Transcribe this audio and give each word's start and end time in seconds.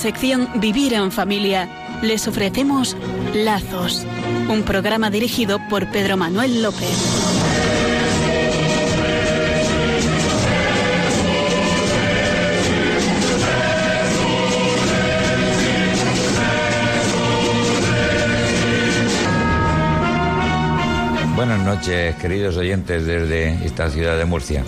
sección 0.00 0.48
Vivir 0.54 0.94
en 0.94 1.12
Familia 1.12 1.68
les 2.00 2.26
ofrecemos 2.26 2.96
Lazos, 3.34 4.06
un 4.48 4.62
programa 4.62 5.10
dirigido 5.10 5.58
por 5.68 5.90
Pedro 5.90 6.16
Manuel 6.16 6.62
López. 6.62 6.88
Buenas 21.36 21.60
noches, 21.62 22.16
queridos 22.16 22.56
oyentes 22.56 23.04
desde 23.04 23.66
esta 23.66 23.90
ciudad 23.90 24.16
de 24.16 24.24
Murcia. 24.24 24.64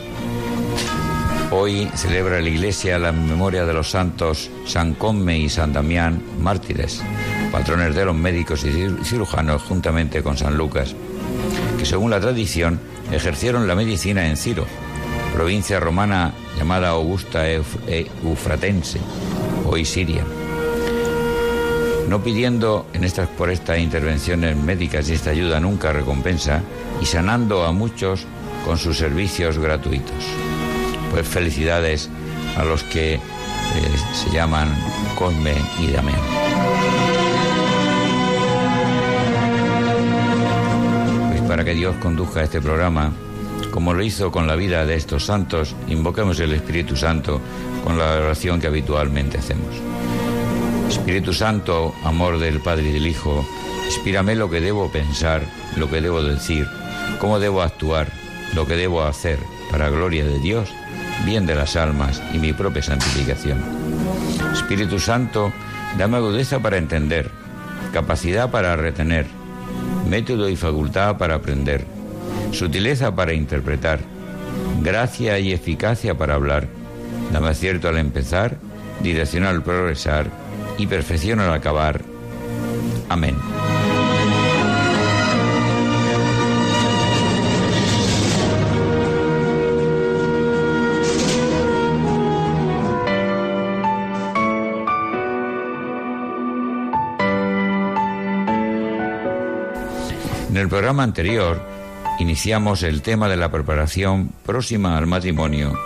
Hoy 1.54 1.86
celebra 1.94 2.40
la 2.40 2.48
Iglesia 2.48 2.98
la 2.98 3.12
memoria 3.12 3.66
de 3.66 3.74
los 3.74 3.90
santos 3.90 4.50
San 4.64 4.94
Come 4.94 5.38
y 5.38 5.50
San 5.50 5.74
Damián, 5.74 6.22
mártires, 6.40 7.02
patrones 7.52 7.94
de 7.94 8.06
los 8.06 8.16
médicos 8.16 8.64
y 8.64 8.72
cirujanos 9.04 9.60
juntamente 9.60 10.22
con 10.22 10.38
San 10.38 10.56
Lucas, 10.56 10.96
que 11.78 11.84
según 11.84 12.10
la 12.10 12.20
tradición 12.20 12.80
ejercieron 13.12 13.68
la 13.68 13.74
medicina 13.74 14.26
en 14.28 14.38
Ciro, 14.38 14.64
provincia 15.34 15.78
romana 15.78 16.32
llamada 16.56 16.88
Augusta 16.88 17.44
Eufratense, 17.50 18.98
hoy 19.66 19.84
Siria. 19.84 20.24
No 22.08 22.22
pidiendo 22.24 22.86
en 22.94 23.04
estas, 23.04 23.28
por 23.28 23.50
estas 23.50 23.78
intervenciones 23.78 24.56
médicas 24.56 25.10
y 25.10 25.12
esta 25.12 25.30
ayuda 25.30 25.60
nunca 25.60 25.92
recompensa, 25.92 26.62
y 26.98 27.04
sanando 27.04 27.66
a 27.66 27.72
muchos 27.72 28.24
con 28.64 28.78
sus 28.78 28.96
servicios 28.96 29.58
gratuitos 29.58 30.24
pues 31.12 31.28
felicidades 31.28 32.08
a 32.56 32.64
los 32.64 32.82
que 32.84 33.14
eh, 33.14 33.20
se 34.14 34.30
llaman 34.30 34.74
Cosme 35.16 35.54
y 35.78 35.88
Damián. 35.88 36.18
Pues 41.28 41.40
para 41.42 41.64
que 41.64 41.74
Dios 41.74 41.94
conduzca 41.96 42.42
este 42.42 42.62
programa, 42.62 43.12
como 43.70 43.92
lo 43.92 44.02
hizo 44.02 44.32
con 44.32 44.46
la 44.46 44.56
vida 44.56 44.86
de 44.86 44.96
estos 44.96 45.26
santos, 45.26 45.76
invoquemos 45.86 46.40
el 46.40 46.52
Espíritu 46.54 46.96
Santo 46.96 47.40
con 47.84 47.98
la 47.98 48.12
oración 48.12 48.60
que 48.60 48.66
habitualmente 48.66 49.38
hacemos. 49.38 49.74
Espíritu 50.88 51.34
Santo, 51.34 51.94
amor 52.04 52.38
del 52.38 52.60
Padre 52.60 52.88
y 52.88 52.92
del 52.92 53.06
Hijo, 53.06 53.46
inspírame 53.86 54.34
lo 54.34 54.48
que 54.48 54.60
debo 54.60 54.90
pensar, 54.90 55.42
lo 55.76 55.90
que 55.90 56.00
debo 56.00 56.22
decir, 56.22 56.66
cómo 57.18 57.38
debo 57.38 57.60
actuar, 57.60 58.08
lo 58.54 58.66
que 58.66 58.76
debo 58.76 59.02
hacer, 59.02 59.38
para 59.70 59.90
gloria 59.90 60.24
de 60.24 60.38
Dios 60.38 60.68
bien 61.24 61.46
de 61.46 61.54
las 61.54 61.76
almas 61.76 62.22
y 62.32 62.38
mi 62.38 62.52
propia 62.52 62.82
santificación. 62.82 63.58
Espíritu 64.52 64.98
Santo, 64.98 65.52
dame 65.98 66.16
agudeza 66.16 66.60
para 66.60 66.76
entender, 66.76 67.30
capacidad 67.92 68.50
para 68.50 68.76
retener, 68.76 69.26
método 70.08 70.48
y 70.48 70.56
facultad 70.56 71.16
para 71.16 71.36
aprender, 71.36 71.84
sutileza 72.52 73.14
para 73.14 73.32
interpretar, 73.32 74.00
gracia 74.82 75.38
y 75.38 75.52
eficacia 75.52 76.16
para 76.16 76.34
hablar, 76.34 76.68
dame 77.32 77.48
acierto 77.48 77.88
al 77.88 77.98
empezar, 77.98 78.56
dirección 79.02 79.44
al 79.44 79.62
progresar 79.62 80.26
y 80.78 80.86
perfección 80.86 81.40
al 81.40 81.52
acabar. 81.52 82.00
Amén. 83.08 83.36
El 100.62 100.68
programa 100.68 101.02
anterior 101.02 101.60
iniciamos 102.20 102.84
el 102.84 103.02
tema 103.02 103.28
de 103.28 103.36
la 103.36 103.50
preparación 103.50 104.30
próxima 104.46 104.96
al 104.96 105.08
matrimonio, 105.08 105.76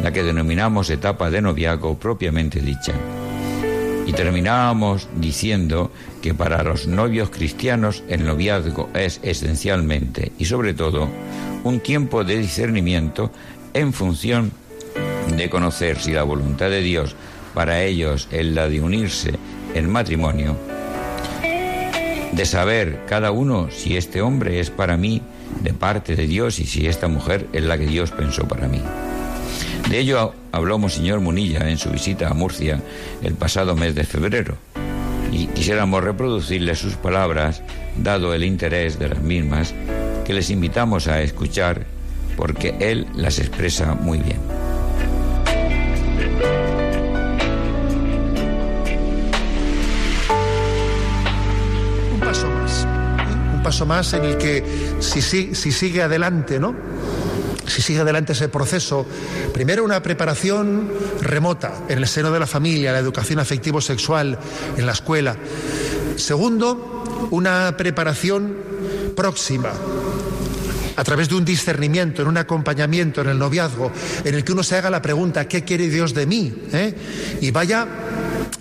la 0.00 0.12
que 0.12 0.22
denominamos 0.22 0.90
etapa 0.90 1.28
de 1.28 1.42
noviazgo 1.42 1.98
propiamente 1.98 2.60
dicha. 2.60 2.92
Y 4.06 4.12
terminábamos 4.12 5.08
diciendo 5.16 5.90
que 6.22 6.34
para 6.34 6.62
los 6.62 6.86
novios 6.86 7.30
cristianos 7.30 8.04
el 8.08 8.24
noviazgo 8.24 8.90
es 8.94 9.18
esencialmente 9.24 10.30
y 10.38 10.44
sobre 10.44 10.72
todo 10.72 11.08
un 11.64 11.80
tiempo 11.80 12.22
de 12.22 12.38
discernimiento 12.38 13.32
en 13.74 13.92
función 13.92 14.52
de 15.36 15.50
conocer 15.50 15.98
si 15.98 16.12
la 16.12 16.22
voluntad 16.22 16.70
de 16.70 16.80
Dios 16.80 17.16
para 17.54 17.82
ellos 17.82 18.28
es 18.30 18.46
la 18.46 18.68
de 18.68 18.80
unirse 18.80 19.32
en 19.74 19.90
matrimonio 19.90 20.75
de 22.36 22.44
saber 22.44 23.00
cada 23.08 23.30
uno 23.30 23.70
si 23.70 23.96
este 23.96 24.20
hombre 24.20 24.60
es 24.60 24.68
para 24.68 24.98
mí 24.98 25.22
de 25.62 25.72
parte 25.72 26.16
de 26.16 26.26
Dios 26.26 26.58
y 26.58 26.66
si 26.66 26.86
esta 26.86 27.08
mujer 27.08 27.46
es 27.54 27.64
la 27.64 27.78
que 27.78 27.86
Dios 27.86 28.10
pensó 28.10 28.46
para 28.46 28.68
mí. 28.68 28.82
De 29.88 29.98
ello 29.98 30.34
habló 30.52 30.78
Monseñor 30.78 31.20
Munilla 31.20 31.70
en 31.70 31.78
su 31.78 31.88
visita 31.90 32.28
a 32.28 32.34
Murcia 32.34 32.82
el 33.22 33.34
pasado 33.34 33.74
mes 33.74 33.94
de 33.94 34.04
febrero 34.04 34.58
y 35.32 35.46
quisiéramos 35.46 36.04
reproducirle 36.04 36.74
sus 36.74 36.94
palabras, 36.94 37.62
dado 37.96 38.34
el 38.34 38.44
interés 38.44 38.98
de 38.98 39.08
las 39.08 39.22
mismas, 39.22 39.74
que 40.26 40.34
les 40.34 40.50
invitamos 40.50 41.08
a 41.08 41.22
escuchar 41.22 41.86
porque 42.36 42.74
él 42.80 43.06
las 43.14 43.38
expresa 43.38 43.94
muy 43.94 44.18
bien. 44.18 44.40
Paso 53.62 53.84
más 53.84 54.12
en 54.12 54.24
el 54.24 54.38
que 54.38 54.62
si, 55.00 55.20
si 55.20 55.72
sigue 55.72 56.00
adelante, 56.00 56.60
¿no? 56.60 56.74
si 57.66 57.82
sigue 57.82 58.00
adelante 58.00 58.32
ese 58.32 58.48
proceso, 58.48 59.04
primero 59.52 59.84
una 59.84 60.02
preparación 60.02 60.88
remota 61.20 61.74
en 61.88 61.98
el 61.98 62.06
seno 62.06 62.30
de 62.30 62.38
la 62.38 62.46
familia, 62.46 62.92
la 62.92 62.98
educación 62.98 63.40
afectivo-sexual 63.40 64.38
en 64.76 64.86
la 64.86 64.92
escuela. 64.92 65.36
Segundo, 66.16 67.28
una 67.30 67.76
preparación 67.76 68.56
próxima 69.16 69.72
a 70.96 71.04
través 71.04 71.28
de 71.28 71.34
un 71.34 71.44
discernimiento, 71.44 72.22
en 72.22 72.28
un 72.28 72.38
acompañamiento, 72.38 73.20
en 73.20 73.28
el 73.28 73.38
noviazgo, 73.38 73.92
en 74.24 74.34
el 74.34 74.44
que 74.44 74.52
uno 74.52 74.62
se 74.62 74.76
haga 74.76 74.88
la 74.88 75.02
pregunta, 75.02 75.46
¿qué 75.46 75.64
quiere 75.64 75.88
Dios 75.88 76.14
de 76.14 76.26
mí? 76.26 76.54
¿Eh? 76.72 76.94
Y 77.40 77.50
vaya 77.50 77.86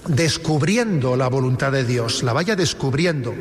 descubriendo 0.07 1.15
la 1.15 1.27
voluntad 1.27 1.71
de 1.71 1.83
Dios, 1.83 2.23
la 2.23 2.33
vaya 2.33 2.55
descubriendo. 2.55 3.33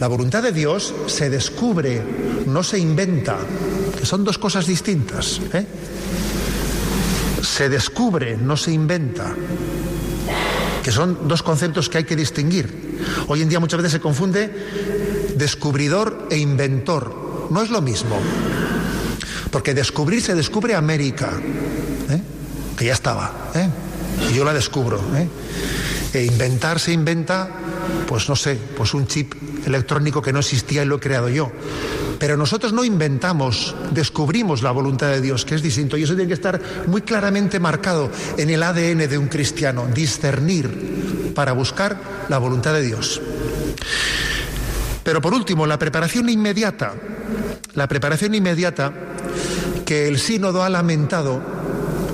La 0.00 0.08
voluntad 0.08 0.42
de 0.42 0.52
Dios 0.52 0.94
se 1.06 1.30
descubre, 1.30 2.02
no 2.46 2.62
se 2.62 2.78
inventa, 2.78 3.36
que 3.98 4.06
son 4.06 4.24
dos 4.24 4.38
cosas 4.38 4.66
distintas. 4.66 5.40
¿eh? 5.52 5.66
Se 7.42 7.68
descubre, 7.68 8.36
no 8.36 8.56
se 8.56 8.72
inventa, 8.72 9.34
que 10.82 10.90
son 10.90 11.28
dos 11.28 11.42
conceptos 11.42 11.88
que 11.88 11.98
hay 11.98 12.04
que 12.04 12.16
distinguir. 12.16 13.00
Hoy 13.28 13.42
en 13.42 13.48
día 13.48 13.60
muchas 13.60 13.78
veces 13.78 13.92
se 13.92 14.00
confunde 14.00 14.50
descubridor 15.36 16.28
e 16.30 16.38
inventor. 16.38 17.48
No 17.50 17.62
es 17.62 17.70
lo 17.70 17.80
mismo. 17.80 18.18
Porque 19.50 19.74
descubrir 19.74 20.22
se 20.22 20.34
descubre 20.34 20.74
América, 20.74 21.30
¿eh? 22.10 22.22
que 22.76 22.86
ya 22.86 22.94
estaba, 22.94 23.50
¿eh? 23.54 23.68
Y 24.30 24.34
yo 24.34 24.44
la 24.44 24.52
descubro. 24.52 25.00
¿eh? 25.16 25.28
E 26.12 26.24
inventar 26.24 26.78
se 26.78 26.92
inventa, 26.92 27.48
pues 28.06 28.28
no 28.28 28.36
sé, 28.36 28.58
pues 28.76 28.92
un 28.94 29.06
chip 29.06 29.34
electrónico 29.66 30.20
que 30.20 30.32
no 30.32 30.40
existía 30.40 30.82
y 30.82 30.86
lo 30.86 30.96
he 30.96 31.00
creado 31.00 31.28
yo. 31.28 31.50
Pero 32.18 32.36
nosotros 32.36 32.72
no 32.72 32.84
inventamos, 32.84 33.74
descubrimos 33.90 34.62
la 34.62 34.70
voluntad 34.70 35.08
de 35.08 35.20
Dios, 35.20 35.44
que 35.44 35.56
es 35.56 35.62
distinto. 35.62 35.96
Y 35.96 36.04
eso 36.04 36.14
tiene 36.14 36.28
que 36.28 36.34
estar 36.34 36.60
muy 36.86 37.02
claramente 37.02 37.58
marcado 37.58 38.10
en 38.36 38.50
el 38.50 38.62
ADN 38.62 39.08
de 39.08 39.18
un 39.18 39.28
cristiano, 39.28 39.88
discernir 39.92 41.32
para 41.34 41.52
buscar 41.52 41.98
la 42.28 42.38
voluntad 42.38 42.74
de 42.74 42.82
Dios. 42.82 43.20
Pero 45.02 45.20
por 45.20 45.34
último, 45.34 45.66
la 45.66 45.78
preparación 45.78 46.28
inmediata, 46.28 46.94
la 47.74 47.88
preparación 47.88 48.34
inmediata 48.34 48.92
que 49.84 50.06
el 50.06 50.18
sínodo 50.18 50.62
ha 50.62 50.68
lamentado 50.68 51.42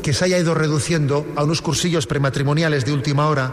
que 0.08 0.14
se 0.14 0.25
haya 0.25 0.38
ido 0.38 0.55
reduciendo 0.55 1.26
a 1.37 1.44
unos 1.44 1.60
cursillos 1.60 2.06
prematrimoniales 2.06 2.87
de 2.87 2.94
última 2.94 3.28
hora, 3.28 3.52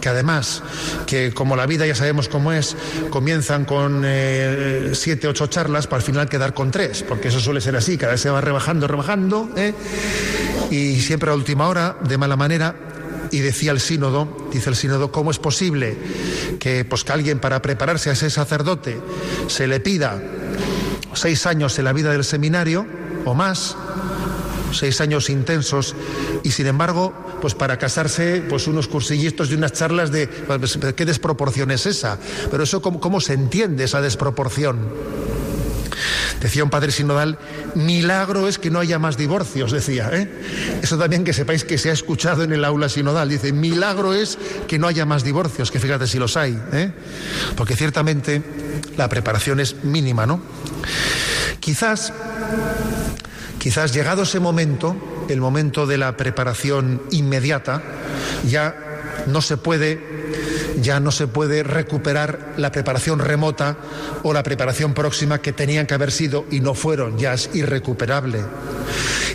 que 0.00 0.08
además, 0.08 0.60
que 1.06 1.32
como 1.32 1.54
la 1.54 1.66
vida 1.66 1.86
ya 1.86 1.94
sabemos 1.94 2.28
cómo 2.28 2.52
es, 2.52 2.76
comienzan 3.10 3.64
con 3.64 4.02
eh, 4.04 4.90
siete, 4.94 5.28
ocho 5.28 5.46
charlas 5.46 5.86
para 5.86 5.98
al 6.00 6.02
final 6.04 6.28
quedar 6.28 6.52
con 6.52 6.72
tres, 6.72 7.04
porque 7.04 7.28
eso 7.28 7.38
suele 7.38 7.60
ser 7.60 7.76
así, 7.76 7.96
cada 7.96 8.14
vez 8.14 8.22
se 8.22 8.28
va 8.28 8.40
rebajando, 8.40 8.88
rebajando, 8.88 9.50
¿eh? 9.56 9.72
y 10.68 10.98
siempre 11.00 11.30
a 11.30 11.34
última 11.34 11.68
hora, 11.68 11.96
de 12.02 12.18
mala 12.18 12.34
manera, 12.34 12.74
y 13.30 13.38
decía 13.38 13.70
el 13.70 13.78
sínodo, 13.78 14.48
dice 14.52 14.70
el 14.70 14.74
sínodo, 14.74 15.12
¿cómo 15.12 15.30
es 15.30 15.38
posible 15.38 15.96
que, 16.58 16.84
pues, 16.84 17.04
que 17.04 17.12
alguien 17.12 17.38
para 17.38 17.62
prepararse 17.62 18.10
a 18.10 18.14
ese 18.14 18.30
sacerdote 18.30 19.00
se 19.46 19.68
le 19.68 19.78
pida 19.78 20.20
seis 21.12 21.46
años 21.46 21.78
en 21.78 21.84
la 21.84 21.92
vida 21.92 22.10
del 22.10 22.24
seminario 22.24 22.84
o 23.24 23.32
más 23.34 23.76
seis 24.78 25.00
años 25.00 25.30
intensos 25.30 25.94
y 26.42 26.50
sin 26.50 26.66
embargo, 26.66 27.12
pues 27.40 27.54
para 27.54 27.78
casarse, 27.78 28.42
pues 28.48 28.66
unos 28.66 28.88
cursillitos 28.88 29.50
y 29.50 29.54
unas 29.54 29.72
charlas 29.72 30.10
de 30.10 30.26
pues, 30.26 30.78
qué 30.96 31.04
desproporción 31.04 31.70
es 31.70 31.86
esa. 31.86 32.18
Pero 32.50 32.64
eso 32.64 32.82
cómo, 32.82 33.00
cómo 33.00 33.20
se 33.20 33.34
entiende 33.34 33.84
esa 33.84 34.00
desproporción. 34.00 34.78
Decía 36.40 36.64
un 36.64 36.70
padre 36.70 36.92
sinodal, 36.92 37.38
milagro 37.74 38.48
es 38.48 38.58
que 38.58 38.70
no 38.70 38.80
haya 38.80 38.98
más 38.98 39.16
divorcios, 39.16 39.72
decía. 39.72 40.10
¿eh? 40.12 40.28
Eso 40.82 40.98
también 40.98 41.24
que 41.24 41.32
sepáis 41.32 41.64
que 41.64 41.78
se 41.78 41.90
ha 41.90 41.92
escuchado 41.92 42.42
en 42.42 42.52
el 42.52 42.64
aula 42.64 42.88
sinodal. 42.88 43.28
Dice, 43.28 43.52
milagro 43.52 44.14
es 44.14 44.38
que 44.68 44.78
no 44.78 44.86
haya 44.86 45.06
más 45.06 45.24
divorcios, 45.24 45.70
que 45.70 45.80
fíjate 45.80 46.06
si 46.06 46.18
los 46.18 46.36
hay. 46.36 46.60
¿eh? 46.72 46.92
Porque 47.56 47.76
ciertamente 47.76 48.42
la 48.96 49.08
preparación 49.08 49.60
es 49.60 49.84
mínima, 49.84 50.26
¿no? 50.26 50.40
Quizás, 51.60 52.12
quizás 53.64 53.94
llegado 53.94 54.24
ese 54.24 54.40
momento, 54.40 54.94
el 55.30 55.40
momento 55.40 55.86
de 55.86 55.96
la 55.96 56.18
preparación 56.18 57.00
inmediata, 57.10 57.80
ya 58.46 58.76
no 59.26 59.40
se 59.40 59.56
puede 59.56 60.12
ya 60.82 61.00
no 61.00 61.10
se 61.10 61.28
puede 61.28 61.62
recuperar 61.62 62.52
la 62.58 62.70
preparación 62.70 63.20
remota 63.20 63.78
o 64.22 64.34
la 64.34 64.42
preparación 64.42 64.92
próxima 64.92 65.40
que 65.40 65.54
tenían 65.54 65.86
que 65.86 65.94
haber 65.94 66.12
sido 66.12 66.44
y 66.50 66.60
no 66.60 66.74
fueron, 66.74 67.16
ya 67.16 67.32
es 67.32 67.48
irrecuperable. 67.54 68.44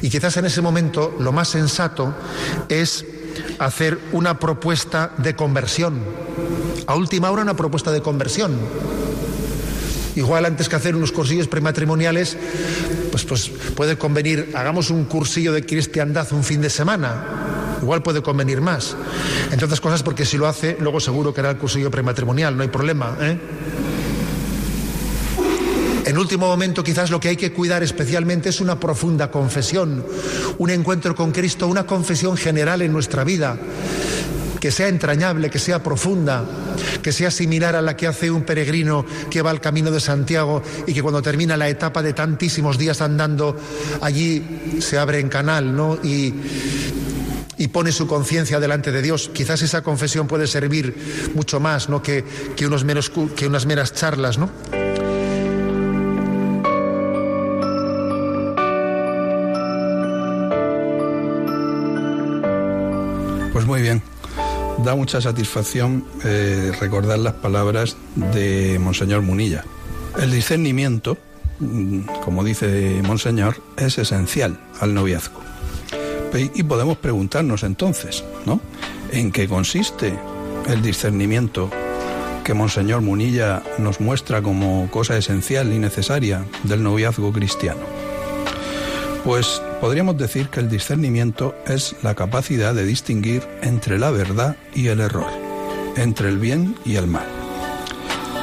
Y 0.03 0.11
quizás 0.11 0.37
en 0.37 0.45
ese 0.45 0.61
momento 0.61 1.15
lo 1.17 1.31
más 1.31 1.47
sensato 1.47 2.13
es 2.67 3.03
hacer 3.57 3.97
una 4.11 4.37
propuesta 4.37 5.11
de 5.17 5.35
conversión. 5.35 6.03
A 6.85 6.93
última 6.93 7.31
hora 7.31 7.41
una 7.41 7.55
propuesta 7.55 7.91
de 7.91 8.03
conversión. 8.03 8.59
Igual 10.15 10.45
antes 10.45 10.69
que 10.69 10.75
hacer 10.75 10.95
unos 10.95 11.11
cursillos 11.11 11.47
prematrimoniales, 11.47 12.37
pues, 13.11 13.23
pues 13.25 13.49
puede 13.75 13.97
convenir, 13.97 14.51
hagamos 14.55 14.89
un 14.89 15.05
cursillo 15.05 15.53
de 15.53 15.65
cristiandad 15.65 16.27
un 16.31 16.43
fin 16.43 16.61
de 16.61 16.69
semana 16.69 17.47
igual 17.81 18.03
puede 18.03 18.21
convenir 18.21 18.61
más. 18.61 18.95
Entre 19.51 19.65
otras 19.65 19.81
cosas 19.81 20.03
porque 20.03 20.25
si 20.25 20.37
lo 20.37 20.47
hace, 20.47 20.77
luego 20.79 20.99
seguro 20.99 21.33
que 21.33 21.41
hará 21.41 21.51
el 21.51 21.57
cursillo 21.57 21.89
prematrimonial, 21.89 22.55
no 22.55 22.63
hay 22.63 22.69
problema. 22.69 23.17
¿eh? 23.21 23.37
En 26.05 26.17
último 26.17 26.47
momento, 26.47 26.83
quizás 26.83 27.11
lo 27.11 27.19
que 27.19 27.29
hay 27.29 27.37
que 27.37 27.53
cuidar 27.53 27.83
especialmente 27.83 28.49
es 28.49 28.61
una 28.61 28.79
profunda 28.79 29.29
confesión, 29.29 30.03
un 30.57 30.69
encuentro 30.71 31.13
con 31.15 31.31
Cristo, 31.31 31.67
una 31.67 31.85
confesión 31.85 32.35
general 32.35 32.81
en 32.81 32.91
nuestra 32.91 33.23
vida, 33.23 33.57
que 34.59 34.71
sea 34.71 34.87
entrañable, 34.87 35.49
que 35.49 35.59
sea 35.59 35.81
profunda, 35.81 36.45
que 37.01 37.11
sea 37.11 37.31
similar 37.31 37.75
a 37.75 37.81
la 37.81 37.95
que 37.95 38.07
hace 38.07 38.29
un 38.29 38.43
peregrino 38.43 39.05
que 39.29 39.41
va 39.41 39.51
al 39.51 39.61
camino 39.61 39.91
de 39.91 39.99
Santiago 39.99 40.61
y 40.85 40.93
que 40.93 41.01
cuando 41.01 41.21
termina 41.21 41.57
la 41.57 41.69
etapa 41.69 42.01
de 42.01 42.13
tantísimos 42.13 42.77
días 42.77 43.01
andando, 43.01 43.57
allí 44.01 44.79
se 44.79 44.97
abre 44.97 45.19
en 45.19 45.29
canal, 45.29 45.75
¿no? 45.75 45.99
Y 46.03 46.33
pone 47.71 47.91
su 47.91 48.07
conciencia 48.07 48.59
delante 48.59 48.91
de 48.91 49.01
Dios. 49.01 49.29
Quizás 49.33 49.61
esa 49.61 49.81
confesión 49.81 50.27
puede 50.27 50.47
servir 50.47 51.31
mucho 51.35 51.59
más 51.59 51.89
¿no? 51.89 52.01
que, 52.01 52.23
unos 52.65 52.83
menos, 52.83 53.11
que 53.35 53.47
unas 53.47 53.65
meras 53.65 53.93
charlas. 53.93 54.37
¿no? 54.37 54.49
Pues 63.53 63.65
muy 63.65 63.81
bien. 63.81 64.01
Da 64.83 64.95
mucha 64.95 65.19
satisfacción 65.19 66.05
eh, 66.23 66.71
recordar 66.79 67.19
las 67.19 67.33
palabras 67.33 67.97
de 68.15 68.79
Monseñor 68.79 69.21
Munilla. 69.21 69.65
El 70.17 70.31
discernimiento, 70.31 71.17
mm, 71.59 72.01
como 72.23 72.43
dice 72.43 73.01
Monseñor, 73.05 73.61
es 73.77 73.97
esencial 73.97 74.59
al 74.79 74.93
noviazgo. 74.93 75.41
Y 76.53 76.63
podemos 76.63 76.97
preguntarnos 76.97 77.63
entonces, 77.63 78.23
¿no? 78.45 78.61
¿En 79.11 79.31
qué 79.31 79.47
consiste 79.47 80.13
el 80.67 80.81
discernimiento 80.81 81.71
que 82.43 82.53
Monseñor 82.53 83.01
Munilla 83.01 83.63
nos 83.79 83.99
muestra 83.99 84.41
como 84.41 84.89
cosa 84.91 85.17
esencial 85.17 85.73
y 85.73 85.79
necesaria 85.79 86.45
del 86.63 86.83
noviazgo 86.83 87.33
cristiano? 87.33 87.81
Pues 89.25 89.61
podríamos 89.79 90.17
decir 90.17 90.49
que 90.49 90.59
el 90.59 90.69
discernimiento 90.69 91.55
es 91.65 91.95
la 92.03 92.15
capacidad 92.15 92.73
de 92.73 92.85
distinguir 92.85 93.47
entre 93.61 93.97
la 93.97 94.11
verdad 94.11 94.57
y 94.73 94.87
el 94.87 94.99
error, 94.99 95.31
entre 95.95 96.29
el 96.29 96.37
bien 96.37 96.75
y 96.85 96.95
el 96.95 97.07
mal. 97.07 97.27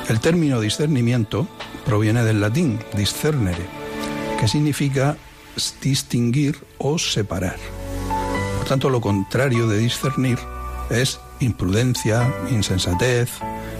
El 0.08 0.20
término 0.20 0.60
discernimiento 0.60 1.48
proviene 1.84 2.24
del 2.24 2.40
latín 2.40 2.78
discernere, 2.94 3.66
que 4.40 4.48
significa 4.48 5.16
distinguir 5.82 6.58
o 6.78 6.98
separar. 6.98 7.56
Por 8.58 8.66
tanto, 8.66 8.90
lo 8.90 9.00
contrario 9.00 9.66
de 9.68 9.78
discernir 9.78 10.38
es 10.90 11.20
imprudencia, 11.40 12.32
insensatez, 12.50 13.30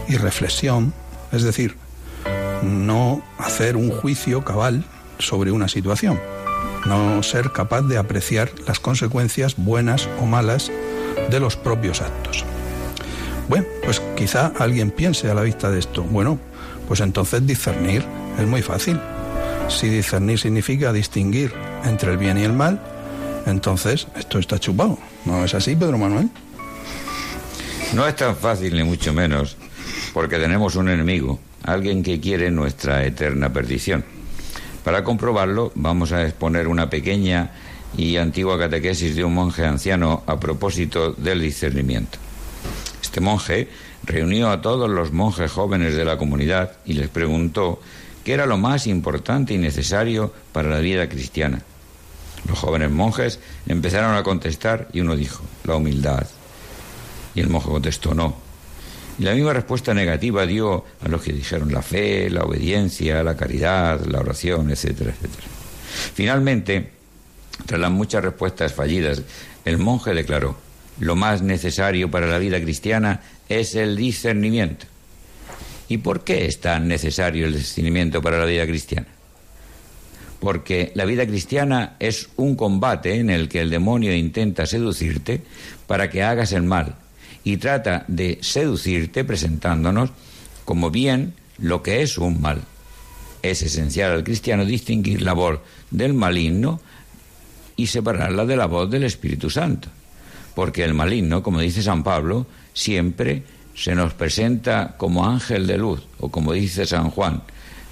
irreflexión, 0.09 0.93
es 1.33 1.43
decir, 1.43 1.77
no 2.63 3.23
hacer 3.39 3.77
un 3.77 3.91
juicio 3.91 4.45
cabal 4.45 4.85
sobre 5.19 5.53
una 5.53 5.69
situación, 5.69 6.19
no 6.87 7.23
ser 7.23 7.53
capaz 7.53 7.83
de 7.83 7.99
apreciar 7.99 8.51
las 8.67 8.81
consecuencias 8.81 9.55
buenas 9.57 10.09
o 10.21 10.27
malas 10.27 10.71
de 11.31 11.41
los 11.41 11.57
propios 11.57 12.01
actos. 12.01 12.45
Bueno, 13.49 13.67
pues 13.85 14.01
quizá 14.17 14.53
alguien 14.59 14.91
piense 14.91 15.31
a 15.31 15.35
la 15.35 15.43
vista 15.43 15.71
de 15.71 15.79
esto, 15.79 16.03
bueno, 16.03 16.39
pues 16.89 17.01
entonces 17.01 17.47
discernir 17.47 18.05
es 18.39 18.47
muy 18.47 18.63
fácil. 18.63 19.01
Si 19.69 19.89
discernir 19.89 20.39
significa 20.39 20.93
distinguir 20.93 21.53
entre 21.85 22.13
el 22.13 22.19
bien 22.19 22.39
y 22.39 22.45
el 22.45 22.53
mal, 22.53 22.81
entonces 23.47 24.07
esto 24.17 24.39
está 24.39 24.59
chupado. 24.59 24.99
¿No 25.25 25.45
es 25.45 25.55
así, 25.55 25.75
Pedro 25.77 25.99
Manuel? 25.99 26.29
No 27.95 28.07
es 28.07 28.17
tan 28.17 28.37
fácil, 28.37 28.75
ni 28.75 28.83
mucho 28.83 29.13
menos, 29.13 29.57
porque 30.13 30.39
tenemos 30.39 30.77
un 30.77 30.89
enemigo, 30.89 31.39
alguien 31.63 32.03
que 32.03 32.21
quiere 32.21 32.51
nuestra 32.51 33.05
eterna 33.05 33.53
perdición. 33.53 34.05
Para 34.87 35.03
comprobarlo, 35.03 35.73
vamos 35.75 36.13
a 36.13 36.23
exponer 36.23 36.69
una 36.69 36.89
pequeña 36.89 37.51
y 37.97 38.19
antigua 38.19 38.57
catequesis 38.57 39.17
de 39.17 39.25
un 39.25 39.35
monje 39.35 39.67
anciano 39.67 40.23
a 40.29 40.39
propósito 40.39 41.11
del 41.11 41.41
discernimiento. 41.41 42.19
Este 43.03 43.21
monje 43.21 43.69
reunió 44.05 44.49
a 44.49 44.63
todos 44.63 44.89
los 44.89 45.11
monjes 45.11 45.51
jóvenes 45.51 45.97
de 45.97 46.05
la 46.05 46.17
comunidad 46.17 46.77
y 46.85 46.93
les 46.93 47.09
preguntó 47.09 47.81
qué 48.23 48.35
era 48.35 48.47
lo 48.47 48.59
más 48.59 48.87
importante 48.87 49.55
y 49.55 49.59
necesario 49.59 50.33
para 50.53 50.71
la 50.71 50.79
vida 50.79 51.09
cristiana. 51.09 51.63
Los 52.47 52.57
jóvenes 52.57 52.93
monjes 52.93 53.41
empezaron 53.67 54.15
a 54.15 54.23
contestar 54.23 54.87
y 54.93 55.01
uno 55.01 55.17
dijo, 55.17 55.43
la 55.65 55.75
humildad. 55.75 56.29
Y 57.35 57.41
el 57.41 57.49
monje 57.49 57.71
contestó, 57.71 58.15
no. 58.15 58.46
Y 59.19 59.23
la 59.23 59.35
misma 59.35 59.53
respuesta 59.53 59.95
negativa 59.95 60.45
dio 60.45 60.85
a 61.01 61.09
los 61.09 61.23
que 61.23 61.33
dijeron 61.33 61.73
la 61.73 61.83
fe, 61.83 62.29
la 62.29 62.45
obediencia, 62.45 63.23
la 63.23 63.37
caridad, 63.37 64.05
la 64.05 64.21
oración, 64.21 64.71
etcétera, 64.71 65.11
etcétera. 65.11 65.47
Finalmente, 66.15 66.91
tras 67.65 67.81
las 67.81 67.91
muchas 67.91 68.23
respuestas 68.23 68.75
fallidas, 68.75 69.23
el 69.65 69.79
monje 69.79 70.13
declaró, 70.13 70.57
lo 71.01 71.17
más 71.17 71.43
necesario 71.43 72.11
para 72.11 72.27
la 72.27 72.39
vida 72.39 72.61
cristiana 72.61 73.23
es 73.49 73.75
el 73.75 73.97
discernimiento. 73.97 74.87
¿Y 75.89 75.99
por 75.99 76.25
qué 76.25 76.47
es 76.47 76.61
tan 76.61 76.89
necesario 76.89 77.47
el 77.47 77.55
discernimiento 77.55 78.21
para 78.21 78.39
la 78.39 78.45
vida 78.45 78.67
cristiana? 78.67 79.07
porque 80.39 80.93
la 80.95 81.07
vida 81.07 81.27
cristiana 81.27 81.97
es 81.99 82.29
un 82.37 82.57
combate 82.57 83.19
en 83.19 83.31
el 83.31 83.49
que 83.49 83.61
el 83.63 83.71
demonio 83.71 84.15
intenta 84.15 84.67
seducirte 84.67 85.43
para 85.87 86.11
que 86.11 86.23
hagas 86.23 86.53
el 86.53 86.63
mal 86.63 86.95
y 87.47 87.59
trata 87.59 88.05
de 88.09 88.41
seducirte 88.43 89.23
presentándonos 89.25 90.11
como 90.65 90.91
bien 90.91 91.35
lo 91.59 91.81
que 91.81 92.03
es 92.03 92.19
un 92.19 92.41
mal. 92.41 92.61
Es 93.41 93.63
esencial 93.63 94.11
al 94.11 94.25
cristiano 94.25 94.65
distinguir 94.65 95.23
la 95.23 95.33
voz 95.33 95.61
del 95.93 96.13
maligno 96.13 96.81
y 97.77 97.87
separarla 97.87 98.47
de 98.47 98.57
la 98.57 98.67
voz 98.67 98.91
del 98.91 99.05
Espíritu 99.05 99.49
Santo, 99.49 99.89
porque 100.57 100.83
el 100.83 100.93
maligno, 100.93 101.45
como 101.45 101.61
dice 101.61 101.85
San 101.85 102.03
Pablo, 102.03 102.49
siempre 102.75 103.45
se 103.77 103.95
nos 103.95 104.13
presenta 104.15 104.97
como 104.97 105.25
ángel 105.25 105.69
de 105.69 105.79
luz, 105.79 106.03
o 106.19 106.33
como 106.33 106.53
dice 106.53 106.85
San 106.85 107.11
Juan 107.11 107.45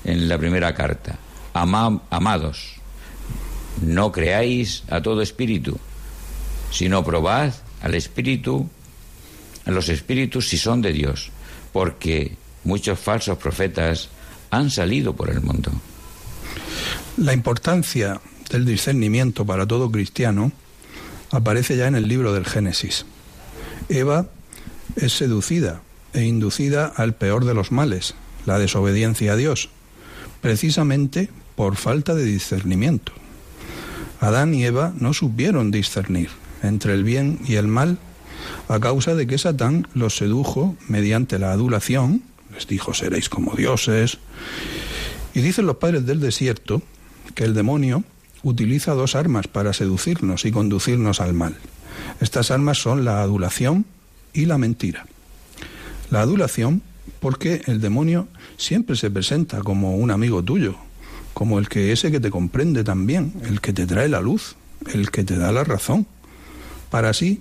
en 0.03 0.29
la 0.29 0.37
primera 0.37 0.75
carta, 0.75 1.17
amados, 1.53 2.75
no 3.83 4.11
creáis 4.11 4.83
a 4.91 5.01
todo 5.01 5.23
espíritu, 5.23 5.79
sino 6.73 7.05
probad 7.05 7.55
al 7.83 7.95
espíritu, 7.95 8.69
los 9.73 9.89
espíritus 9.89 10.49
si 10.49 10.59
son 10.59 10.83
de 10.83 10.93
Dios, 10.93 11.31
porque 11.73 12.37
muchos 12.65 12.99
falsos 12.99 13.39
profetas 13.39 14.09
han 14.51 14.71
salido 14.71 15.15
por 15.15 15.31
el 15.31 15.41
mundo. 15.41 15.73
La 17.17 17.33
importancia 17.33 18.21
del 18.51 18.65
discernimiento 18.65 19.47
para 19.47 19.67
todo 19.67 19.91
cristiano 19.91 20.53
aparece 21.31 21.77
ya 21.77 21.87
en 21.87 21.95
el 21.95 22.09
libro 22.09 22.33
del 22.33 22.45
Génesis. 22.45 23.07
Eva 23.89 24.27
es 24.97 25.13
seducida 25.13 25.83
e 26.13 26.25
inducida 26.25 26.87
al 26.87 27.15
peor 27.15 27.45
de 27.45 27.55
los 27.55 27.73
males, 27.73 28.15
la 28.47 28.59
desobediencia 28.59 29.33
a 29.33 29.37
Dios, 29.37 29.71
precisamente 30.41 31.31
por 31.57 31.77
falta 31.77 32.15
de 32.15 32.25
discernimiento. 32.25 33.13
Adán 34.21 34.55
y 34.55 34.65
Eva 34.65 34.93
no 34.99 35.15
supieron 35.15 35.71
discernir 35.71 36.31
entre 36.63 36.95
el 36.95 37.05
bien 37.05 37.41
y 37.47 37.57
el 37.57 37.69
mal 37.69 37.99
a 38.69 38.81
causa 38.81 39.15
de 39.15 39.27
que 39.27 39.39
Satán 39.39 39.87
los 39.95 40.17
sedujo 40.17 40.77
mediante 40.89 41.39
la 41.39 41.53
adulación, 41.53 42.23
les 42.53 42.67
dijo 42.67 42.95
seréis 42.95 43.29
como 43.29 43.55
dioses, 43.55 44.19
y 45.35 45.41
dicen 45.41 45.67
los 45.67 45.77
padres 45.77 46.07
del 46.07 46.21
desierto 46.21 46.83
que 47.35 47.45
el 47.45 47.55
demonio 47.55 48.05
utiliza 48.43 48.95
dos 48.95 49.15
armas 49.15 49.49
para 49.49 49.73
seducirnos 49.73 50.45
y 50.45 50.53
conducirnos 50.53 51.21
al 51.21 51.35
mal. 51.35 51.57
Estas 52.21 52.51
armas 52.51 52.79
son 52.79 53.05
la 53.05 53.23
adulación 53.23 53.87
y 54.33 54.45
la 54.47 54.59
mentira. 54.59 55.07
La 56.11 56.21
adulación 56.21 56.83
porque 57.21 57.63
el 57.67 57.81
demonio 57.81 58.29
siempre 58.57 58.97
se 58.97 59.11
presenta 59.11 59.61
como 59.61 59.97
un 59.97 60.11
amigo 60.11 60.43
tuyo, 60.43 60.77
como 61.33 61.59
el 61.59 61.69
que 61.69 61.93
ese 61.93 62.11
que 62.11 62.21
te 62.21 62.31
comprende 62.31 62.85
también, 62.85 63.33
el 63.45 63.61
que 63.61 63.73
te 63.73 63.87
trae 63.87 64.09
la 64.09 64.21
luz, 64.21 64.57
el 64.93 65.11
que 65.11 65.25
te 65.25 65.37
da 65.37 65.51
la 65.51 65.65
razón, 65.65 66.07
para 66.91 67.09
así 67.09 67.41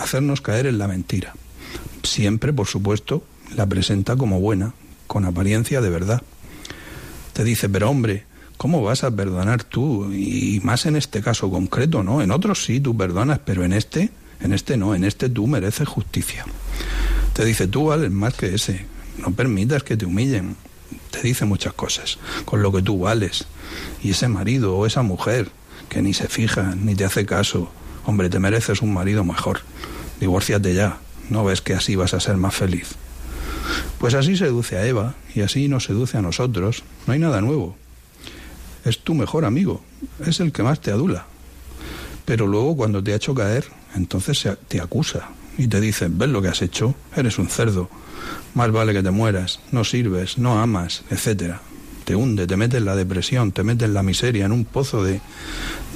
hacernos 0.00 0.40
caer 0.40 0.66
en 0.66 0.78
la 0.78 0.88
mentira. 0.88 1.34
Siempre, 2.02 2.52
por 2.52 2.66
supuesto, 2.66 3.24
la 3.54 3.66
presenta 3.66 4.16
como 4.16 4.40
buena, 4.40 4.74
con 5.06 5.24
apariencia 5.24 5.80
de 5.80 5.90
verdad. 5.90 6.22
Te 7.32 7.44
dice, 7.44 7.68
pero 7.68 7.90
hombre, 7.90 8.24
¿cómo 8.56 8.82
vas 8.82 9.04
a 9.04 9.10
perdonar 9.10 9.64
tú? 9.64 10.12
Y 10.12 10.60
más 10.62 10.86
en 10.86 10.96
este 10.96 11.22
caso 11.22 11.50
concreto, 11.50 12.02
¿no? 12.02 12.22
En 12.22 12.30
otros 12.30 12.64
sí 12.64 12.80
tú 12.80 12.96
perdonas, 12.96 13.40
pero 13.44 13.64
en 13.64 13.72
este, 13.72 14.10
en 14.40 14.52
este 14.52 14.76
no, 14.76 14.94
en 14.94 15.04
este 15.04 15.28
tú 15.28 15.46
mereces 15.46 15.88
justicia. 15.88 16.44
Te 17.32 17.44
dice, 17.44 17.68
tú 17.68 17.86
vales 17.86 18.10
más 18.10 18.34
que 18.34 18.54
ese, 18.54 18.84
no 19.18 19.32
permitas 19.32 19.82
que 19.82 19.96
te 19.96 20.06
humillen. 20.06 20.56
Te 21.10 21.22
dice 21.22 21.44
muchas 21.44 21.72
cosas, 21.72 22.18
con 22.44 22.62
lo 22.62 22.72
que 22.72 22.82
tú 22.82 22.98
vales. 22.98 23.46
Y 24.02 24.10
ese 24.10 24.28
marido 24.28 24.76
o 24.76 24.86
esa 24.86 25.02
mujer 25.02 25.50
que 25.88 26.02
ni 26.02 26.14
se 26.14 26.28
fija, 26.28 26.74
ni 26.74 26.94
te 26.94 27.04
hace 27.04 27.24
caso, 27.24 27.70
hombre, 28.08 28.28
te 28.30 28.38
mereces 28.38 28.82
un 28.82 28.92
marido 28.92 29.24
mejor. 29.24 29.60
Divórciate 30.20 30.74
ya, 30.74 30.98
¿no 31.30 31.44
ves 31.44 31.60
que 31.60 31.74
así 31.74 31.94
vas 31.94 32.14
a 32.14 32.20
ser 32.20 32.36
más 32.36 32.54
feliz? 32.54 32.96
Pues 33.98 34.14
así 34.14 34.36
seduce 34.36 34.76
a 34.76 34.86
Eva 34.86 35.14
y 35.34 35.42
así 35.42 35.68
nos 35.68 35.84
seduce 35.84 36.18
a 36.18 36.22
nosotros. 36.22 36.82
No 37.06 37.12
hay 37.12 37.18
nada 37.18 37.40
nuevo 37.40 37.76
es 38.88 38.98
tu 39.00 39.14
mejor 39.14 39.44
amigo, 39.44 39.82
es 40.24 40.40
el 40.40 40.52
que 40.52 40.62
más 40.62 40.80
te 40.80 40.90
adula. 40.90 41.26
Pero 42.24 42.46
luego 42.46 42.76
cuando 42.76 43.02
te 43.02 43.12
ha 43.12 43.16
hecho 43.16 43.34
caer, 43.34 43.64
entonces 43.94 44.46
te 44.68 44.80
acusa 44.80 45.30
y 45.56 45.66
te 45.66 45.80
dice, 45.80 46.08
ves 46.10 46.28
lo 46.28 46.42
que 46.42 46.48
has 46.48 46.62
hecho, 46.62 46.94
eres 47.16 47.38
un 47.38 47.48
cerdo, 47.48 47.88
más 48.54 48.70
vale 48.70 48.92
que 48.92 49.02
te 49.02 49.10
mueras, 49.10 49.60
no 49.72 49.84
sirves, 49.84 50.38
no 50.38 50.60
amas, 50.60 51.04
etcétera. 51.10 51.60
Te 52.04 52.16
hunde, 52.16 52.46
te 52.46 52.56
mete 52.56 52.78
en 52.78 52.86
la 52.86 52.96
depresión, 52.96 53.52
te 53.52 53.62
mete 53.62 53.84
en 53.84 53.92
la 53.92 54.02
miseria, 54.02 54.46
en 54.46 54.52
un 54.52 54.64
pozo 54.64 55.04
de, 55.04 55.20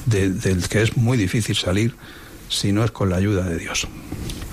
del 0.06 0.68
que 0.68 0.82
es 0.82 0.96
muy 0.96 1.16
difícil 1.16 1.56
salir 1.56 1.94
si 2.48 2.72
no 2.72 2.84
es 2.84 2.90
con 2.90 3.10
la 3.10 3.16
ayuda 3.16 3.44
de 3.44 3.58
Dios. 3.58 3.86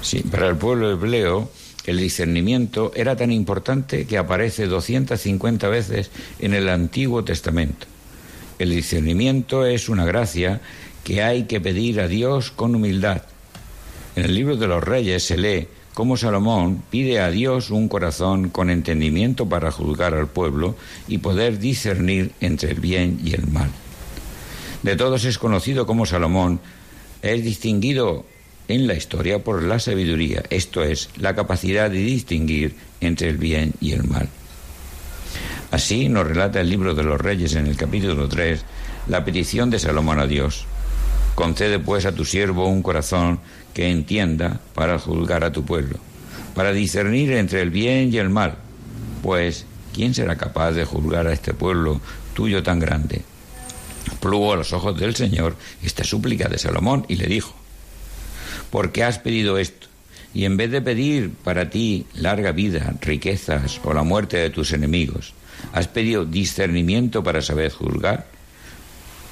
Sí, 0.01 0.23
para 0.23 0.47
el 0.47 0.55
pueblo 0.55 0.91
hebreo 0.91 1.51
el 1.85 1.97
discernimiento 1.97 2.91
era 2.95 3.15
tan 3.15 3.31
importante 3.31 4.05
que 4.05 4.17
aparece 4.17 4.67
250 4.67 5.67
veces 5.69 6.11
en 6.39 6.53
el 6.53 6.69
Antiguo 6.69 7.23
Testamento. 7.23 7.87
El 8.59 8.69
discernimiento 8.69 9.65
es 9.65 9.89
una 9.89 10.05
gracia 10.05 10.61
que 11.03 11.23
hay 11.23 11.45
que 11.45 11.61
pedir 11.61 11.99
a 11.99 12.07
Dios 12.07 12.51
con 12.51 12.75
humildad. 12.75 13.23
En 14.15 14.25
el 14.25 14.35
libro 14.35 14.55
de 14.57 14.67
los 14.67 14.83
reyes 14.83 15.23
se 15.23 15.37
lee 15.37 15.67
cómo 15.93 16.15
Salomón 16.17 16.83
pide 16.89 17.21
a 17.21 17.31
Dios 17.31 17.71
un 17.71 17.87
corazón 17.87 18.49
con 18.49 18.69
entendimiento 18.69 19.47
para 19.49 19.71
juzgar 19.71 20.13
al 20.13 20.27
pueblo 20.27 20.75
y 21.07 21.19
poder 21.19 21.57
discernir 21.57 22.33
entre 22.39 22.71
el 22.71 22.79
bien 22.81 23.19
y 23.23 23.33
el 23.33 23.47
mal. 23.47 23.71
De 24.83 24.95
todos 24.95 25.25
es 25.25 25.37
conocido 25.37 25.85
como 25.85 26.05
Salomón 26.05 26.61
es 27.21 27.43
distinguido 27.43 28.25
en 28.69 28.87
la 28.87 28.93
historia 28.93 29.43
por 29.43 29.63
la 29.63 29.79
sabiduría, 29.79 30.43
esto 30.49 30.83
es, 30.83 31.09
la 31.17 31.35
capacidad 31.35 31.89
de 31.89 31.97
distinguir 31.97 32.75
entre 33.01 33.29
el 33.29 33.37
bien 33.37 33.73
y 33.81 33.91
el 33.91 34.03
mal. 34.03 34.29
Así 35.71 36.07
nos 36.07 36.27
relata 36.27 36.61
el 36.61 36.69
libro 36.69 36.93
de 36.95 37.03
los 37.03 37.19
reyes 37.19 37.55
en 37.55 37.67
el 37.67 37.75
capítulo 37.75 38.29
3 38.29 38.63
la 39.07 39.25
petición 39.25 39.69
de 39.69 39.79
Salomón 39.79 40.19
a 40.19 40.27
Dios. 40.27 40.65
Concede 41.35 41.79
pues 41.79 42.05
a 42.05 42.11
tu 42.13 42.25
siervo 42.25 42.67
un 42.67 42.81
corazón 42.81 43.39
que 43.73 43.89
entienda 43.89 44.59
para 44.75 44.99
juzgar 44.99 45.43
a 45.43 45.51
tu 45.51 45.65
pueblo, 45.65 45.97
para 46.55 46.71
discernir 46.71 47.33
entre 47.33 47.61
el 47.61 47.69
bien 47.69 48.13
y 48.13 48.17
el 48.17 48.29
mal, 48.29 48.55
pues 49.23 49.65
¿quién 49.93 50.13
será 50.13 50.37
capaz 50.37 50.71
de 50.71 50.85
juzgar 50.85 51.27
a 51.27 51.33
este 51.33 51.53
pueblo 51.53 52.01
tuyo 52.33 52.63
tan 52.63 52.79
grande? 52.79 53.23
Plugo 54.19 54.53
a 54.53 54.57
los 54.57 54.73
ojos 54.73 54.99
del 54.99 55.15
Señor 55.15 55.55
esta 55.83 56.03
súplica 56.03 56.47
de 56.49 56.57
Salomón 56.57 57.05
y 57.07 57.15
le 57.15 57.27
dijo, 57.27 57.53
¿por 58.69 58.91
qué 58.91 59.03
has 59.03 59.19
pedido 59.19 59.57
esto? 59.57 59.87
Y 60.33 60.45
en 60.45 60.57
vez 60.57 60.71
de 60.71 60.81
pedir 60.81 61.31
para 61.31 61.69
ti 61.69 62.05
larga 62.13 62.51
vida, 62.51 62.93
riquezas 63.01 63.79
o 63.83 63.93
la 63.93 64.03
muerte 64.03 64.37
de 64.37 64.49
tus 64.49 64.73
enemigos, 64.73 65.33
¿Has 65.73 65.87
pedido 65.87 66.25
discernimiento 66.25 67.23
para 67.23 67.41
saber 67.41 67.71
juzgar? 67.71 68.25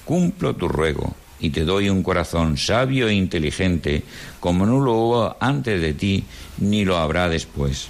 Cumplo 0.05 0.55
tu 0.55 0.67
ruego 0.67 1.15
y 1.39 1.49
te 1.49 1.65
doy 1.65 1.89
un 1.89 2.03
corazón 2.03 2.57
sabio 2.57 3.07
e 3.07 3.13
inteligente 3.13 4.03
como 4.39 4.65
no 4.65 4.79
lo 4.79 4.93
hubo 4.93 5.37
antes 5.39 5.81
de 5.81 5.93
ti 5.93 6.25
ni 6.59 6.85
lo 6.85 6.97
habrá 6.97 7.29
después. 7.29 7.87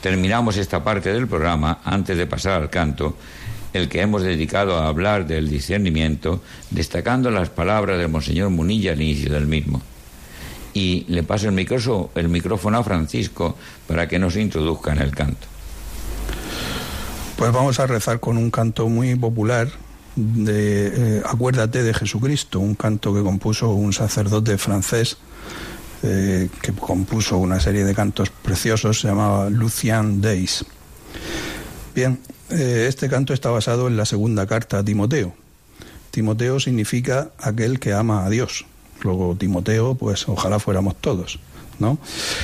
Terminamos 0.00 0.56
esta 0.56 0.82
parte 0.82 1.12
del 1.12 1.28
programa 1.28 1.80
antes 1.84 2.16
de 2.16 2.26
pasar 2.26 2.62
al 2.62 2.70
canto, 2.70 3.16
el 3.72 3.88
que 3.88 4.00
hemos 4.00 4.22
dedicado 4.22 4.78
a 4.78 4.88
hablar 4.88 5.26
del 5.26 5.48
discernimiento, 5.48 6.42
destacando 6.70 7.30
las 7.30 7.50
palabras 7.50 7.98
del 7.98 8.08
Monseñor 8.08 8.50
Munilla 8.50 8.92
al 8.92 9.00
inicio 9.00 9.32
del 9.32 9.46
mismo. 9.46 9.82
Y 10.72 11.04
le 11.08 11.22
paso 11.22 11.48
el 11.48 12.28
micrófono, 12.28 12.78
a 12.78 12.84
Francisco 12.84 13.56
para 13.86 14.06
que 14.08 14.18
nos 14.18 14.36
introduzca 14.36 14.92
en 14.92 14.98
el 14.98 15.10
canto. 15.14 15.46
Pues 17.36 17.52
vamos 17.52 17.80
a 17.80 17.86
rezar 17.86 18.20
con 18.20 18.36
un 18.36 18.50
canto 18.50 18.88
muy 18.88 19.16
popular 19.16 19.68
de 20.14 21.18
eh, 21.18 21.22
Acuérdate 21.24 21.82
de 21.82 21.94
Jesucristo, 21.94 22.60
un 22.60 22.74
canto 22.74 23.14
que 23.14 23.22
compuso 23.22 23.70
un 23.70 23.92
sacerdote 23.92 24.58
francés 24.58 25.16
eh, 26.02 26.48
que 26.62 26.72
compuso 26.72 27.36
una 27.36 27.60
serie 27.60 27.84
de 27.84 27.94
cantos 27.94 28.30
preciosos, 28.30 29.00
se 29.00 29.08
llamaba 29.08 29.50
Lucian 29.50 30.22
Days. 30.22 30.64
Bien, 31.94 32.20
eh, 32.50 32.86
este 32.88 33.08
canto 33.08 33.34
está 33.34 33.50
basado 33.50 33.88
en 33.88 33.96
la 33.96 34.04
segunda 34.04 34.46
carta 34.46 34.78
a 34.78 34.84
Timoteo. 34.84 35.34
Timoteo 36.10 36.60
significa 36.60 37.30
aquel 37.38 37.80
que 37.80 37.92
ama 37.92 38.24
a 38.24 38.30
Dios. 38.30 38.66
Luego 39.02 39.36
Timoteo, 39.36 39.94
pues 39.94 40.28
ojalá 40.28 40.58
fuéramos 40.58 40.96
todos, 41.00 41.40
¿no? 41.78 41.98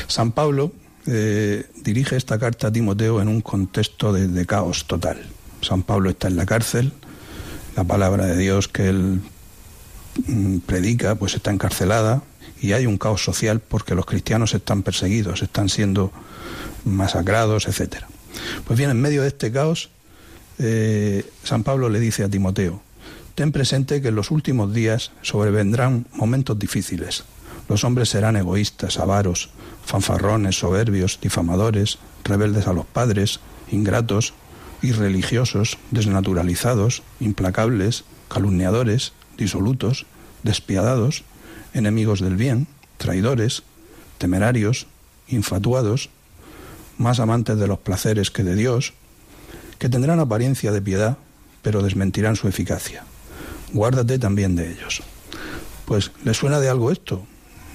San 0.07 0.33
Pablo 0.33 0.73
eh, 1.07 1.67
dirige 1.83 2.17
esta 2.17 2.39
carta 2.39 2.69
a 2.69 2.73
Timoteo 2.73 3.21
en 3.21 3.29
un 3.29 3.41
contexto 3.41 4.13
de, 4.13 4.47
caos 4.47 4.87
total. 4.87 5.19
San 5.61 5.83
Pablo 5.83 6.11
está 6.11 6.29
en 6.29 6.37
la 6.37 6.47
cárcel, 6.47 6.93
la 7.77 7.85
palabra 7.85 8.27
de 8.27 8.37
Dios 8.37 8.69
que 8.69 8.89
él 8.89 9.21
mm, 10.27 10.59
predica 10.59 11.15
pues 11.15 11.35
está 11.35 11.51
encarcelada 11.51 12.23
y 12.61 12.73
hay 12.73 12.87
un 12.87 12.99
caos 12.99 13.23
social 13.23 13.61
porque 13.61 13.95
los 13.95 14.07
cristianos 14.07 14.55
están 14.55 14.83
perseguidos, 14.83 15.43
están 15.43 15.69
siendo 15.69 16.11
masacrados, 16.85 17.69
etc. 17.69 18.05
Pues 18.65 18.79
bien, 18.79 18.91
en 18.91 19.01
medio 19.01 19.23
de 19.23 19.29
este 19.29 19.53
caos, 19.53 19.91
eh, 20.59 21.29
San 21.43 21.63
Pablo 21.63 21.89
le 21.89 22.01
dice 22.01 22.25
a 22.25 22.29
Timoteo, 22.29 22.83
ten 23.35 23.53
presente 23.53 24.01
que 24.01 24.09
en 24.09 24.17
los 24.17 24.31
últimos 24.31 24.73
días 24.73 25.13
sobrevendrán 25.23 26.07
momentos 26.13 26.59
difíciles. 26.59 27.25
Los 27.69 27.85
hombres 27.85 28.09
serán 28.09 28.37
egoístas, 28.37 28.99
avaros, 28.99 29.51
fanfarrones, 29.85 30.59
soberbios, 30.59 31.19
difamadores, 31.21 31.99
rebeldes 32.25 32.67
a 32.67 32.73
los 32.73 32.87
padres, 32.87 33.41
ingratos, 33.71 34.35
irreligiosos, 34.83 35.79
desnaturalizados, 35.91 37.03
implacables, 37.21 38.05
calumniadores, 38.29 39.13
disolutos, 39.37 40.07
despiadados, 40.43 41.25
enemigos 41.75 42.21
del 42.21 42.37
bien, 42.37 42.67
traidores, 42.97 43.63
temerarios, 44.19 44.87
infatuados, 45.29 46.09
más 46.99 47.21
amantes 47.21 47.59
de 47.59 47.67
los 47.67 47.79
placeres 47.79 48.31
que 48.31 48.45
de 48.45 48.55
Dios, 48.55 48.95
que 49.79 49.89
tendrán 49.89 50.21
apariencia 50.21 50.73
de 50.73 50.81
piedad, 50.81 51.19
pero 51.63 51.83
desmentirán 51.83 52.37
su 52.37 52.49
eficacia. 52.49 53.05
Guárdate 53.73 54.19
también 54.19 54.57
de 54.57 54.71
ellos. 54.71 55.03
Pues, 55.85 56.11
¿le 56.25 56.35
suena 56.35 56.61
de 56.61 56.69
algo 56.69 56.91
esto? 56.91 57.27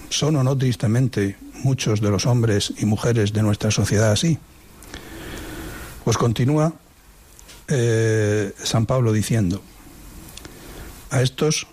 ¿Son 0.10 0.36
o 0.36 0.44
no 0.44 0.58
tristemente 0.58 1.38
muchos 1.64 2.02
de 2.02 2.10
los 2.10 2.26
hombres 2.26 2.74
y 2.78 2.86
mujeres 2.86 3.34
de 3.34 3.44
nuestra 3.44 3.72
sociedad 3.72 4.12
así? 4.12 4.38
Pues 6.04 6.18
continúa 6.18 6.74
eh, 7.68 8.54
San 8.64 8.86
Pablo 8.86 9.14
diciendo, 9.14 9.62
a 11.10 11.22
estos 11.22 11.68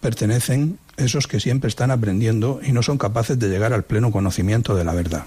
pertenecen 0.00 0.78
esos 0.96 1.26
que 1.26 1.40
siempre 1.40 1.68
están 1.68 1.90
aprendiendo 1.90 2.60
y 2.62 2.72
no 2.72 2.82
son 2.82 2.98
capaces 2.98 3.38
de 3.38 3.48
llegar 3.48 3.72
al 3.72 3.84
pleno 3.84 4.12
conocimiento 4.12 4.76
de 4.76 4.84
la 4.84 4.92
verdad. 4.92 5.24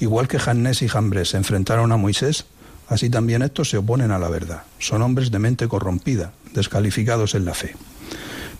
Igual 0.00 0.28
que 0.28 0.38
Jannes 0.38 0.82
y 0.82 0.88
Jambres 0.88 1.30
se 1.30 1.36
enfrentaron 1.36 1.92
a 1.92 1.96
Moisés, 1.96 2.46
así 2.88 3.10
también 3.10 3.42
estos 3.42 3.70
se 3.70 3.78
oponen 3.78 4.10
a 4.10 4.18
la 4.18 4.28
verdad. 4.28 4.62
Son 4.78 5.02
hombres 5.02 5.30
de 5.30 5.38
mente 5.38 5.68
corrompida, 5.68 6.32
descalificados 6.52 7.34
en 7.34 7.44
la 7.44 7.54
fe. 7.54 7.74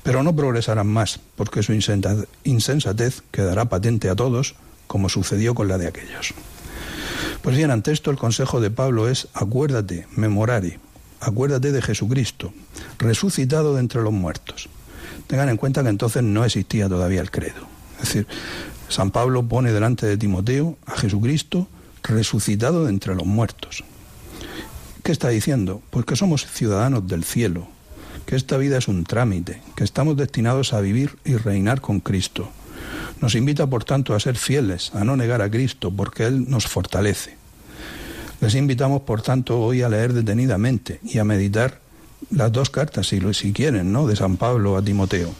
Pero 0.02 0.22
no 0.22 0.36
progresarán 0.36 0.86
más, 0.86 1.20
porque 1.34 1.62
su 1.62 1.72
insensatez 2.44 3.22
quedará 3.30 3.64
patente 3.64 4.08
a 4.08 4.14
todos, 4.14 4.54
como 4.86 5.08
sucedió 5.08 5.54
con 5.54 5.68
la 5.68 5.78
de 5.78 5.88
aquellos. 5.88 6.32
Pues 7.42 7.56
bien, 7.56 7.70
ante 7.70 7.92
esto 7.92 8.10
el 8.10 8.16
consejo 8.16 8.60
de 8.60 8.70
Pablo 8.70 9.08
es 9.08 9.28
acuérdate, 9.34 10.06
memorari, 10.14 10.78
acuérdate 11.20 11.72
de 11.72 11.82
Jesucristo, 11.82 12.52
resucitado 12.98 13.74
de 13.74 13.80
entre 13.80 14.02
los 14.02 14.12
muertos. 14.12 14.68
Tengan 15.26 15.48
en 15.48 15.56
cuenta 15.56 15.82
que 15.82 15.88
entonces 15.88 16.22
no 16.22 16.44
existía 16.44 16.88
todavía 16.88 17.20
el 17.20 17.30
credo. 17.30 17.66
Es 18.00 18.08
decir, 18.08 18.26
San 18.88 19.10
Pablo 19.10 19.42
pone 19.42 19.72
delante 19.72 20.06
de 20.06 20.16
Timoteo 20.16 20.76
a 20.86 20.96
Jesucristo 20.96 21.68
resucitado 22.02 22.84
de 22.84 22.90
entre 22.90 23.14
los 23.14 23.26
muertos. 23.26 23.84
¿Qué 25.02 25.12
está 25.12 25.28
diciendo? 25.28 25.82
Pues 25.90 26.06
que 26.06 26.16
somos 26.16 26.46
ciudadanos 26.46 27.06
del 27.06 27.24
cielo, 27.24 27.68
que 28.26 28.36
esta 28.36 28.56
vida 28.56 28.78
es 28.78 28.88
un 28.88 29.04
trámite, 29.04 29.60
que 29.74 29.84
estamos 29.84 30.16
destinados 30.16 30.72
a 30.72 30.80
vivir 30.80 31.16
y 31.24 31.36
reinar 31.36 31.80
con 31.80 32.00
Cristo. 32.00 32.48
Nos 33.20 33.34
invita, 33.34 33.66
por 33.66 33.84
tanto, 33.84 34.14
a 34.14 34.20
ser 34.20 34.36
fieles, 34.36 34.92
a 34.94 35.04
no 35.04 35.16
negar 35.16 35.42
a 35.42 35.50
Cristo, 35.50 35.90
porque 35.90 36.24
Él 36.24 36.50
nos 36.50 36.66
fortalece. 36.66 37.36
Les 38.40 38.54
invitamos, 38.54 39.02
por 39.02 39.22
tanto, 39.22 39.60
hoy 39.60 39.82
a 39.82 39.88
leer 39.88 40.12
detenidamente 40.12 41.00
y 41.02 41.18
a 41.18 41.24
meditar 41.24 41.80
las 42.30 42.52
dos 42.52 42.70
cartas, 42.70 43.08
si, 43.08 43.20
si 43.32 43.52
quieren, 43.52 43.92
¿no? 43.92 44.06
de 44.06 44.16
San 44.16 44.36
Pablo 44.36 44.76
a 44.76 44.82
Timoteo. 44.82 45.32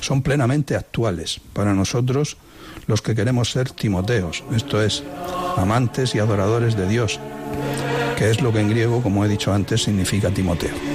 Son 0.00 0.22
plenamente 0.22 0.76
actuales 0.76 1.40
para 1.52 1.74
nosotros 1.74 2.36
los 2.86 3.02
que 3.02 3.14
queremos 3.14 3.50
ser 3.50 3.70
Timoteos, 3.70 4.44
esto 4.54 4.82
es, 4.82 5.02
amantes 5.56 6.14
y 6.14 6.18
adoradores 6.18 6.76
de 6.76 6.88
Dios, 6.88 7.20
que 8.16 8.30
es 8.30 8.40
lo 8.40 8.52
que 8.52 8.60
en 8.60 8.70
griego, 8.70 9.02
como 9.02 9.24
he 9.24 9.28
dicho 9.28 9.52
antes, 9.52 9.82
significa 9.82 10.30
Timoteo. 10.30 10.93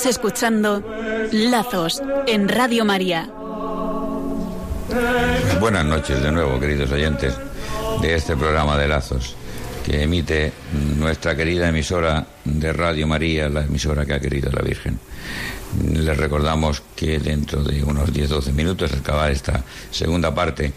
Estás 0.00 0.16
escuchando 0.16 0.82
Lazos 1.30 2.02
en 2.26 2.48
Radio 2.48 2.86
María. 2.86 3.28
Buenas 5.60 5.84
noches 5.84 6.22
de 6.22 6.32
nuevo, 6.32 6.58
queridos 6.58 6.90
oyentes 6.90 7.34
de 8.00 8.14
este 8.14 8.34
programa 8.34 8.78
de 8.78 8.88
Lazos 8.88 9.36
que 9.84 10.02
emite 10.02 10.54
nuestra 10.96 11.36
querida 11.36 11.68
emisora 11.68 12.26
de 12.46 12.72
Radio 12.72 13.06
María, 13.06 13.50
la 13.50 13.64
emisora 13.64 14.06
que 14.06 14.14
ha 14.14 14.20
querido 14.20 14.50
la 14.50 14.62
Virgen. 14.62 14.98
Les 15.92 16.16
recordamos 16.16 16.82
que 16.96 17.18
dentro 17.18 17.62
de 17.62 17.84
unos 17.84 18.10
10-12 18.10 18.54
minutos, 18.54 18.90
al 18.94 19.00
acabar 19.00 19.30
esta 19.30 19.62
segunda 19.90 20.34
parte, 20.34 20.72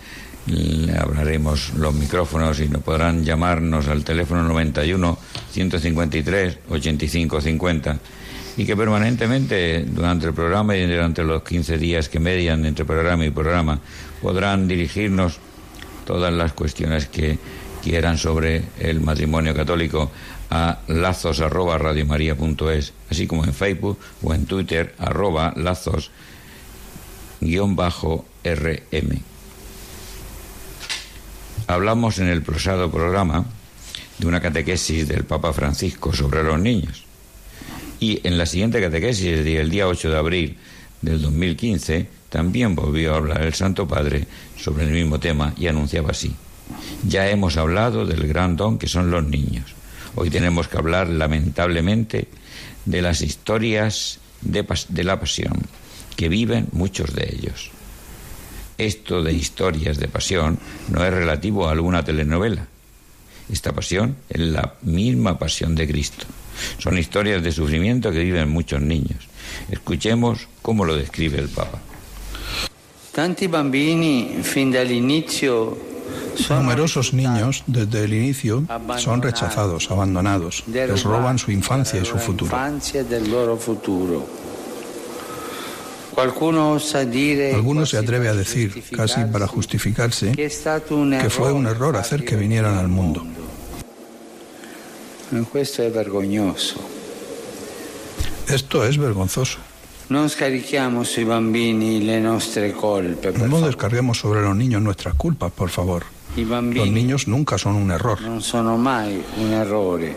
le 0.47 0.97
hablaremos 0.97 1.75
los 1.75 1.93
micrófonos 1.93 2.59
y 2.59 2.67
nos 2.67 2.83
podrán 2.83 3.23
llamarnos 3.23 3.87
al 3.87 4.03
teléfono 4.03 4.43
91 4.43 5.17
153 5.49 6.57
85 6.69 7.39
50 7.39 7.99
y 8.55 8.65
que 8.65 8.75
permanentemente 8.75 9.83
durante 9.87 10.27
el 10.27 10.33
programa 10.33 10.75
y 10.75 10.85
durante 10.85 11.23
los 11.23 11.43
15 11.43 11.77
días 11.77 12.09
que 12.09 12.19
median 12.19 12.65
entre 12.65 12.85
programa 12.85 13.25
y 13.25 13.31
programa 13.31 13.79
podrán 14.21 14.67
dirigirnos 14.67 15.39
todas 16.05 16.31
las 16.33 16.53
cuestiones 16.53 17.07
que 17.07 17.39
quieran 17.81 18.17
sobre 18.17 18.63
el 18.79 19.01
matrimonio 19.01 19.55
católico 19.55 20.11
a 20.49 20.79
lazos 20.87 21.41
arroba 21.41 21.79
así 23.09 23.27
como 23.27 23.43
en 23.43 23.53
Facebook 23.53 23.97
o 24.21 24.33
en 24.33 24.45
Twitter 24.45 24.93
arroba 24.99 25.53
lazos 25.55 26.11
guion 27.41 27.75
bajo 27.75 28.25
rm. 28.43 29.19
Hablamos 31.67 32.19
en 32.19 32.27
el 32.27 32.43
prosado 32.43 32.91
programa 32.91 33.45
de 34.19 34.27
una 34.27 34.41
catequesis 34.41 35.07
del 35.07 35.23
Papa 35.23 35.53
Francisco 35.53 36.13
sobre 36.13 36.43
los 36.43 36.59
niños. 36.59 37.05
Y 38.03 38.19
en 38.25 38.37
la 38.37 38.45
siguiente 38.45 38.81
catequesis, 38.81 39.25
el 39.27 39.69
día 39.69 39.87
8 39.87 40.09
de 40.09 40.17
abril 40.17 40.57
del 41.01 41.21
2015, 41.21 42.05
también 42.27 42.75
volvió 42.75 43.13
a 43.13 43.15
hablar 43.15 43.43
el 43.43 43.53
Santo 43.53 43.87
Padre 43.87 44.27
sobre 44.57 44.83
el 44.83 44.91
mismo 44.91 45.21
tema 45.21 45.53
y 45.57 45.67
anunciaba 45.67 46.09
así. 46.09 46.35
Ya 47.07 47.29
hemos 47.29 47.55
hablado 47.55 48.05
del 48.05 48.27
gran 48.27 48.57
don 48.57 48.77
que 48.77 48.89
son 48.89 49.09
los 49.09 49.23
niños. 49.23 49.73
Hoy 50.15 50.29
tenemos 50.29 50.67
que 50.67 50.77
hablar, 50.77 51.07
lamentablemente, 51.07 52.27
de 52.83 53.01
las 53.01 53.21
historias 53.21 54.19
de, 54.41 54.67
de 54.89 55.03
la 55.05 55.17
pasión 55.17 55.53
que 56.17 56.27
viven 56.27 56.67
muchos 56.73 57.15
de 57.15 57.33
ellos. 57.33 57.71
Esto 58.77 59.23
de 59.23 59.31
historias 59.31 59.97
de 59.97 60.09
pasión 60.09 60.59
no 60.89 61.05
es 61.05 61.13
relativo 61.13 61.69
a 61.69 61.71
alguna 61.71 62.03
telenovela. 62.03 62.67
Esta 63.49 63.71
pasión 63.71 64.17
es 64.27 64.41
la 64.41 64.73
misma 64.81 65.39
pasión 65.39 65.73
de 65.75 65.87
Cristo. 65.87 66.25
Son 66.77 66.97
historias 66.97 67.43
de 67.43 67.51
sufrimiento 67.51 68.11
que 68.11 68.19
viven 68.19 68.49
muchos 68.49 68.81
niños. 68.81 69.27
Escuchemos 69.69 70.47
cómo 70.61 70.85
lo 70.85 70.95
describe 70.95 71.39
el 71.39 71.49
Papa. 71.49 71.79
Tanti 73.11 73.47
bambini 73.47 74.39
fin 74.41 74.71
dall'inizio 74.71 75.93
Numerosos 76.49 77.13
niños 77.13 77.63
desde 77.67 78.03
el 78.05 78.13
inicio 78.13 78.65
son 78.97 79.21
rechazados, 79.21 79.89
abandonados, 79.91 80.63
les 80.67 81.03
roban 81.03 81.37
su 81.37 81.51
infancia 81.51 81.99
y 82.01 82.05
su 82.05 82.17
futuro. 82.17 82.57
Alguno 86.15 86.79
se 86.79 87.97
atreve 87.97 88.27
a 88.29 88.33
decir, 88.33 88.83
casi 88.95 89.23
para 89.25 89.47
justificarse, 89.47 90.31
que 90.31 91.29
fue 91.29 91.51
un 91.51 91.67
error 91.67 91.97
hacer 91.97 92.23
que 92.25 92.35
vinieran 92.35 92.77
al 92.77 92.87
mundo. 92.87 93.25
Esto 95.33 95.81
es 95.83 95.93
vergognoso. 95.93 96.79
Esto 98.47 98.83
es 98.85 98.97
vergonzoso. 98.97 99.57
Non 100.07 100.29
scarichiamo 100.29 101.03
sui 101.03 101.23
bambini 101.23 102.03
le 102.03 102.19
nostre 102.19 102.71
colpe. 102.71 103.31
per 103.31 103.47
No 103.47 103.61
descarguemos 103.61 104.19
sobre 104.19 104.41
los 104.41 104.55
niños 104.55 104.81
nuestras 104.81 105.15
culpas, 105.15 105.51
por 105.51 105.69
favor. 105.69 106.03
I 106.35 106.41
Los 106.41 106.49
bambini 106.49 106.89
niños 106.91 107.27
nunca 107.27 107.57
son 107.57 107.75
un 107.75 107.89
error. 107.89 108.19
non 108.21 108.41
sono 108.41 108.77
mai 108.77 109.23
un 109.37 109.53
errore. 109.53 110.15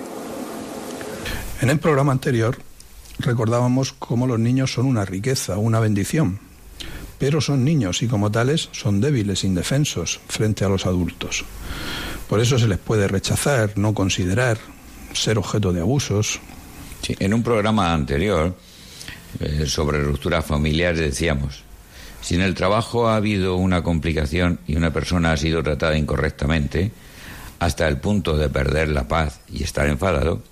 En 1.61 1.70
el 1.70 1.79
programa 1.79 2.12
anterior 2.12 2.59
recordábamos 3.20 3.94
cómo 3.98 4.26
los 4.26 4.38
niños 4.38 4.72
son 4.72 4.85
una 4.87 5.05
riqueza, 5.07 5.57
una 5.57 5.81
bendición, 5.81 6.40
pero 7.18 7.40
son 7.40 7.64
niños 7.64 8.02
y 8.02 8.09
como 8.09 8.31
tales 8.31 8.68
son 8.72 9.00
débiles, 9.00 9.44
indefensos 9.44 10.20
frente 10.29 10.64
a 10.64 10.68
los 10.68 10.85
adultos. 10.85 11.44
Por 12.29 12.40
eso 12.40 12.59
se 12.59 12.66
les 12.68 12.79
puede 12.79 13.09
rechazar, 13.09 13.79
no 13.79 13.94
considerar, 13.94 14.59
ser 15.18 15.38
objeto 15.38 15.72
de 15.72 15.81
abusos. 15.81 16.40
En 17.09 17.35
un 17.35 17.42
programa 17.42 17.92
anterior 17.92 18.57
eh, 19.40 19.66
sobre 19.66 20.02
rupturas 20.02 20.44
familiares 20.44 21.00
decíamos, 21.00 21.62
si 22.20 22.35
en 22.35 22.40
el 22.40 22.55
trabajo 22.55 23.09
ha 23.09 23.16
habido 23.16 23.57
una 23.57 23.83
complicación 23.83 24.59
y 24.66 24.76
una 24.76 24.92
persona 24.92 25.33
ha 25.33 25.37
sido 25.37 25.62
tratada 25.62 25.96
incorrectamente, 25.96 26.90
hasta 27.59 27.87
el 27.88 27.98
punto 27.98 28.37
de 28.37 28.48
perder 28.48 28.88
la 28.88 29.07
paz 29.09 29.40
y 29.52 29.62
estar 29.62 29.87
enfadado, 29.87 30.42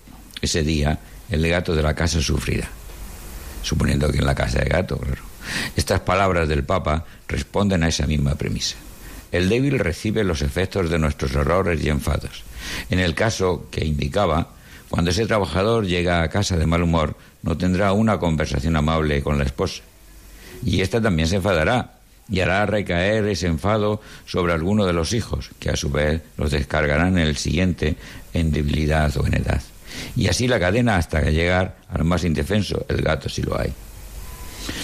ese 0.41 0.63
día 0.63 0.99
el 1.31 1.47
gato 1.49 1.75
de 1.75 1.83
la 1.83 1.95
casa 1.95 2.21
sufrirá. 2.21 2.69
Suponiendo 3.63 4.11
que 4.11 4.19
en 4.19 4.27
la 4.27 4.35
casa 4.35 4.61
de 4.61 4.69
gato, 4.69 4.99
claro. 4.99 5.23
Estas 5.77 6.01
palabras 6.01 6.49
del 6.49 6.65
Papa 6.65 7.05
responden 7.29 7.83
a 7.83 7.89
esa 7.89 8.07
misma 8.07 8.35
premisa. 8.35 8.77
El 9.33 9.49
débil 9.49 9.79
recibe 9.79 10.23
los 10.23 10.43
efectos 10.43 10.91
de 10.91 10.99
nuestros 10.99 11.35
errores 11.35 11.83
y 11.83 11.89
enfados. 11.89 12.45
En 12.89 13.01
el 13.01 13.15
caso 13.15 13.67
que 13.71 13.85
indicaba, 13.85 14.54
cuando 14.95 15.11
ese 15.11 15.27
trabajador 15.27 15.89
llega 15.89 16.23
a 16.23 16.29
casa 16.29 16.57
de 16.57 16.67
mal 16.67 16.85
humor, 16.85 17.17
no 17.43 17.59
tendrá 17.59 17.93
una 17.93 18.21
conversación 18.21 18.77
amable 18.77 19.25
con 19.25 19.39
la 19.39 19.45
esposa. 19.45 19.83
Y 20.65 20.83
ésta 20.83 21.03
también 21.03 21.27
se 21.27 21.35
enfadará 21.35 21.95
y 22.29 22.39
hará 22.39 22.65
recaer 22.65 23.27
ese 23.27 23.49
enfado 23.49 24.01
sobre 24.25 24.53
alguno 24.53 24.87
de 24.87 24.93
los 24.93 25.13
hijos, 25.13 25.51
que 25.59 25.71
a 25.71 25.75
su 25.75 25.91
vez 25.91 26.23
los 26.37 26.53
descargarán 26.53 27.19
en 27.19 27.27
el 27.27 27.37
siguiente 27.37 27.97
en 28.33 28.53
debilidad 28.53 29.13
o 29.17 29.27
en 29.27 29.35
edad. 29.35 29.61
Y 30.15 30.29
así 30.29 30.47
la 30.47 30.61
cadena 30.61 30.97
hasta 30.97 31.23
llegar 31.23 31.75
al 31.89 32.05
más 32.05 32.23
indefenso, 32.23 32.87
el 32.89 33.03
gato 33.03 33.29
si 33.29 33.43
lo 33.43 33.59
hay. 33.59 33.73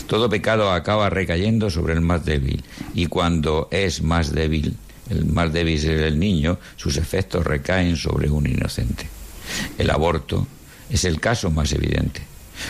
Todo 0.08 0.28
pecado 0.28 0.72
acaba 0.72 1.08
recayendo 1.08 1.70
sobre 1.70 1.94
el 1.94 2.00
más 2.00 2.24
débil 2.24 2.64
y 2.94 3.06
cuando 3.06 3.68
es 3.70 4.02
más 4.02 4.32
débil, 4.32 4.76
el 5.08 5.26
más 5.26 5.52
débil 5.52 5.76
es 5.76 5.84
el 5.84 6.18
niño, 6.18 6.58
sus 6.74 6.96
efectos 6.96 7.46
recaen 7.46 7.94
sobre 7.96 8.28
un 8.28 8.48
inocente. 8.48 9.19
El 9.78 9.90
aborto 9.90 10.46
es 10.90 11.04
el 11.04 11.20
caso 11.20 11.50
más 11.50 11.72
evidente. 11.72 12.22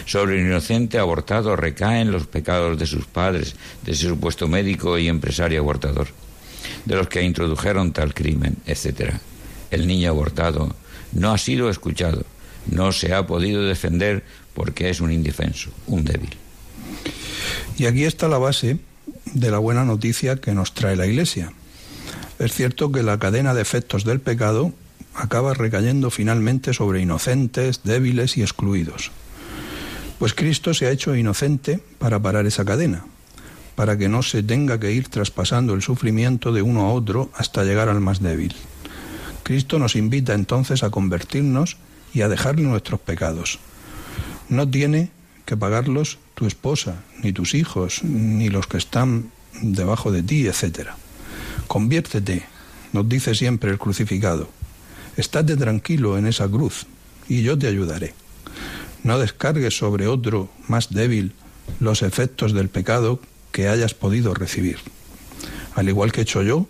Sobre 0.07 0.39
el 0.39 0.47
inocente 0.47 0.99
abortado 0.99 1.57
recaen 1.57 2.13
los 2.13 2.27
pecados 2.27 2.79
de 2.79 2.87
sus 2.87 3.07
padres, 3.07 3.57
de 3.85 3.93
ese 3.93 4.09
supuesto 4.09 4.47
médico 4.47 4.99
y 4.99 5.09
empresario 5.09 5.61
abortador, 5.61 6.09
de 6.85 6.97
los 6.97 7.09
que 7.09 7.23
introdujeron 7.23 7.93
tal 7.93 8.15
crimen, 8.15 8.57
etc. 8.67 9.15
El 9.71 9.87
niño 9.87 10.11
abortado 10.11 10.75
no 11.13 11.33
ha 11.33 11.39
sido 11.39 11.71
escuchado, 11.71 12.25
no 12.67 12.93
se 12.93 13.15
ha 13.15 13.27
podido 13.27 13.63
defender 13.63 14.25
porque 14.55 14.91
es 14.91 15.01
un 15.01 15.11
indefenso, 15.11 15.71
un 15.87 16.05
débil. 16.05 16.37
Y 17.77 17.87
aquí 17.87 18.05
está 18.05 18.29
la 18.29 18.39
base 18.39 18.79
de 19.33 19.51
la 19.51 19.59
buena 19.59 19.85
noticia 19.85 20.37
que 20.37 20.53
nos 20.53 20.75
trae 20.75 20.97
la 20.97 21.07
Iglesia. 21.07 21.53
Es 22.39 22.53
cierto 22.53 22.93
que 22.93 23.03
la 23.03 23.19
cadena 23.19 23.55
de 23.55 23.63
efectos 23.63 24.05
del 24.05 24.21
pecado 24.21 24.73
acaba 25.15 25.55
recayendo 25.55 26.11
finalmente 26.11 26.73
sobre 26.73 27.01
inocentes, 27.01 27.83
débiles 27.85 28.37
y 28.37 28.43
excluidos. 28.43 29.11
Pues 30.19 30.35
Cristo 30.35 30.75
se 30.75 30.87
ha 30.87 30.91
hecho 30.91 31.17
inocente 31.17 31.81
para 31.99 32.21
parar 32.21 32.47
esa 32.47 32.65
cadena, 32.65 33.05
para 33.75 33.97
que 33.97 34.09
no 34.09 34.23
se 34.23 34.43
tenga 34.43 34.79
que 34.79 34.93
ir 34.93 35.09
traspasando 35.09 35.75
el 35.75 35.83
sufrimiento 35.83 36.53
de 36.53 36.63
uno 36.63 36.83
a 36.83 36.93
otro 36.93 37.31
hasta 37.35 37.65
llegar 37.65 37.89
al 37.89 38.01
más 38.01 38.21
débil. 38.21 38.55
Cristo 39.43 39.79
nos 39.79 39.97
invita 39.97 40.35
entonces 40.35 40.83
a 40.83 40.91
convertirnos 40.91 41.77
y 42.13 42.23
a 42.23 42.29
dejarle 42.29 42.63
nuestros 42.63 43.01
pecados. 43.01 43.59
No 44.49 44.69
tiene 44.69 45.11
que 45.47 45.57
pagarlos 45.57 46.19
tu 46.35 46.47
esposa, 46.47 47.03
ni 47.23 47.33
tus 47.33 47.55
hijos, 47.55 48.05
ni 48.05 48.51
los 48.51 48.67
que 48.67 48.77
están 48.77 49.31
debajo 49.63 50.13
de 50.13 50.23
ti, 50.23 50.47
etc. 50.47 50.91
Conviértete, 51.67 52.45
nos 52.93 53.09
dice 53.09 53.35
siempre 53.35 53.71
el 53.71 53.79
crucificado. 53.79 54.49
Estate 55.21 55.57
tranquilo 55.57 56.17
en 56.17 56.27
esa 56.27 56.49
cruz 56.49 56.87
y 57.29 57.43
yo 57.43 57.59
te 57.59 57.67
ayudaré. 57.67 58.15
No 59.03 59.19
descargues 59.19 59.77
sobre 59.77 60.07
otro 60.07 60.49
más 60.67 60.91
débil 60.91 61.35
los 61.79 62.03
efectos 62.03 62.55
del 62.55 62.71
pecado 62.71 63.21
que 63.53 63.69
hayas 63.69 63.93
podido 63.93 64.33
recibir. 64.33 64.79
Al 65.75 65.89
igual 65.89 66.11
que 66.11 66.21
he 66.21 66.23
hecho 66.23 66.43
yo, 66.43 66.67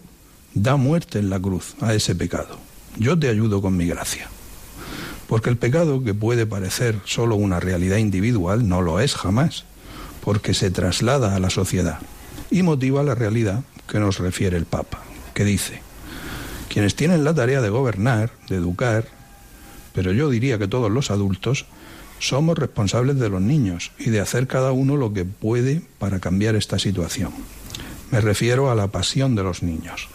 da 0.52 0.74
muerte 0.74 1.20
en 1.20 1.30
la 1.30 1.38
cruz 1.38 1.76
a 1.80 1.94
ese 1.94 2.16
pecado. 2.16 2.58
Yo 2.96 3.16
te 3.16 3.28
ayudo 3.28 3.62
con 3.62 3.76
mi 3.76 3.86
gracia. 3.86 4.28
Porque 5.28 5.48
el 5.48 5.56
pecado, 5.56 6.02
que 6.02 6.12
puede 6.12 6.44
parecer 6.44 6.98
solo 7.04 7.36
una 7.36 7.60
realidad 7.60 7.98
individual, 7.98 8.68
no 8.68 8.82
lo 8.82 8.98
es 8.98 9.14
jamás, 9.14 9.64
porque 10.24 10.54
se 10.54 10.72
traslada 10.72 11.36
a 11.36 11.38
la 11.38 11.50
sociedad 11.50 12.00
y 12.50 12.64
motiva 12.64 13.04
la 13.04 13.14
realidad 13.14 13.62
que 13.88 14.00
nos 14.00 14.18
refiere 14.18 14.56
el 14.56 14.64
Papa, 14.64 15.02
que 15.34 15.44
dice, 15.44 15.82
quienes 16.70 16.94
tienen 16.94 17.24
la 17.24 17.34
tarea 17.34 17.60
de 17.60 17.68
gobernar, 17.68 18.30
de 18.48 18.56
educar, 18.56 19.04
pero 19.92 20.12
yo 20.12 20.30
diría 20.30 20.56
que 20.56 20.68
todos 20.68 20.90
los 20.90 21.10
adultos, 21.10 21.66
somos 22.20 22.56
responsables 22.56 23.18
de 23.18 23.28
los 23.28 23.40
niños 23.40 23.90
y 23.98 24.10
de 24.10 24.20
hacer 24.20 24.46
cada 24.46 24.70
uno 24.70 24.96
lo 24.96 25.12
que 25.12 25.24
puede 25.24 25.82
para 25.98 26.20
cambiar 26.20 26.54
esta 26.54 26.78
situación. 26.78 27.32
Me 28.12 28.20
refiero 28.20 28.70
a 28.70 28.76
la 28.76 28.86
pasión 28.86 29.34
de 29.34 29.42
los 29.42 29.64
niños. 29.64 30.08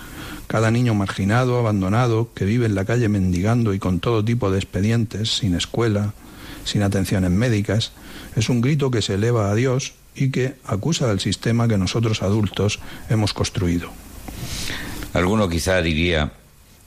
Cada 0.48 0.72
niño 0.72 0.94
marginado, 0.94 1.60
abandonado, 1.60 2.30
que 2.34 2.46
vive 2.46 2.68
en 2.68 2.76
la 2.76 2.86
calle 2.86 3.10
mendigando 3.10 3.74
y 3.74 3.80
con 3.80 4.00
todo 4.00 4.24
tipo 4.24 4.50
de 4.50 4.60
expedientes, 4.60 5.38
sin 5.38 5.56
escuela, 5.56 6.14
sin 6.64 6.84
atenciones 6.84 7.32
médicas, 7.32 7.92
es 8.38 8.48
un 8.48 8.62
grito 8.62 8.92
que 8.92 9.02
se 9.02 9.16
eleva 9.16 9.52
a 9.52 9.56
Dios 9.56 9.94
y 10.16 10.30
que 10.30 10.56
acusa 10.66 11.12
al 11.12 11.20
sistema 11.20 11.68
que 11.68 11.78
nosotros 11.78 12.22
adultos 12.22 12.80
hemos 13.10 13.34
construido. 13.34 13.90
Alguno 15.14 15.50
quizá 15.50 15.82
diría 15.82 16.32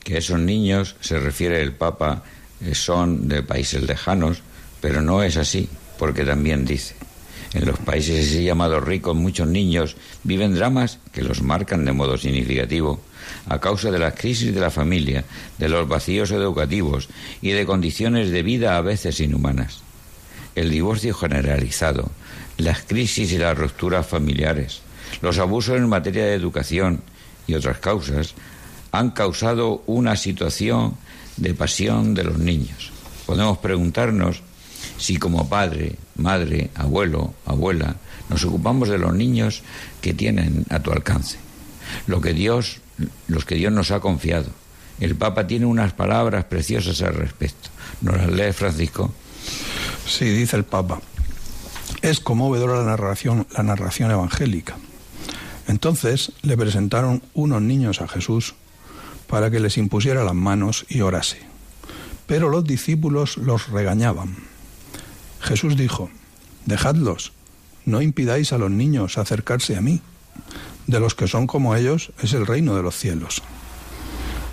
que 0.09 0.16
esos 0.16 0.40
niños, 0.40 0.97
se 1.01 1.18
refiere 1.18 1.61
el 1.61 1.73
Papa, 1.73 2.23
eh, 2.62 2.75
son 2.75 3.29
de 3.29 3.42
países 3.42 3.83
lejanos, 3.83 4.40
pero 4.81 5.03
no 5.03 5.23
es 5.23 5.37
así, 5.37 5.68
porque 5.99 6.25
también 6.25 6.64
dice, 6.64 6.94
en 7.53 7.66
los 7.66 7.79
países 7.79 8.27
así 8.27 8.42
llamados 8.42 8.83
ricos 8.83 9.14
muchos 9.14 9.47
niños 9.47 9.97
viven 10.25 10.55
dramas 10.55 10.99
que 11.12 11.21
los 11.21 11.42
marcan 11.42 11.85
de 11.85 11.92
modo 11.92 12.16
significativo 12.16 13.03
a 13.51 13.61
causa 13.61 13.90
de 13.90 13.99
la 13.99 14.14
crisis 14.14 14.55
de 14.55 14.61
la 14.62 14.71
familia, 14.71 15.25
de 15.59 15.68
los 15.68 15.87
vacíos 15.87 16.31
educativos 16.31 17.11
y 17.42 17.51
de 17.51 17.66
condiciones 17.66 18.31
de 18.31 18.42
vida 18.42 18.79
a 18.79 18.81
veces 18.81 19.21
inhumanas. 19.21 19.83
El 20.55 20.71
divorcio 20.71 21.12
generalizado, 21.12 22.11
las 22.57 22.81
crisis 22.81 23.31
y 23.33 23.37
las 23.37 23.59
rupturas 23.59 24.07
familiares, 24.07 24.81
los 25.21 25.38
abusos 25.38 25.77
en 25.77 25.87
materia 25.87 26.25
de 26.25 26.33
educación 26.33 27.03
y 27.47 27.53
otras 27.57 27.77
causas 27.77 28.35
han 28.92 29.11
causado 29.11 29.83
una 29.87 30.16
situación 30.16 30.96
de 31.37 31.55
pasión 31.55 32.14
de 32.14 32.24
los 32.24 32.38
niños. 32.38 32.90
Podemos 33.27 33.59
preguntarnos 33.59 34.42
si 34.96 35.16
como 35.16 35.48
padre, 35.48 35.96
madre, 36.16 36.70
abuelo, 36.74 37.35
abuela, 37.46 37.96
nos 38.29 38.44
ocupamos 38.44 38.88
de 38.88 38.98
los 38.98 39.14
niños 39.14 39.62
que 40.01 40.14
tienen 40.14 40.64
a 40.70 40.81
tu 40.81 40.90
alcance, 40.90 41.38
lo 42.07 42.20
que 42.20 42.33
Dios, 42.33 42.81
los 43.27 43.44
que 43.44 43.55
Dios 43.55 43.72
nos 43.72 43.90
ha 43.90 44.01
confiado. 44.01 44.51
El 45.01 45.14
Papa 45.14 45.46
tiene 45.46 45.66
unas 45.66 45.92
palabras 45.92 46.44
preciosas 46.44 47.01
al 47.03 47.14
respecto. 47.14 47.70
¿Nos 48.01 48.16
las 48.16 48.31
lee 48.31 48.53
Francisco? 48.53 49.12
Sí, 50.07 50.24
dice 50.24 50.57
el 50.57 50.64
Papa. 50.64 51.01
Es 52.03 52.20
conmovedora 52.20 52.79
la 52.79 52.85
narración, 52.85 53.46
la 53.57 53.62
narración 53.62 54.11
evangélica. 54.11 54.77
Entonces 55.68 56.33
le 56.42 56.57
presentaron 56.57 57.22
unos 57.35 57.62
niños 57.62 58.01
a 58.01 58.09
Jesús 58.09 58.55
para 59.28 59.50
que 59.50 59.60
les 59.60 59.76
impusiera 59.78 60.24
las 60.24 60.34
manos 60.34 60.86
y 60.88 61.02
orase. 61.02 61.38
Pero 62.26 62.48
los 62.48 62.64
discípulos 62.64 63.36
los 63.36 63.68
regañaban. 63.68 64.36
Jesús 65.40 65.76
dijo, 65.76 66.10
Dejadlos, 66.66 67.32
no 67.84 68.02
impidáis 68.02 68.52
a 68.52 68.58
los 68.58 68.70
niños 68.70 69.16
acercarse 69.16 69.76
a 69.76 69.80
mí. 69.80 70.02
De 70.86 71.00
los 71.00 71.14
que 71.14 71.28
son 71.28 71.46
como 71.46 71.76
ellos 71.76 72.12
es 72.22 72.32
el 72.32 72.46
reino 72.46 72.74
de 72.74 72.82
los 72.82 72.96
cielos. 72.96 73.42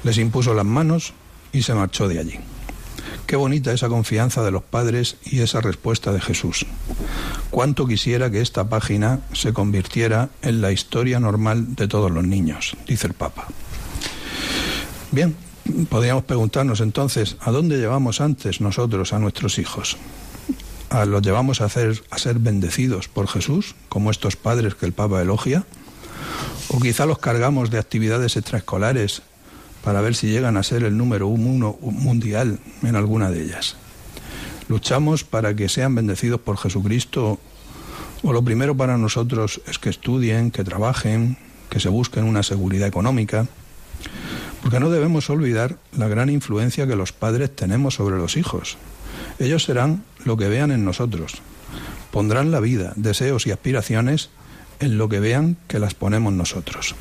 Les 0.03 0.17
impuso 0.17 0.53
las 0.53 0.65
manos 0.65 1.13
y 1.51 1.63
se 1.63 1.73
marchó 1.73 2.07
de 2.07 2.19
allí. 2.19 2.39
Qué 3.27 3.35
bonita 3.35 3.73
esa 3.73 3.89
confianza 3.89 4.43
de 4.43 4.51
los 4.51 4.61
padres 4.63 5.17
y 5.23 5.39
esa 5.39 5.59
respuesta 5.59 6.13
de 6.13 6.21
Jesús. 6.21 6.65
Cuánto 7.49 7.87
quisiera 7.87 8.29
que 8.29 8.41
esta 8.41 8.69
página 8.69 9.21
se 9.33 9.51
convirtiera 9.51 10.29
en 10.41 10.61
la 10.61 10.71
historia 10.71 11.19
normal 11.19 11.75
de 11.75 11.87
todos 11.87 12.11
los 12.11 12.23
niños, 12.23 12.77
dice 12.87 13.07
el 13.07 13.13
Papa. 13.13 13.47
Bien, 15.15 15.33
podríamos 15.87 16.25
preguntarnos 16.25 16.81
entonces, 16.81 17.37
¿a 17.39 17.49
dónde 17.49 17.77
llevamos 17.77 18.19
antes 18.19 18.59
nosotros 18.59 19.13
a 19.13 19.19
nuestros 19.19 19.59
hijos? 19.59 19.95
los 21.07 21.21
llevamos 21.21 21.61
a, 21.61 21.65
hacer, 21.65 22.03
a 22.09 22.17
ser 22.17 22.39
bendecidos 22.39 23.07
por 23.07 23.29
Jesús, 23.29 23.75
como 23.87 24.11
estos 24.11 24.35
padres 24.35 24.75
que 24.75 24.85
el 24.85 24.91
Papa 24.91 25.21
elogia, 25.21 25.63
o 26.67 26.81
quizá 26.81 27.05
los 27.05 27.19
cargamos 27.19 27.71
de 27.71 27.79
actividades 27.79 28.35
extraescolares 28.35 29.21
para 29.85 30.01
ver 30.01 30.15
si 30.15 30.27
llegan 30.27 30.57
a 30.57 30.63
ser 30.63 30.83
el 30.83 30.97
número 30.97 31.27
uno 31.27 31.77
mundial 31.79 32.59
en 32.83 32.97
alguna 32.97 33.31
de 33.31 33.43
ellas. 33.43 33.77
Luchamos 34.67 35.23
para 35.23 35.55
que 35.55 35.69
sean 35.69 35.95
bendecidos 35.95 36.41
por 36.41 36.57
Jesucristo 36.57 37.39
o 38.21 38.33
lo 38.33 38.43
primero 38.43 38.75
para 38.75 38.97
nosotros 38.97 39.61
es 39.65 39.79
que 39.79 39.91
estudien, 39.91 40.51
que 40.51 40.65
trabajen, 40.65 41.37
que 41.69 41.79
se 41.79 41.87
busquen 41.87 42.25
una 42.25 42.43
seguridad 42.43 42.89
económica, 42.89 43.47
porque 44.65 44.79
no 44.79 44.89
debemos 44.89 45.29
olvidar 45.29 45.77
la 45.95 46.07
gran 46.07 46.27
influencia 46.31 46.87
que 46.87 46.95
los 46.95 47.11
padres 47.11 47.55
tenemos 47.55 47.93
sobre 47.93 48.17
los 48.17 48.35
hijos. 48.35 48.79
Ellos 49.37 49.63
serán 49.63 50.03
lo 50.23 50.37
que 50.37 50.47
vean 50.47 50.71
en 50.71 50.83
nosotros. 50.83 51.33
Pondrán 52.09 52.49
la 52.49 52.59
vida, 52.59 52.91
deseos 52.95 53.45
y 53.45 53.51
aspiraciones 53.51 54.31
en 54.79 54.97
lo 54.97 55.07
que 55.07 55.19
vean 55.19 55.55
que 55.67 55.77
las 55.77 55.93
ponemos 55.93 56.33
nosotros. 56.33 56.95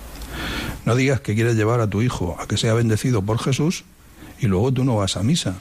No 0.84 0.94
digas 0.94 1.22
que 1.22 1.34
quieres 1.34 1.56
llevar 1.56 1.80
a 1.80 1.88
tu 1.88 2.02
hijo 2.02 2.36
a 2.38 2.46
que 2.46 2.58
sea 2.58 2.74
bendecido 2.74 3.22
por 3.22 3.38
Jesús 3.38 3.84
y 4.38 4.46
luego 4.46 4.70
tú 4.70 4.84
no 4.84 4.96
vas 4.96 5.16
a 5.16 5.22
misa 5.22 5.54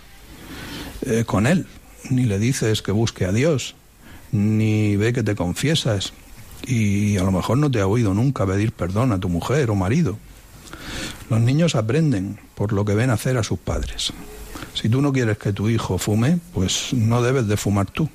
eh, 1.06 1.24
con 1.26 1.48
él, 1.48 1.68
ni 2.10 2.26
le 2.26 2.38
dices 2.38 2.82
que 2.82 2.92
busque 2.92 3.24
a 3.24 3.32
Dios, 3.32 3.76
ni 4.34 4.98
ve 4.98 5.14
que 5.14 5.24
te 5.24 5.36
confiesas 5.36 6.12
y 6.68 7.16
a 7.16 7.24
lo 7.24 7.32
mejor 7.32 7.60
no 7.60 7.72
te 7.72 7.80
ha 7.80 7.88
oído 7.88 8.14
nunca 8.14 8.46
pedir 8.46 8.74
perdón 8.74 9.14
a 9.14 9.22
tu 9.22 9.30
mujer 9.30 9.70
o 9.70 9.76
marido. 9.76 10.18
Los 11.30 11.42
niños 11.42 11.76
aprenden 11.76 12.40
por 12.56 12.74
lo 12.74 12.86
que 12.86 12.96
ven 12.96 13.10
hacer 13.10 13.38
a 13.38 13.44
sus 13.44 13.60
padres. 13.60 14.14
Si 14.74 14.90
tú 14.90 15.02
no 15.02 15.14
quieres 15.14 15.38
que 15.38 15.54
tu 15.54 15.70
hijo 15.70 15.98
fume, 15.98 16.40
pues 16.54 16.94
no 16.94 17.22
debes 17.22 17.48
de 17.48 17.58
fumar 17.58 17.90
tú. 17.90 18.10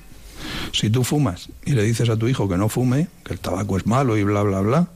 Si 0.71 0.89
tú 0.89 1.03
fumas 1.03 1.49
y 1.65 1.71
le 1.71 1.83
dices 1.83 2.09
a 2.09 2.17
tu 2.17 2.27
hijo 2.27 2.47
que 2.47 2.57
no 2.57 2.69
fume, 2.69 3.07
que 3.23 3.33
el 3.33 3.39
tabaco 3.39 3.77
es 3.77 3.85
malo 3.85 4.17
y 4.17 4.23
bla, 4.23 4.41
bla, 4.43 4.61
bla, 4.61 4.87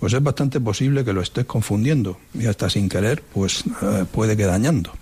pues 0.00 0.12
es 0.12 0.22
bastante 0.22 0.60
posible 0.60 1.04
que 1.04 1.12
lo 1.12 1.22
estés 1.22 1.46
confundiendo 1.46 2.18
y 2.34 2.46
hasta 2.46 2.68
sin 2.68 2.88
querer, 2.88 3.22
pues 3.22 3.64
eh, 3.82 4.04
puede 4.10 4.36
que 4.36 4.44
dañando. 4.44 4.92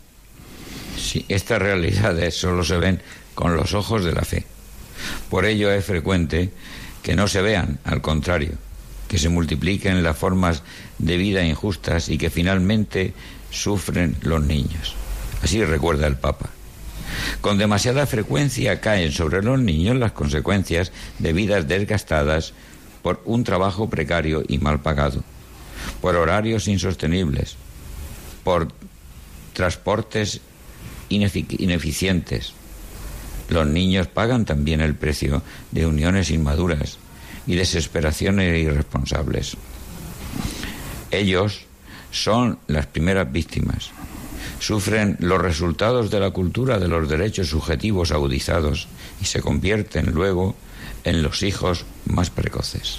Sí, 0.97 1.25
estas 1.29 1.61
realidades 1.61 2.37
solo 2.37 2.65
se 2.65 2.77
ven 2.77 3.03
con 3.35 3.57
los 3.57 3.75
ojos 3.75 4.05
de 4.05 4.13
la 4.13 4.23
fe. 4.23 4.45
Por 5.29 5.45
ello 5.45 5.71
es 5.73 5.85
frecuente 5.85 6.53
que 7.03 7.17
no 7.17 7.27
se 7.27 7.43
vean, 7.43 7.79
al 7.85 8.01
contrario, 8.01 8.53
que 9.13 9.19
se 9.19 9.29
multipliquen 9.29 10.03
las 10.03 10.17
formas 10.17 10.63
de 10.97 11.19
vida 11.19 11.45
injustas 11.45 12.09
y 12.09 12.17
que 12.17 12.31
finalmente 12.31 13.13
sufren 13.51 14.17
los 14.23 14.43
niños. 14.43 14.95
Así 15.43 15.63
recuerda 15.63 16.07
el 16.07 16.17
Papa. 16.17 16.49
Con 17.43 17.59
demasiada 17.59 18.07
frecuencia 18.07 18.81
caen 18.81 19.13
sobre 19.13 19.43
los 19.43 19.61
niños 19.61 19.97
las 19.97 20.13
consecuencias 20.13 20.93
de 21.19 21.35
vidas 21.35 21.69
desgastadas 21.69 22.55
por 23.03 23.21
un 23.27 23.45
trabajo 23.45 23.91
precario 23.91 24.45
y 24.49 24.57
mal 24.57 24.81
pagado, 24.81 25.23
por 26.01 26.17
horarios 26.17 26.67
insostenibles, 26.67 27.57
por 28.45 28.69
transportes 29.53 30.41
ineficientes. 31.11 32.55
Los 33.51 33.67
niños 33.67 34.07
pagan 34.07 34.47
también 34.47 34.81
el 34.81 34.95
precio 34.95 35.43
de 35.71 35.85
uniones 35.85 36.31
inmaduras 36.31 36.97
y 37.47 37.55
desesperaciones 37.55 38.63
irresponsables. 38.63 39.57
Ellos 41.11 41.67
son 42.11 42.59
las 42.67 42.87
primeras 42.87 43.31
víctimas 43.31 43.91
sufren 44.63 45.17
los 45.19 45.41
resultados 45.41 46.11
de 46.11 46.21
la 46.21 46.31
cultura 46.31 46.79
de 46.79 46.87
los 46.87 47.09
derechos 47.09 47.49
subjetivos 47.49 48.13
agudizados 48.13 48.87
y 49.21 49.25
se 49.25 49.41
convierten 49.41 50.13
luego 50.13 50.55
en 51.03 51.23
los 51.23 51.43
hijos 51.43 51.85
más 52.07 52.31
precoces. 52.31 52.99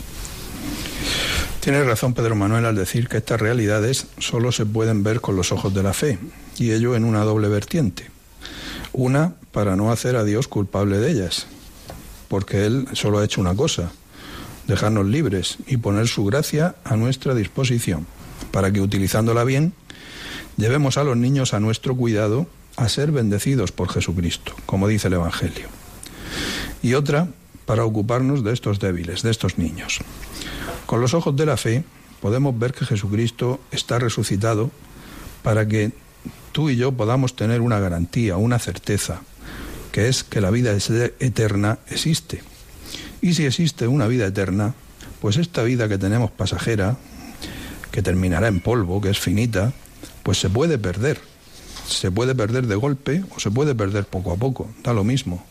Tiene 1.61 1.83
razón 1.83 2.13
Pedro 2.13 2.35
Manuel 2.35 2.65
al 2.65 2.75
decir 2.75 3.07
que 3.07 3.17
estas 3.17 3.39
realidades 3.39 4.07
solo 4.17 4.51
se 4.51 4.65
pueden 4.65 5.03
ver 5.03 5.21
con 5.21 5.37
los 5.37 5.53
ojos 5.53 5.73
de 5.73 5.83
la 5.83 5.93
fe, 5.93 6.19
y 6.57 6.71
ello 6.71 6.95
en 6.95 7.05
una 7.05 7.23
doble 7.23 7.47
vertiente. 7.47 8.11
Una, 8.91 9.35
para 9.53 9.77
no 9.77 9.89
hacer 9.89 10.17
a 10.17 10.25
Dios 10.25 10.49
culpable 10.49 10.97
de 10.97 11.11
ellas, 11.11 11.47
porque 12.27 12.65
Él 12.65 12.87
solo 12.91 13.19
ha 13.19 13.25
hecho 13.25 13.39
una 13.39 13.55
cosa, 13.55 13.93
dejarnos 14.67 15.05
libres 15.05 15.57
y 15.67 15.77
poner 15.77 16.07
su 16.07 16.25
gracia 16.25 16.75
a 16.83 16.95
nuestra 16.95 17.35
disposición, 17.35 18.05
para 18.51 18.71
que 18.71 18.81
utilizándola 18.81 19.43
bien 19.43 19.73
llevemos 20.57 20.97
a 20.97 21.03
los 21.03 21.17
niños 21.17 21.53
a 21.53 21.59
nuestro 21.59 21.95
cuidado 21.95 22.47
a 22.75 22.89
ser 22.89 23.11
bendecidos 23.11 23.71
por 23.71 23.89
Jesucristo, 23.89 24.55
como 24.65 24.87
dice 24.87 25.07
el 25.07 25.13
Evangelio. 25.13 25.67
Y 26.81 26.95
otra, 26.95 27.27
para 27.65 27.85
ocuparnos 27.85 28.43
de 28.43 28.53
estos 28.53 28.79
débiles, 28.79 29.21
de 29.21 29.31
estos 29.31 29.57
niños. 29.57 29.99
Con 30.85 31.01
los 31.01 31.13
ojos 31.13 31.35
de 31.35 31.45
la 31.45 31.57
fe 31.57 31.83
podemos 32.21 32.57
ver 32.57 32.73
que 32.73 32.85
Jesucristo 32.85 33.59
está 33.71 33.99
resucitado 33.99 34.71
para 35.43 35.67
que 35.67 35.91
tú 36.51 36.69
y 36.69 36.75
yo 36.75 36.91
podamos 36.91 37.35
tener 37.35 37.61
una 37.61 37.79
garantía, 37.79 38.37
una 38.37 38.59
certeza, 38.59 39.21
que 39.91 40.07
es 40.07 40.23
que 40.23 40.41
la 40.41 40.51
vida 40.51 40.75
eterna 41.19 41.79
existe. 41.89 42.41
Y 43.23 43.35
si 43.35 43.45
existe 43.45 43.87
una 43.87 44.05
vida 44.05 44.25
eterna, 44.25 44.75
pues 45.21 45.37
esta 45.37 45.63
vida 45.63 45.87
que 45.87 45.97
tenemos 45.97 46.29
pasajera, 46.29 46.97
que 47.89 48.01
terminará 48.01 48.49
en 48.49 48.59
polvo, 48.59 48.99
que 48.99 49.11
es 49.11 49.17
finita, 49.17 49.71
pues 50.23 50.41
se 50.41 50.49
puede 50.49 50.77
perder. 50.77 51.21
Se 51.87 52.11
puede 52.11 52.35
perder 52.35 52.67
de 52.67 52.75
golpe 52.75 53.23
o 53.33 53.39
se 53.39 53.49
puede 53.49 53.75
perder 53.75 54.03
poco 54.03 54.33
a 54.33 54.35
poco, 54.35 54.69
da 54.83 54.91
lo 54.91 55.05
mismo. 55.05 55.41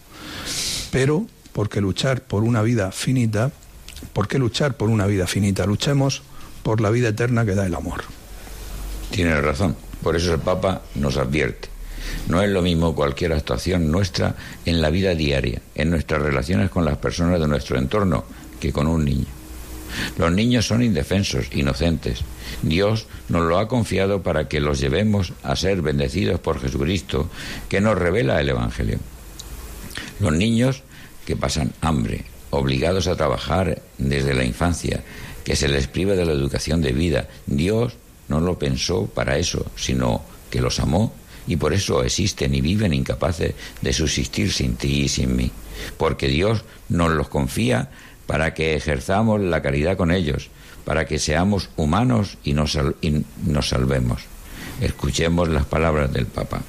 Pero, 0.91 1.27
porque 1.55 1.81
luchar 1.81 2.21
por 2.21 2.45
una 2.45 2.61
vida 2.61 2.93
finita? 2.93 3.51
¿Por 4.13 4.29
qué 4.29 4.39
luchar 4.39 4.77
por 4.77 4.91
una 4.91 5.07
vida 5.07 5.27
finita? 5.27 5.65
Luchemos 5.65 6.23
por 6.63 6.83
la 6.83 6.91
vida 6.91 7.09
eterna 7.09 7.47
que 7.47 7.55
da 7.55 7.65
el 7.65 7.75
amor. 7.75 8.05
Tiene 9.11 9.41
razón. 9.41 9.77
Por 10.03 10.15
eso 10.15 10.35
el 10.35 10.41
Papa 10.41 10.83
nos 10.95 11.17
advierte. 11.17 11.72
No 12.29 12.43
es 12.43 12.51
lo 12.51 12.63
mismo 12.63 12.95
cualquier 12.95 13.33
actuación 13.33 13.91
nuestra 13.91 14.37
en 14.65 14.81
la 14.81 14.91
vida 14.91 15.15
diaria, 15.15 15.61
en 15.75 15.91
nuestras 15.91 16.23
relaciones 16.23 16.71
con 16.71 16.85
las 16.85 16.99
personas 16.99 17.41
de 17.41 17.49
nuestro 17.49 17.79
entorno, 17.79 18.25
que 18.61 18.73
con 18.73 18.87
un 18.87 19.05
niño. 19.05 19.27
Los 20.17 20.33
niños 20.33 20.67
son 20.67 20.83
indefensos, 20.83 21.47
inocentes. 21.53 22.21
Dios 22.63 23.07
nos 23.29 23.43
lo 23.43 23.59
ha 23.59 23.69
confiado 23.69 24.23
para 24.23 24.49
que 24.49 24.61
los 24.61 24.81
llevemos 24.81 25.33
a 25.43 25.57
ser 25.57 25.83
bendecidos 25.83 26.41
por 26.41 26.61
Jesucristo, 26.61 27.29
que 27.69 27.81
nos 27.81 27.99
revela 27.99 28.41
el 28.41 28.49
Evangelio. 28.49 28.99
Los 30.21 30.33
niños 30.33 30.83
que 31.27 31.37
pasan 31.37 31.73
hambre, 31.81 32.25
obligados 32.51 33.07
a 33.07 33.17
trabajar 33.17 33.83
desde 33.99 34.35
la 34.35 34.45
infancia, 34.45 35.03
que 35.45 35.57
se 35.57 35.69
les 35.69 35.89
priva 35.89 36.15
de 36.15 36.25
la 36.25 36.33
educación 36.33 36.81
de 36.81 36.93
vida, 36.93 37.29
Dios 37.47 37.95
no 38.29 38.41
lo 38.41 38.59
pensó 38.59 39.07
para 39.07 39.39
eso, 39.39 39.67
sino 39.77 40.23
que 40.51 40.61
los 40.61 40.79
amó 40.81 41.13
y 41.47 41.57
por 41.57 41.73
eso 41.73 42.03
existen 42.03 42.55
y 42.55 42.61
viven 42.61 42.93
incapaces 42.93 43.55
de 43.81 43.93
subsistir 43.93 44.53
sin 44.53 44.77
ti 44.77 45.03
y 45.03 45.09
sin 45.09 45.37
mí, 45.37 45.51
porque 45.97 46.29
Dios 46.29 46.65
nos 46.89 47.11
los 47.13 47.29
confía 47.29 47.91
para 48.27 48.55
que 48.55 48.75
ejerzamos 48.77 49.41
la 49.41 49.63
caridad 49.63 49.97
con 49.97 50.11
ellos, 50.11 50.51
para 50.85 51.07
que 51.07 51.19
seamos 51.19 51.71
humanos 51.77 52.39
y 52.45 52.55
nos, 52.55 52.79
nos 53.47 53.69
salvemos. 53.69 54.23
Escuchemos 54.81 55.49
las 55.49 55.67
palabras 55.67 56.13
del 56.13 56.27
Papa. 56.27 56.63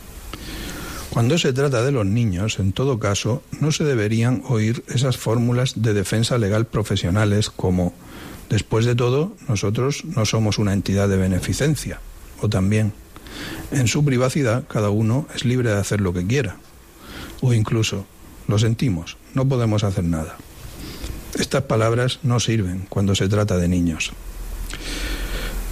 Cuando 1.09 1.37
se 1.37 1.53
trata 1.53 1.83
de 1.83 1.91
los 1.91 2.07
niños, 2.07 2.57
en 2.57 2.73
todo 2.73 2.97
caso, 2.97 3.43
no 3.59 3.71
se 3.71 3.83
deberían 3.83 4.41
oír 4.47 4.83
esas 4.87 5.15
fórmulas 5.17 5.73
de 5.75 5.93
defensa 5.93 6.39
legal 6.39 6.65
profesionales 6.65 7.51
como, 7.51 7.93
después 8.49 8.85
de 8.85 8.95
todo, 8.95 9.35
nosotros 9.47 10.05
no 10.05 10.25
somos 10.25 10.57
una 10.57 10.73
entidad 10.73 11.07
de 11.07 11.17
beneficencia, 11.17 11.99
o 12.41 12.49
también, 12.49 12.93
en 13.71 13.87
su 13.87 14.03
privacidad 14.05 14.65
cada 14.67 14.89
uno 14.89 15.27
es 15.35 15.45
libre 15.45 15.69
de 15.69 15.79
hacer 15.79 16.01
lo 16.01 16.13
que 16.13 16.25
quiera, 16.25 16.57
o 17.41 17.53
incluso, 17.53 18.05
lo 18.47 18.59
sentimos, 18.59 19.17
no 19.33 19.47
podemos 19.47 19.83
hacer 19.83 20.03
nada. 20.03 20.37
Estas 21.37 21.63
palabras 21.63 22.19
no 22.23 22.39
sirven 22.39 22.85
cuando 22.89 23.15
se 23.15 23.27
trata 23.27 23.57
de 23.57 23.67
niños. 23.67 24.11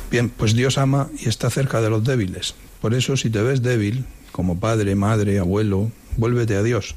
Bien, 0.10 0.30
pues 0.30 0.56
Dios 0.56 0.78
ama 0.78 1.10
y 1.20 1.30
está 1.30 1.50
cerca 1.50 1.82
de 1.82 1.90
los 1.90 2.04
débiles. 2.04 2.56
Por 2.82 2.94
eso 2.94 3.16
si 3.16 3.30
te 3.30 3.42
ves 3.42 3.62
débil, 3.62 4.06
como 4.32 4.60
padre, 4.60 4.96
madre, 4.96 5.40
abuelo, 5.40 5.92
vuélvete 6.18 6.56
a 6.56 6.64
Dios, 6.64 6.96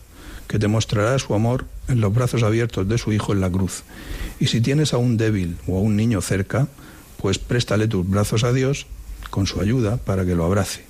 que 0.48 0.58
te 0.58 0.66
mostrará 0.66 1.18
su 1.18 1.34
amor 1.34 1.66
en 1.88 2.00
los 2.00 2.12
brazos 2.12 2.42
abiertos 2.42 2.88
de 2.88 2.98
su 2.98 3.12
Hijo 3.12 3.32
en 3.32 3.40
la 3.40 3.50
cruz. 3.50 3.82
Y 4.40 4.46
si 4.46 4.60
tienes 4.60 4.94
a 4.94 4.96
un 4.96 5.16
débil 5.16 5.56
o 5.66 5.78
a 5.78 5.80
un 5.80 5.96
niño 5.96 6.20
cerca, 6.22 6.68
pues 7.20 7.38
préstale 7.38 7.86
tus 7.86 8.08
brazos 8.08 8.44
a 8.44 8.52
Dios 8.52 8.86
con 9.34 9.48
su 9.48 9.60
ayuda 9.60 9.96
para 9.96 10.24
que 10.24 10.36
lo 10.36 10.44
abrace. 10.44 10.84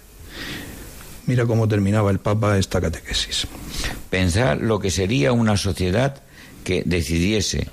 Mira 1.25 1.47
cómo 1.47 1.67
terminaba 1.67 2.11
el 2.11 2.19
Papa 2.19 2.59
esta 2.59 2.79
catequesis. 2.79 3.47
Pensar 4.11 4.59
lo 4.61 4.79
que 4.81 4.91
sería 4.91 5.33
una 5.33 5.57
sociedad 5.57 6.21
que 6.63 6.83
decidiese 6.85 7.69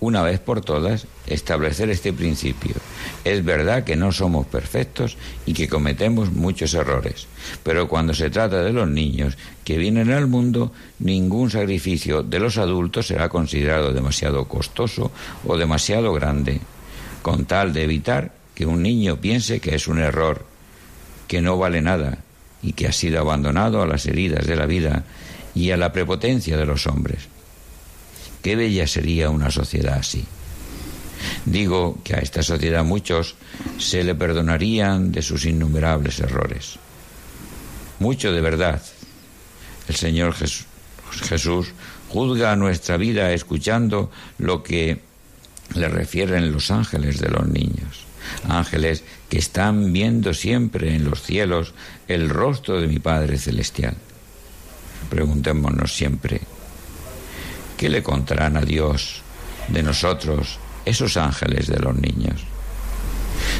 una 0.00 0.20
vez 0.20 0.38
por 0.38 0.60
todas, 0.60 1.06
establecer 1.26 1.88
este 1.88 2.12
principio. 2.12 2.74
Es 3.24 3.42
verdad 3.42 3.84
que 3.84 3.96
no 3.96 4.12
somos 4.12 4.46
perfectos 4.46 5.16
y 5.46 5.54
que 5.54 5.66
cometemos 5.66 6.30
muchos 6.30 6.74
errores, 6.74 7.26
pero 7.62 7.88
cuando 7.88 8.12
se 8.12 8.28
trata 8.28 8.62
de 8.62 8.74
los 8.74 8.86
niños 8.86 9.38
que 9.64 9.78
vienen 9.78 10.10
al 10.10 10.26
mundo, 10.26 10.72
ningún 10.98 11.50
sacrificio 11.50 12.22
de 12.22 12.38
los 12.38 12.58
adultos 12.58 13.06
será 13.06 13.30
considerado 13.30 13.94
demasiado 13.94 14.44
costoso 14.44 15.10
o 15.46 15.56
demasiado 15.56 16.12
grande, 16.12 16.60
con 17.22 17.46
tal 17.46 17.72
de 17.72 17.84
evitar 17.84 18.45
que 18.56 18.64
un 18.66 18.82
niño 18.82 19.20
piense 19.20 19.60
que 19.60 19.74
es 19.74 19.86
un 19.86 19.98
error, 19.98 20.44
que 21.28 21.42
no 21.42 21.58
vale 21.58 21.82
nada 21.82 22.18
y 22.62 22.72
que 22.72 22.88
ha 22.88 22.92
sido 22.92 23.20
abandonado 23.20 23.82
a 23.82 23.86
las 23.86 24.06
heridas 24.06 24.46
de 24.46 24.56
la 24.56 24.64
vida 24.64 25.04
y 25.54 25.72
a 25.72 25.76
la 25.76 25.92
prepotencia 25.92 26.56
de 26.56 26.64
los 26.64 26.86
hombres. 26.86 27.28
Qué 28.42 28.56
bella 28.56 28.86
sería 28.86 29.28
una 29.28 29.50
sociedad 29.50 29.98
así. 29.98 30.24
Digo 31.44 31.98
que 32.02 32.14
a 32.14 32.20
esta 32.20 32.42
sociedad 32.42 32.82
muchos 32.82 33.34
se 33.78 34.02
le 34.02 34.14
perdonarían 34.14 35.12
de 35.12 35.20
sus 35.20 35.44
innumerables 35.44 36.18
errores. 36.20 36.78
Mucho 37.98 38.32
de 38.32 38.40
verdad. 38.40 38.80
El 39.86 39.96
Señor 39.96 40.34
Jesús 40.34 41.72
juzga 42.08 42.56
nuestra 42.56 42.96
vida 42.96 43.32
escuchando 43.32 44.10
lo 44.38 44.62
que 44.62 45.02
le 45.74 45.88
refieren 45.88 46.52
los 46.52 46.70
ángeles 46.70 47.20
de 47.20 47.28
los 47.28 47.46
niños. 47.46 48.05
Ángeles 48.48 49.04
que 49.28 49.38
están 49.38 49.92
viendo 49.92 50.34
siempre 50.34 50.94
en 50.94 51.04
los 51.04 51.22
cielos 51.22 51.74
el 52.08 52.28
rostro 52.28 52.80
de 52.80 52.88
mi 52.88 52.98
Padre 52.98 53.38
Celestial. 53.38 53.96
Preguntémonos 55.10 55.94
siempre, 55.94 56.40
¿Qué 57.76 57.90
le 57.90 58.02
contarán 58.02 58.56
a 58.56 58.62
Dios 58.62 59.20
de 59.68 59.82
nosotros 59.82 60.58
esos 60.86 61.18
ángeles 61.18 61.66
de 61.66 61.78
los 61.78 61.94
niños? 61.94 62.42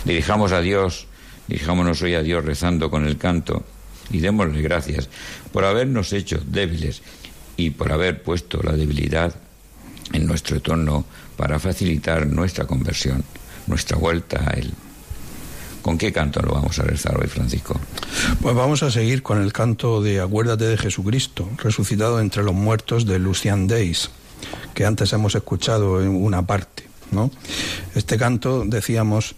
Dirijamos 0.06 0.52
a 0.52 0.62
Dios, 0.62 1.06
dirijámonos 1.48 2.00
hoy 2.00 2.14
a 2.14 2.22
Dios 2.22 2.42
rezando 2.42 2.90
con 2.90 3.06
el 3.06 3.18
canto 3.18 3.64
y 4.10 4.20
démosle 4.20 4.62
gracias 4.62 5.10
por 5.52 5.66
habernos 5.66 6.14
hecho 6.14 6.40
débiles 6.46 7.02
y 7.58 7.70
por 7.70 7.92
haber 7.92 8.22
puesto 8.22 8.62
la 8.62 8.72
debilidad 8.72 9.34
en 10.12 10.26
nuestro 10.26 10.56
entorno 10.56 11.04
para 11.36 11.58
facilitar 11.58 12.26
nuestra 12.26 12.66
conversión, 12.66 13.22
nuestra 13.66 13.96
vuelta 13.96 14.42
a 14.48 14.54
Él. 14.54 14.72
¿Con 15.82 15.98
qué 15.98 16.12
canto 16.12 16.40
lo 16.42 16.52
vamos 16.52 16.78
a 16.80 16.82
rezar 16.82 17.16
hoy, 17.20 17.28
Francisco? 17.28 17.78
Pues 18.42 18.56
vamos 18.56 18.82
a 18.82 18.90
seguir 18.90 19.22
con 19.22 19.40
el 19.40 19.52
canto 19.52 20.02
de 20.02 20.20
Acuérdate 20.20 20.64
de 20.64 20.76
Jesucristo, 20.76 21.48
resucitado 21.58 22.18
entre 22.18 22.42
los 22.42 22.54
muertos 22.54 23.06
de 23.06 23.20
Lucian 23.20 23.68
Days, 23.68 24.10
que 24.74 24.84
antes 24.84 25.12
hemos 25.12 25.36
escuchado 25.36 26.02
en 26.02 26.08
una 26.08 26.44
parte. 26.44 26.88
¿no? 27.12 27.30
Este 27.94 28.18
canto, 28.18 28.64
decíamos, 28.66 29.36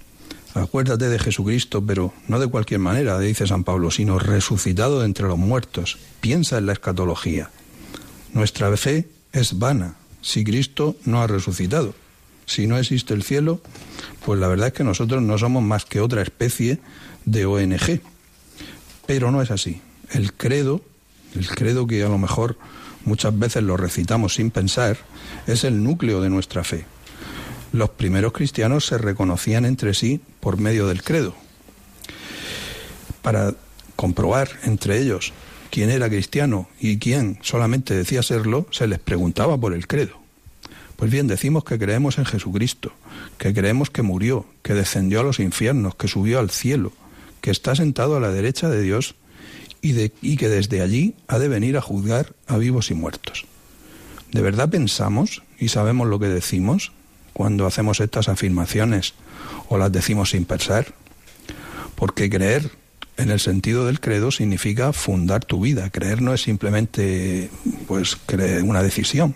acuérdate 0.55 1.09
de 1.09 1.19
Jesucristo, 1.19 1.85
pero 1.85 2.15
no 2.29 2.39
de 2.39 2.47
cualquier 2.47 2.81
manera, 2.81 3.19
dice 3.19 3.47
San 3.47 3.65
Pablo, 3.65 3.91
sino 3.91 4.19
resucitado 4.19 5.05
entre 5.05 5.27
los 5.27 5.39
muertos. 5.39 5.99
Piensa 6.21 6.59
en 6.59 6.67
la 6.67 6.73
escatología. 6.73 7.51
Nuestra 8.33 8.75
fe 8.77 9.07
es 9.33 9.59
vana 9.59 9.97
si 10.23 10.45
Cristo 10.45 10.97
no 11.05 11.21
ha 11.21 11.27
resucitado. 11.27 11.95
Si 12.49 12.67
no 12.67 12.79
existe 12.79 13.13
el 13.13 13.23
cielo, 13.23 13.61
pues 14.25 14.41
la 14.41 14.49
verdad 14.49 14.69
es 14.69 14.73
que 14.73 14.83
nosotros 14.83 15.23
no 15.23 15.37
somos 15.37 15.63
más 15.63 15.85
que 15.85 16.01
otra 16.01 16.23
especie 16.23 16.79
de 17.27 17.45
ONG. 17.45 18.01
Pero 19.07 19.31
no 19.31 19.43
es 19.43 19.51
así. 19.51 19.83
El 20.11 20.33
credo, 20.33 20.81
el 21.35 21.47
credo 21.47 21.87
que 21.87 22.03
a 22.03 22.09
lo 22.09 22.17
mejor 22.17 22.59
muchas 23.05 23.39
veces 23.39 23.63
lo 23.63 23.77
recitamos 23.77 24.35
sin 24.35 24.51
pensar, 24.51 24.97
es 25.47 25.63
el 25.65 25.85
núcleo 25.85 26.23
de 26.23 26.31
nuestra 26.31 26.65
fe. 26.65 26.87
Los 27.73 27.91
primeros 27.91 28.33
cristianos 28.33 28.87
se 28.87 28.97
reconocían 28.97 29.67
entre 29.67 29.93
sí 29.93 30.23
por 30.41 30.57
medio 30.57 30.87
del 30.87 31.03
credo. 31.03 31.35
Para 33.21 33.55
comprobar 33.95 34.49
entre 34.63 34.99
ellos 34.99 35.35
quién 35.71 35.91
era 35.91 36.09
cristiano 36.09 36.67
y 36.81 36.99
quién 36.99 37.39
solamente 37.43 37.95
decía 37.95 38.23
serlo, 38.23 38.67
se 38.71 38.87
les 38.87 39.01
preguntaba 39.01 39.59
por 39.59 39.75
el 39.75 39.87
credo. 39.87 40.18
Pues 40.99 41.13
bien, 41.13 41.29
decimos 41.29 41.63
que 41.63 41.79
creemos 41.79 42.19
en 42.19 42.25
Jesucristo, 42.25 42.91
que 43.39 43.55
creemos 43.55 43.89
que 43.89 44.03
murió, 44.03 44.47
que 44.65 44.75
descendió 44.75 45.21
a 45.21 45.23
los 45.23 45.39
infiernos, 45.39 45.95
que 45.95 46.09
subió 46.09 46.41
al 46.41 46.51
cielo, 46.51 46.91
que 47.41 47.53
está 47.53 47.77
sentado 47.77 48.17
a 48.17 48.21
la 48.21 48.33
derecha 48.33 48.69
de 48.69 48.83
Dios 48.83 49.15
y, 49.81 49.95
y 50.23 50.37
que 50.37 50.49
desde 50.49 50.83
allí 50.83 51.15
ha 51.29 51.39
de 51.39 51.47
venir 51.47 51.77
a 51.77 51.81
juzgar 51.81 52.35
a 52.49 52.57
vivos 52.57 52.91
y 52.91 52.95
muertos. 52.95 53.45
¿De 54.33 54.43
verdad 54.43 54.71
pensamos 54.71 55.45
y 55.61 55.69
sabemos 55.69 56.09
lo 56.09 56.19
que 56.19 56.27
decimos 56.27 56.91
cuando 57.33 57.65
hacemos 57.65 58.01
estas 58.01 58.29
afirmaciones 58.29 59.15
o 59.69 59.79
las 59.79 59.93
decimos 59.93 60.31
sin 60.31 60.47
pensar? 60.47 60.95
Porque 61.95 62.29
creer 62.29 62.73
en 63.19 63.31
el 63.31 63.41
sentido 63.41 63.85
del 63.85 64.01
credo 64.01 64.31
significa 64.31 64.93
fundar 64.93 65.45
tu 65.45 65.61
vida. 65.61 65.91
Creer 65.91 66.23
no 66.23 66.33
es 66.33 66.43
simplemente 66.43 67.51
pues 67.87 68.17
una 68.63 68.83
decisión, 68.83 69.35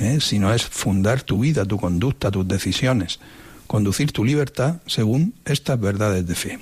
¿eh? 0.00 0.18
sino 0.20 0.52
es 0.52 0.64
fundar 0.64 1.22
tu 1.22 1.38
vida, 1.40 1.64
tu 1.66 1.78
conducta, 1.78 2.30
tus 2.30 2.48
decisiones, 2.48 3.20
conducir 3.66 4.12
tu 4.12 4.24
libertad 4.24 4.76
según 4.86 5.34
estas 5.44 5.78
verdades 5.78 6.26
de 6.26 6.34
fe. 6.34 6.58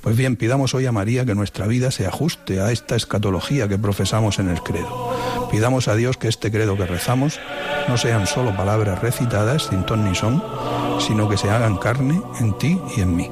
Pues 0.00 0.16
bien, 0.16 0.36
pidamos 0.36 0.74
hoy 0.74 0.86
a 0.86 0.92
María 0.92 1.24
que 1.24 1.34
nuestra 1.34 1.66
vida 1.66 1.90
se 1.90 2.06
ajuste 2.06 2.60
a 2.60 2.72
esta 2.72 2.96
escatología 2.96 3.68
que 3.68 3.78
profesamos 3.78 4.38
en 4.38 4.48
el 4.48 4.62
credo. 4.62 5.14
Pidamos 5.50 5.88
a 5.88 5.96
Dios 5.96 6.16
que 6.16 6.28
este 6.28 6.50
credo 6.50 6.76
que 6.76 6.86
rezamos 6.86 7.40
no 7.88 7.96
sean 7.98 8.26
solo 8.26 8.56
palabras 8.56 9.00
recitadas 9.00 9.64
sin 9.70 9.84
ton 9.84 10.04
ni 10.04 10.14
son, 10.14 10.42
sino 10.98 11.28
que 11.28 11.36
se 11.36 11.50
hagan 11.50 11.76
carne 11.76 12.20
en 12.40 12.56
ti 12.58 12.78
y 12.96 13.00
en 13.00 13.16
mí. 13.16 13.30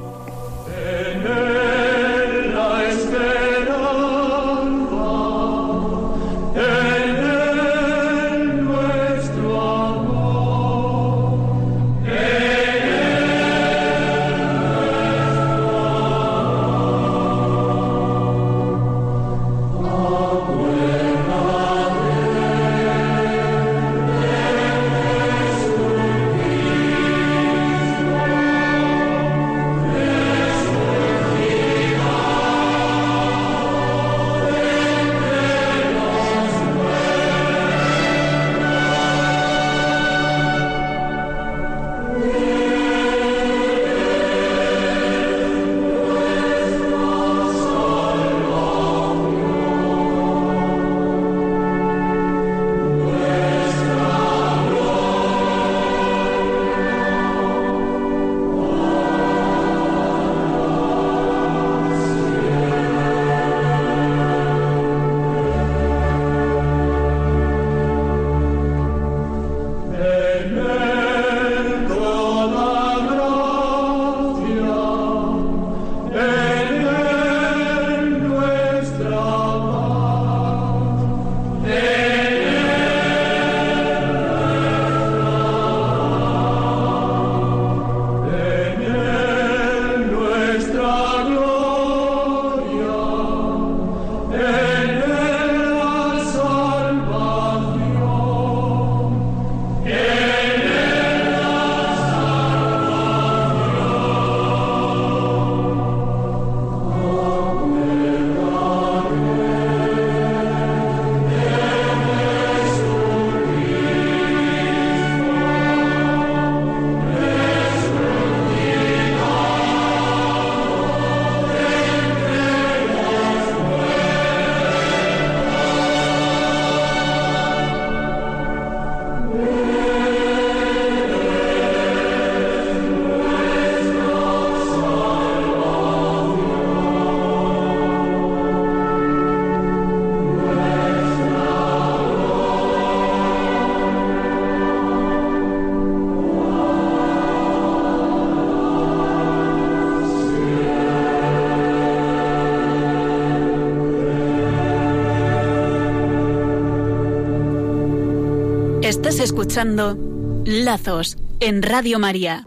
Escuchando 159.33 159.97
Lazos 160.45 161.17
en 161.39 161.63
Radio 161.63 161.97
María. 161.97 162.45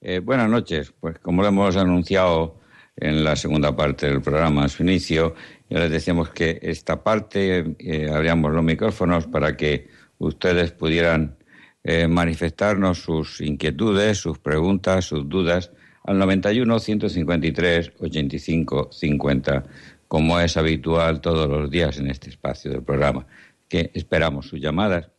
Eh, 0.00 0.20
buenas 0.20 0.48
noches. 0.48 0.94
Pues 1.00 1.18
como 1.18 1.42
lo 1.42 1.48
hemos 1.48 1.76
anunciado 1.76 2.60
en 2.94 3.24
la 3.24 3.34
segunda 3.34 3.74
parte 3.74 4.06
del 4.06 4.22
programa 4.22 4.66
a 4.66 4.68
su 4.68 4.84
inicio, 4.84 5.34
ya 5.68 5.80
les 5.80 5.90
decíamos 5.90 6.30
que 6.30 6.60
esta 6.62 7.02
parte 7.02 7.74
eh, 7.80 8.08
abríamos 8.14 8.52
los 8.52 8.62
micrófonos 8.62 9.26
para 9.26 9.56
que 9.56 9.88
ustedes 10.18 10.70
pudieran 10.70 11.36
eh, 11.82 12.06
manifestarnos 12.06 13.00
sus 13.00 13.40
inquietudes, 13.40 14.18
sus 14.18 14.38
preguntas, 14.38 15.06
sus 15.06 15.28
dudas 15.28 15.72
al 16.04 16.16
91 16.16 16.78
153 16.78 17.92
85 17.98 18.88
50, 18.92 19.64
como 20.06 20.38
es 20.38 20.56
habitual 20.56 21.20
todos 21.20 21.48
los 21.48 21.68
días 21.68 21.98
en 21.98 22.08
este 22.08 22.30
espacio 22.30 22.70
del 22.70 22.84
programa, 22.84 23.26
que 23.68 23.90
esperamos 23.94 24.46
sus 24.46 24.60
llamadas. 24.60 25.10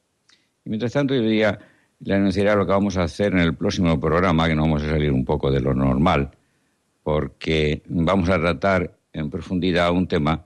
Y 0.66 0.70
mientras 0.70 0.94
tanto, 0.94 1.14
yo 1.14 1.22
diría, 1.22 1.58
le 2.00 2.16
anunciaré 2.16 2.56
lo 2.56 2.66
que 2.66 2.72
vamos 2.72 2.98
a 2.98 3.04
hacer 3.04 3.34
en 3.34 3.40
el 3.40 3.54
próximo 3.56 4.00
programa, 4.00 4.48
que 4.48 4.56
no 4.56 4.64
vamos 4.64 4.84
a 4.84 4.90
salir 4.90 5.12
un 5.12 5.24
poco 5.24 5.52
de 5.52 5.62
lo 5.62 5.74
normal, 5.74 6.32
porque 7.04 7.84
vamos 7.88 8.30
a 8.30 8.40
tratar 8.40 8.92
en 9.14 9.30
profundidad 9.30 9.92
un 9.92 10.08
tema 10.08 10.44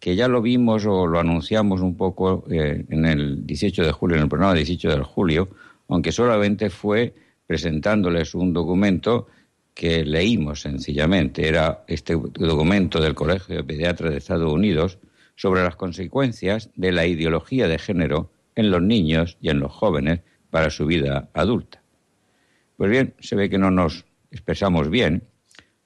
que 0.00 0.16
ya 0.16 0.28
lo 0.28 0.40
vimos 0.40 0.86
o 0.86 1.06
lo 1.06 1.18
anunciamos 1.18 1.80
un 1.80 1.96
poco 1.96 2.44
eh, 2.50 2.84
en 2.88 3.04
el 3.04 3.46
18 3.46 3.84
de 3.84 3.92
julio, 3.92 4.16
en 4.16 4.22
el 4.22 4.28
programa 4.28 4.54
18 4.54 4.90
de 4.90 5.02
julio, 5.02 5.48
aunque 5.88 6.12
solamente 6.12 6.70
fue 6.70 7.14
presentándoles 7.46 8.34
un 8.34 8.52
documento 8.52 9.26
que 9.74 10.04
leímos 10.04 10.62
sencillamente. 10.62 11.46
Era 11.46 11.84
este 11.86 12.14
documento 12.14 13.00
del 13.00 13.14
Colegio 13.14 13.56
de 13.56 13.64
Pediatras 13.64 14.12
de 14.12 14.18
Estados 14.18 14.52
Unidos 14.52 14.98
sobre 15.36 15.62
las 15.62 15.76
consecuencias 15.76 16.70
de 16.74 16.92
la 16.92 17.06
ideología 17.06 17.68
de 17.68 17.78
género 17.78 18.30
en 18.58 18.72
los 18.72 18.82
niños 18.82 19.38
y 19.40 19.50
en 19.50 19.60
los 19.60 19.70
jóvenes 19.70 20.22
para 20.50 20.68
su 20.68 20.84
vida 20.84 21.30
adulta. 21.32 21.80
Pues 22.76 22.90
bien, 22.90 23.14
se 23.20 23.36
ve 23.36 23.48
que 23.48 23.56
no 23.56 23.70
nos 23.70 24.04
expresamos 24.32 24.90
bien 24.90 25.22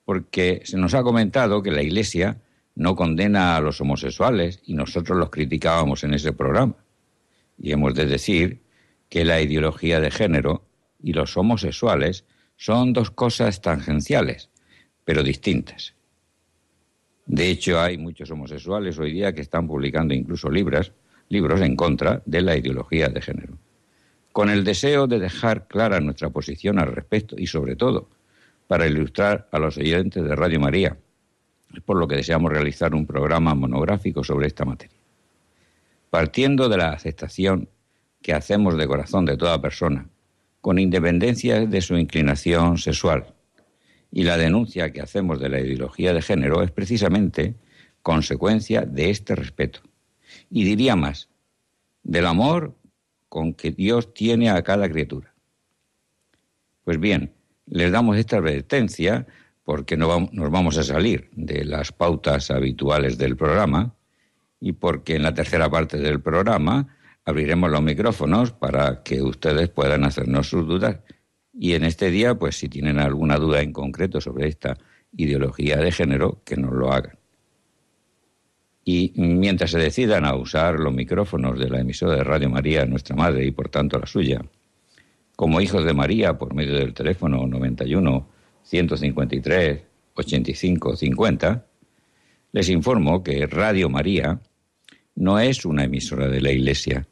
porque 0.06 0.62
se 0.64 0.78
nos 0.78 0.94
ha 0.94 1.02
comentado 1.02 1.62
que 1.62 1.70
la 1.70 1.82
Iglesia 1.82 2.40
no 2.74 2.96
condena 2.96 3.56
a 3.56 3.60
los 3.60 3.78
homosexuales 3.82 4.62
y 4.64 4.72
nosotros 4.72 5.18
los 5.18 5.28
criticábamos 5.28 6.02
en 6.04 6.14
ese 6.14 6.32
programa. 6.32 6.76
Y 7.58 7.72
hemos 7.72 7.94
de 7.94 8.06
decir 8.06 8.62
que 9.10 9.26
la 9.26 9.42
ideología 9.42 10.00
de 10.00 10.10
género 10.10 10.66
y 10.98 11.12
los 11.12 11.36
homosexuales 11.36 12.24
son 12.56 12.94
dos 12.94 13.10
cosas 13.10 13.60
tangenciales, 13.60 14.48
pero 15.04 15.22
distintas. 15.22 15.94
De 17.26 17.50
hecho, 17.50 17.78
hay 17.78 17.98
muchos 17.98 18.30
homosexuales 18.30 18.98
hoy 18.98 19.12
día 19.12 19.34
que 19.34 19.42
están 19.42 19.66
publicando 19.66 20.14
incluso 20.14 20.50
libros, 20.50 20.94
libros 21.32 21.62
en 21.62 21.76
contra 21.76 22.22
de 22.26 22.42
la 22.42 22.56
ideología 22.56 23.08
de 23.08 23.22
género. 23.22 23.54
Con 24.32 24.50
el 24.50 24.64
deseo 24.64 25.06
de 25.06 25.18
dejar 25.18 25.66
clara 25.66 25.98
nuestra 26.00 26.28
posición 26.28 26.78
al 26.78 26.92
respecto 26.92 27.36
y, 27.38 27.46
sobre 27.46 27.74
todo, 27.74 28.10
para 28.66 28.86
ilustrar 28.86 29.48
a 29.50 29.58
los 29.58 29.78
oyentes 29.78 30.22
de 30.22 30.36
Radio 30.36 30.60
María 30.60 30.96
es 31.74 31.80
por 31.80 31.96
lo 31.96 32.06
que 32.06 32.16
deseamos 32.16 32.52
realizar 32.52 32.94
un 32.94 33.06
programa 33.06 33.54
monográfico 33.54 34.22
sobre 34.22 34.46
esta 34.46 34.66
materia. 34.66 34.98
Partiendo 36.10 36.68
de 36.68 36.76
la 36.76 36.90
aceptación 36.90 37.70
que 38.20 38.34
hacemos 38.34 38.76
de 38.76 38.86
corazón 38.86 39.24
de 39.24 39.38
toda 39.38 39.62
persona, 39.62 40.08
con 40.60 40.78
independencia 40.78 41.64
de 41.64 41.80
su 41.80 41.96
inclinación 41.96 42.76
sexual, 42.76 43.34
y 44.10 44.24
la 44.24 44.36
denuncia 44.36 44.92
que 44.92 45.00
hacemos 45.00 45.40
de 45.40 45.48
la 45.48 45.60
ideología 45.60 46.12
de 46.12 46.20
género 46.20 46.62
es 46.62 46.70
precisamente 46.70 47.54
consecuencia 48.02 48.82
de 48.82 49.08
este 49.08 49.34
respeto. 49.34 49.80
Y 50.54 50.64
diría 50.64 50.96
más, 50.96 51.30
del 52.02 52.26
amor 52.26 52.76
con 53.30 53.54
que 53.54 53.70
Dios 53.70 54.12
tiene 54.12 54.50
a 54.50 54.62
cada 54.62 54.86
criatura. 54.90 55.34
Pues 56.84 57.00
bien, 57.00 57.32
les 57.64 57.90
damos 57.90 58.18
esta 58.18 58.36
advertencia 58.36 59.26
porque 59.64 59.96
no 59.96 60.28
nos 60.30 60.50
vamos 60.50 60.76
a 60.76 60.82
salir 60.82 61.30
de 61.32 61.64
las 61.64 61.90
pautas 61.90 62.50
habituales 62.50 63.16
del 63.16 63.34
programa 63.34 63.94
y 64.60 64.72
porque 64.72 65.16
en 65.16 65.22
la 65.22 65.32
tercera 65.32 65.70
parte 65.70 65.96
del 65.96 66.20
programa 66.20 66.94
abriremos 67.24 67.70
los 67.70 67.80
micrófonos 67.80 68.52
para 68.52 69.02
que 69.02 69.22
ustedes 69.22 69.70
puedan 69.70 70.04
hacernos 70.04 70.50
sus 70.50 70.66
dudas. 70.66 70.98
Y 71.54 71.72
en 71.72 71.84
este 71.84 72.10
día, 72.10 72.34
pues 72.34 72.58
si 72.58 72.68
tienen 72.68 72.98
alguna 72.98 73.38
duda 73.38 73.62
en 73.62 73.72
concreto 73.72 74.20
sobre 74.20 74.48
esta 74.48 74.76
ideología 75.16 75.78
de 75.78 75.92
género, 75.92 76.42
que 76.44 76.58
nos 76.58 76.72
lo 76.72 76.92
hagan. 76.92 77.21
Y 78.84 79.12
mientras 79.16 79.70
se 79.70 79.78
decidan 79.78 80.24
a 80.24 80.34
usar 80.34 80.80
los 80.80 80.92
micrófonos 80.92 81.58
de 81.58 81.68
la 81.68 81.80
emisora 81.80 82.16
de 82.16 82.24
Radio 82.24 82.50
María, 82.50 82.84
nuestra 82.84 83.14
madre 83.14 83.44
y 83.46 83.52
por 83.52 83.68
tanto 83.68 83.98
la 83.98 84.06
suya, 84.06 84.44
como 85.36 85.60
hijos 85.60 85.84
de 85.84 85.94
María 85.94 86.36
por 86.36 86.54
medio 86.54 86.74
del 86.74 86.94
teléfono 86.94 87.46
91 87.46 88.28
153 88.64 89.82
85 90.14 90.96
50, 90.96 91.66
les 92.52 92.68
informo 92.68 93.22
que 93.22 93.46
Radio 93.46 93.88
María 93.88 94.40
no 95.14 95.38
es 95.38 95.64
una 95.64 95.84
emisora 95.84 96.28
de 96.28 96.40
la 96.40 96.50
Iglesia, 96.50 97.06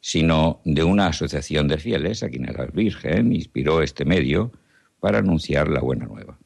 sino 0.00 0.60
de 0.64 0.84
una 0.84 1.08
asociación 1.08 1.68
de 1.68 1.78
fieles 1.78 2.22
a 2.22 2.28
quienes 2.28 2.56
la 2.56 2.66
Virgen 2.66 3.32
inspiró 3.32 3.82
este 3.82 4.04
medio 4.04 4.52
para 5.00 5.18
anunciar 5.18 5.68
la 5.68 5.80
buena 5.80 6.06
nueva. 6.06 6.38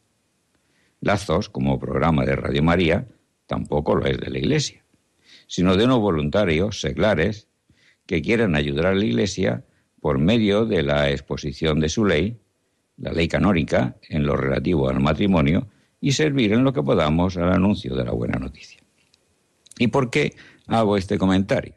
Lazos, 1.00 1.48
como 1.48 1.78
programa 1.78 2.24
de 2.24 2.36
Radio 2.36 2.62
María, 2.62 3.06
tampoco 3.52 3.94
lo 3.94 4.06
es 4.06 4.18
de 4.18 4.30
la 4.30 4.38
Iglesia, 4.38 4.82
sino 5.46 5.76
de 5.76 5.84
unos 5.84 6.00
voluntarios 6.00 6.80
seglares 6.80 7.48
que 8.06 8.22
quieren 8.22 8.56
ayudar 8.56 8.86
a 8.86 8.94
la 8.94 9.04
Iglesia 9.04 9.62
por 10.00 10.16
medio 10.18 10.64
de 10.64 10.82
la 10.82 11.10
exposición 11.10 11.78
de 11.78 11.90
su 11.90 12.06
ley 12.06 12.40
la 12.96 13.12
ley 13.12 13.28
canónica 13.28 13.96
en 14.08 14.24
lo 14.24 14.36
relativo 14.36 14.88
al 14.88 15.00
matrimonio 15.00 15.68
y 16.00 16.12
servir 16.12 16.52
en 16.52 16.64
lo 16.64 16.72
que 16.72 16.82
podamos 16.82 17.36
al 17.36 17.52
anuncio 17.52 17.94
de 17.94 18.04
la 18.04 18.12
buena 18.12 18.38
noticia. 18.38 18.80
¿Y 19.78 19.88
por 19.88 20.08
qué 20.08 20.34
hago 20.66 20.96
este 20.96 21.18
comentario? 21.18 21.74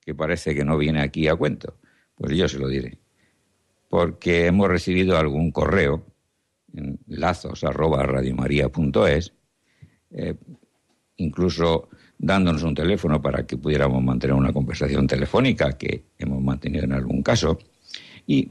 Que 0.00 0.14
parece 0.14 0.54
que 0.54 0.64
no 0.64 0.78
viene 0.78 1.00
aquí 1.00 1.26
a 1.26 1.34
cuento. 1.34 1.78
Pues 2.14 2.36
yo 2.36 2.48
se 2.48 2.58
lo 2.58 2.68
diré. 2.68 2.98
Porque 3.88 4.46
hemos 4.46 4.68
recibido 4.68 5.18
algún 5.18 5.50
correo 5.50 6.06
en 6.74 7.00
lazos 7.06 7.64
incluso 11.20 11.88
dándonos 12.18 12.62
un 12.62 12.74
teléfono 12.74 13.20
para 13.22 13.46
que 13.46 13.56
pudiéramos 13.56 14.02
mantener 14.02 14.34
una 14.34 14.52
conversación 14.52 15.06
telefónica 15.06 15.72
que 15.72 16.04
hemos 16.18 16.42
mantenido 16.42 16.84
en 16.84 16.92
algún 16.92 17.22
caso, 17.22 17.58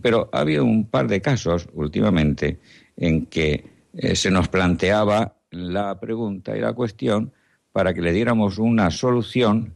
pero 0.02 0.30
ha 0.32 0.40
habido 0.40 0.66
un 0.66 0.86
par 0.86 1.08
de 1.08 1.22
casos 1.22 1.70
últimamente 1.74 2.60
en 2.98 3.28
que 3.28 3.64
eh, 3.94 4.16
se 4.16 4.32
nos 4.32 4.48
planteaba 4.48 5.36
la 5.52 6.00
pregunta 6.00 6.58
y 6.58 6.62
la 6.62 6.74
cuestión 6.74 7.32
para 7.72 7.94
que 7.94 8.02
le 8.02 8.12
diéramos 8.12 8.58
una 8.58 8.92
solución, 8.92 9.76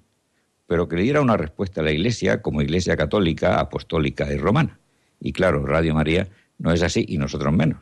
pero 0.68 0.88
que 0.88 0.96
le 0.96 1.04
diera 1.04 1.22
una 1.22 1.38
respuesta 1.38 1.82
a 1.82 1.84
la 1.84 1.92
Iglesia 1.92 2.42
como 2.42 2.62
Iglesia 2.62 2.98
católica, 2.98 3.60
apostólica 3.60 4.32
y 4.32 4.38
romana. 4.38 4.80
Y 5.20 5.32
claro, 5.32 5.66
Radio 5.66 5.94
María 5.94 6.28
no 6.58 6.72
es 6.74 6.82
así 6.82 7.06
y 7.08 7.18
nosotros 7.18 7.54
menos. 7.54 7.80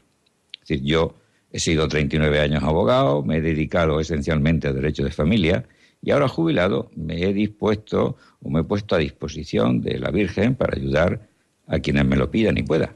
Es 0.61 0.67
decir, 0.67 0.83
yo 0.83 1.15
he 1.51 1.59
sido 1.59 1.87
39 1.87 2.39
años 2.39 2.63
abogado, 2.63 3.23
me 3.23 3.37
he 3.37 3.41
dedicado 3.41 3.99
esencialmente 3.99 4.67
a 4.67 4.73
derecho 4.73 5.03
de 5.03 5.11
familia 5.11 5.65
y 6.01 6.11
ahora 6.11 6.27
jubilado 6.27 6.89
me 6.95 7.23
he 7.23 7.33
dispuesto 7.33 8.15
o 8.41 8.49
me 8.49 8.61
he 8.61 8.63
puesto 8.63 8.95
a 8.95 8.99
disposición 8.99 9.81
de 9.81 9.99
la 9.99 10.11
Virgen 10.11 10.55
para 10.55 10.75
ayudar 10.75 11.29
a 11.67 11.79
quienes 11.79 12.05
me 12.05 12.15
lo 12.15 12.31
pidan 12.31 12.57
y 12.57 12.63
pueda. 12.63 12.95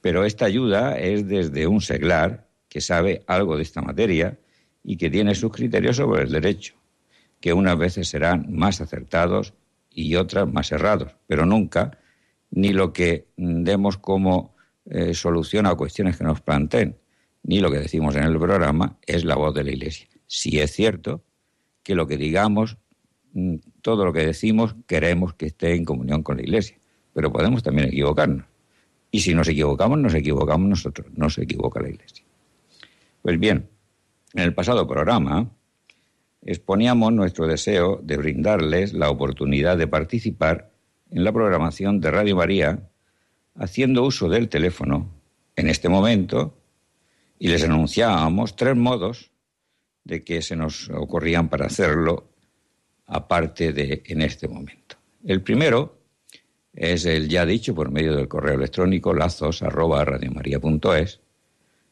Pero 0.00 0.24
esta 0.24 0.44
ayuda 0.44 0.98
es 0.98 1.26
desde 1.26 1.66
un 1.66 1.80
seglar 1.80 2.48
que 2.68 2.80
sabe 2.80 3.22
algo 3.26 3.56
de 3.56 3.62
esta 3.62 3.82
materia 3.82 4.38
y 4.84 4.96
que 4.96 5.10
tiene 5.10 5.34
sus 5.34 5.52
criterios 5.52 5.96
sobre 5.96 6.22
el 6.22 6.30
derecho, 6.30 6.74
que 7.40 7.52
unas 7.52 7.76
veces 7.76 8.08
serán 8.08 8.46
más 8.50 8.80
acertados 8.80 9.54
y 9.90 10.14
otras 10.14 10.50
más 10.50 10.70
errados, 10.72 11.16
pero 11.26 11.44
nunca 11.44 11.98
ni 12.50 12.72
lo 12.72 12.92
que 12.92 13.26
demos 13.36 13.98
como 13.98 14.54
eh, 14.86 15.12
solución 15.12 15.66
a 15.66 15.74
cuestiones 15.74 16.16
que 16.16 16.24
nos 16.24 16.40
planteen, 16.40 16.96
ni 17.42 17.60
lo 17.60 17.70
que 17.70 17.78
decimos 17.78 18.16
en 18.16 18.24
el 18.24 18.38
programa 18.38 18.98
es 19.06 19.24
la 19.24 19.36
voz 19.36 19.54
de 19.54 19.64
la 19.64 19.70
Iglesia. 19.72 20.08
Si 20.26 20.58
es 20.60 20.72
cierto 20.72 21.22
que 21.82 21.94
lo 21.94 22.06
que 22.06 22.16
digamos, 22.16 22.76
mm, 23.32 23.56
todo 23.82 24.04
lo 24.04 24.12
que 24.12 24.26
decimos, 24.26 24.74
queremos 24.86 25.34
que 25.34 25.46
esté 25.46 25.74
en 25.74 25.84
comunión 25.84 26.22
con 26.22 26.36
la 26.36 26.42
Iglesia 26.42 26.78
pero 27.18 27.32
podemos 27.32 27.64
también 27.64 27.88
equivocarnos. 27.88 28.44
Y 29.10 29.18
si 29.22 29.34
nos 29.34 29.48
equivocamos, 29.48 29.98
nos 29.98 30.14
equivocamos 30.14 30.68
nosotros, 30.68 31.08
no 31.16 31.28
se 31.28 31.42
equivoca 31.42 31.80
la 31.80 31.88
Iglesia. 31.88 32.24
Pues 33.22 33.40
bien, 33.40 33.68
en 34.34 34.42
el 34.44 34.54
pasado 34.54 34.86
programa 34.86 35.50
exponíamos 36.42 37.12
nuestro 37.12 37.48
deseo 37.48 38.00
de 38.04 38.18
brindarles 38.18 38.92
la 38.92 39.10
oportunidad 39.10 39.76
de 39.76 39.88
participar 39.88 40.70
en 41.10 41.24
la 41.24 41.32
programación 41.32 42.00
de 42.00 42.12
Radio 42.12 42.36
María 42.36 42.88
haciendo 43.56 44.04
uso 44.04 44.28
del 44.28 44.48
teléfono 44.48 45.10
en 45.56 45.68
este 45.68 45.88
momento 45.88 46.54
y 47.38 47.48
les 47.48 47.64
anunciábamos 47.64 48.56
tres 48.56 48.76
modos 48.76 49.30
de 50.04 50.24
que 50.24 50.42
se 50.42 50.56
nos 50.56 50.88
ocurrían 50.90 51.48
para 51.48 51.66
hacerlo 51.66 52.30
aparte 53.06 53.72
de 53.72 54.02
en 54.06 54.22
este 54.22 54.48
momento. 54.48 54.96
El 55.24 55.42
primero 55.42 55.98
es 56.72 57.04
el 57.04 57.28
ya 57.28 57.44
dicho 57.44 57.74
por 57.74 57.90
medio 57.90 58.14
del 58.16 58.28
correo 58.28 58.54
electrónico 58.54 59.12
lazos 59.14 59.62
arroba 59.62 60.06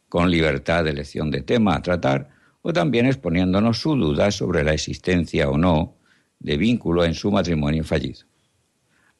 con 0.08 0.30
libertad 0.30 0.84
de 0.84 0.90
elección 0.90 1.30
de 1.30 1.42
tema 1.42 1.74
a 1.74 1.82
tratar 1.82 2.30
o 2.62 2.72
también 2.72 3.06
exponiéndonos 3.06 3.80
su 3.80 3.96
duda 3.96 4.30
sobre 4.30 4.64
la 4.64 4.74
existencia 4.74 5.48
o 5.50 5.58
no 5.58 5.96
de 6.38 6.56
vínculo 6.56 7.04
en 7.04 7.14
su 7.14 7.30
matrimonio 7.30 7.84
fallido, 7.84 8.26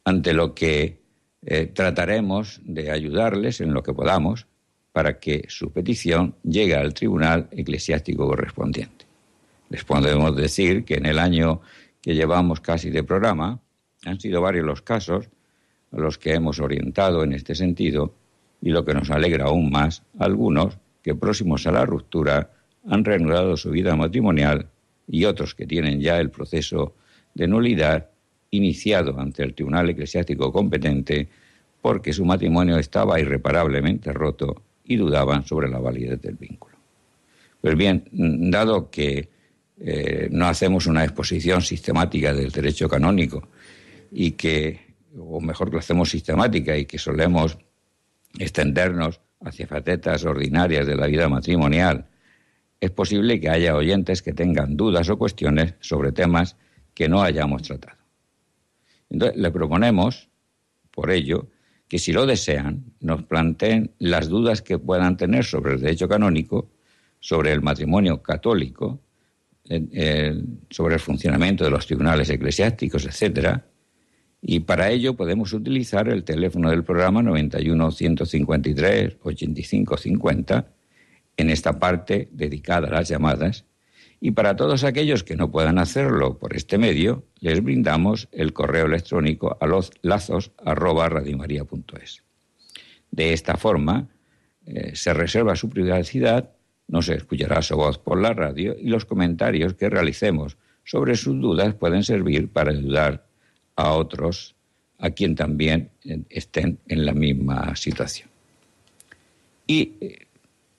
ante 0.04 0.32
lo 0.32 0.54
que 0.54 1.02
eh, 1.42 1.66
trataremos 1.66 2.60
de 2.64 2.90
ayudarles 2.90 3.60
en 3.60 3.72
lo 3.72 3.82
que 3.82 3.94
podamos 3.94 4.46
para 4.96 5.18
que 5.18 5.44
su 5.48 5.70
petición 5.72 6.36
llegue 6.42 6.74
al 6.74 6.94
tribunal 6.94 7.48
eclesiástico 7.50 8.26
correspondiente. 8.26 9.04
Les 9.68 9.84
podemos 9.84 10.34
decir 10.34 10.86
que 10.86 10.94
en 10.94 11.04
el 11.04 11.18
año 11.18 11.60
que 12.00 12.14
llevamos 12.14 12.60
casi 12.60 12.88
de 12.88 13.02
programa 13.02 13.60
han 14.06 14.18
sido 14.18 14.40
varios 14.40 14.64
los 14.64 14.80
casos 14.80 15.28
a 15.92 16.00
los 16.00 16.16
que 16.16 16.32
hemos 16.32 16.60
orientado 16.60 17.24
en 17.24 17.34
este 17.34 17.54
sentido 17.54 18.14
y 18.62 18.70
lo 18.70 18.86
que 18.86 18.94
nos 18.94 19.10
alegra 19.10 19.44
aún 19.44 19.70
más, 19.70 20.02
algunos 20.18 20.78
que 21.02 21.14
próximos 21.14 21.66
a 21.66 21.72
la 21.72 21.84
ruptura 21.84 22.52
han 22.88 23.04
reanudado 23.04 23.58
su 23.58 23.72
vida 23.72 23.96
matrimonial 23.96 24.70
y 25.06 25.26
otros 25.26 25.54
que 25.54 25.66
tienen 25.66 26.00
ya 26.00 26.18
el 26.18 26.30
proceso 26.30 26.94
de 27.34 27.46
nulidad 27.46 28.08
iniciado 28.50 29.20
ante 29.20 29.42
el 29.42 29.52
Tribunal 29.52 29.90
Eclesiástico 29.90 30.50
competente 30.50 31.28
porque 31.82 32.14
su 32.14 32.24
matrimonio 32.24 32.78
estaba 32.78 33.20
irreparablemente 33.20 34.10
roto 34.14 34.62
y 34.86 34.96
dudaban 34.96 35.44
sobre 35.44 35.68
la 35.68 35.78
validez 35.78 36.20
del 36.22 36.36
vínculo. 36.36 36.76
Pues 37.60 37.76
bien, 37.76 38.04
dado 38.12 38.90
que 38.90 39.28
eh, 39.78 40.28
no 40.30 40.46
hacemos 40.46 40.86
una 40.86 41.04
exposición 41.04 41.62
sistemática 41.62 42.32
del 42.32 42.50
derecho 42.50 42.88
canónico 42.88 43.48
y 44.10 44.32
que, 44.32 44.94
o 45.18 45.40
mejor 45.40 45.68
que 45.68 45.74
lo 45.74 45.80
hacemos 45.80 46.10
sistemática 46.10 46.76
y 46.76 46.86
que 46.86 46.98
solemos 46.98 47.58
extendernos 48.38 49.20
hacia 49.40 49.66
facetas 49.66 50.24
ordinarias 50.24 50.86
de 50.86 50.96
la 50.96 51.06
vida 51.06 51.28
matrimonial, 51.28 52.06
es 52.80 52.90
posible 52.90 53.40
que 53.40 53.48
haya 53.48 53.74
oyentes 53.74 54.22
que 54.22 54.32
tengan 54.32 54.76
dudas 54.76 55.08
o 55.08 55.18
cuestiones 55.18 55.74
sobre 55.80 56.12
temas 56.12 56.56
que 56.94 57.08
no 57.08 57.22
hayamos 57.22 57.62
tratado. 57.62 57.98
Entonces, 59.10 59.38
le 59.38 59.50
proponemos, 59.50 60.28
por 60.90 61.10
ello, 61.10 61.48
que 61.88 61.98
si 61.98 62.12
lo 62.12 62.26
desean, 62.26 62.84
nos 63.00 63.22
planteen 63.22 63.92
las 63.98 64.28
dudas 64.28 64.62
que 64.62 64.78
puedan 64.78 65.16
tener 65.16 65.44
sobre 65.44 65.74
el 65.74 65.80
derecho 65.80 66.08
canónico, 66.08 66.70
sobre 67.20 67.52
el 67.52 67.62
matrimonio 67.62 68.22
católico, 68.22 69.00
sobre 70.70 70.94
el 70.94 71.00
funcionamiento 71.00 71.64
de 71.64 71.70
los 71.70 71.86
tribunales 71.86 72.30
eclesiásticos, 72.30 73.04
etcétera, 73.04 73.64
y 74.40 74.60
para 74.60 74.90
ello 74.90 75.16
podemos 75.16 75.52
utilizar 75.52 76.08
el 76.08 76.22
teléfono 76.22 76.70
del 76.70 76.84
programa 76.84 77.22
91 77.22 77.90
153 77.90 79.16
85 79.22 79.96
50 79.96 80.68
en 81.36 81.50
esta 81.50 81.78
parte 81.78 82.28
dedicada 82.30 82.88
a 82.88 82.92
las 82.92 83.08
llamadas. 83.08 83.64
Y 84.20 84.30
para 84.30 84.56
todos 84.56 84.84
aquellos 84.84 85.22
que 85.24 85.36
no 85.36 85.50
puedan 85.50 85.78
hacerlo 85.78 86.38
por 86.38 86.56
este 86.56 86.78
medio, 86.78 87.24
les 87.40 87.62
brindamos 87.62 88.28
el 88.32 88.52
correo 88.52 88.86
electrónico 88.86 89.58
a 89.60 89.66
los 89.66 89.92
lazos 90.02 90.52
De 93.10 93.32
esta 93.32 93.56
forma, 93.56 94.08
eh, 94.64 94.96
se 94.96 95.12
reserva 95.12 95.54
su 95.54 95.68
privacidad, 95.68 96.50
no 96.88 97.02
se 97.02 97.14
escuchará 97.14 97.62
su 97.62 97.76
voz 97.76 97.98
por 97.98 98.20
la 98.20 98.32
radio 98.32 98.74
y 98.78 98.88
los 98.88 99.04
comentarios 99.04 99.74
que 99.74 99.90
realicemos 99.90 100.56
sobre 100.84 101.16
sus 101.16 101.40
dudas 101.40 101.74
pueden 101.74 102.02
servir 102.02 102.48
para 102.48 102.70
ayudar 102.70 103.26
a 103.74 103.92
otros 103.92 104.54
a 104.98 105.10
quien 105.10 105.34
también 105.34 105.90
eh, 106.04 106.22
estén 106.30 106.78
en 106.88 107.04
la 107.04 107.12
misma 107.12 107.76
situación. 107.76 108.30
Y 109.66 109.94
eh, 110.00 110.26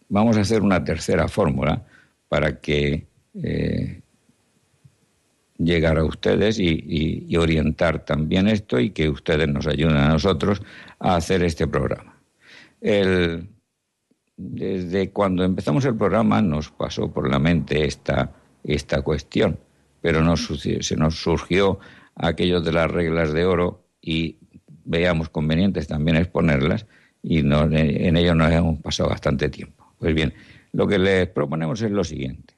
vamos 0.10 0.38
a 0.38 0.42
hacer 0.42 0.62
una 0.62 0.84
tercera 0.84 1.28
fórmula 1.28 1.86
para 2.30 2.60
que 2.60 3.06
eh, 3.44 4.02
llegar 5.58 5.98
a 5.98 6.04
ustedes 6.04 6.60
y, 6.60 7.36
orientar 7.38 8.06
también 8.06 8.48
esto 8.48 8.80
y 8.80 8.92
que 8.92 9.10
ustedes 9.10 9.48
nos 9.48 9.68
ayuden 9.68 9.98
a 9.98 10.10
nosotros 10.10 10.62
a 11.00 11.16
hacer 11.16 11.44
este 11.44 11.68
programa. 11.68 12.16
desde 14.38 15.10
cuando 15.10 15.44
empezamos 15.44 15.84
el 15.86 15.96
programa 15.96 16.42
nos 16.42 16.70
pasó 16.70 17.12
por 17.12 17.30
la 17.30 17.40
mente 17.40 17.86
esta, 17.86 18.32
esta 18.64 19.02
cuestión, 19.02 19.60
pero 20.02 20.38
se 20.38 20.96
nos 20.96 21.16
surgió 21.16 21.80
aquello 22.16 22.62
de 22.62 22.72
las 22.72 22.90
reglas 22.90 23.34
de 23.34 23.46
oro 23.46 23.84
y 24.02 24.38
veamos 24.86 25.30
convenientes 25.30 25.88
también 25.88 26.18
exponerlas 26.18 26.86
y 27.22 27.40
en 27.40 28.18
ello 28.18 28.36
nos 28.36 28.52
hemos 28.52 28.80
pasado 28.80 29.10
bastante 29.10 29.50
tiempo. 29.50 29.94
Pues 30.00 30.14
bien, 30.14 30.34
lo 30.72 30.88
que 30.88 31.00
les 31.00 31.28
proponemos 31.28 31.82
es 31.82 31.92
lo 31.92 32.04
siguiente. 32.04 32.57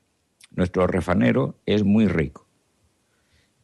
Nuestro 0.51 0.87
refranero 0.87 1.59
es 1.65 1.83
muy 1.83 2.07
rico 2.07 2.47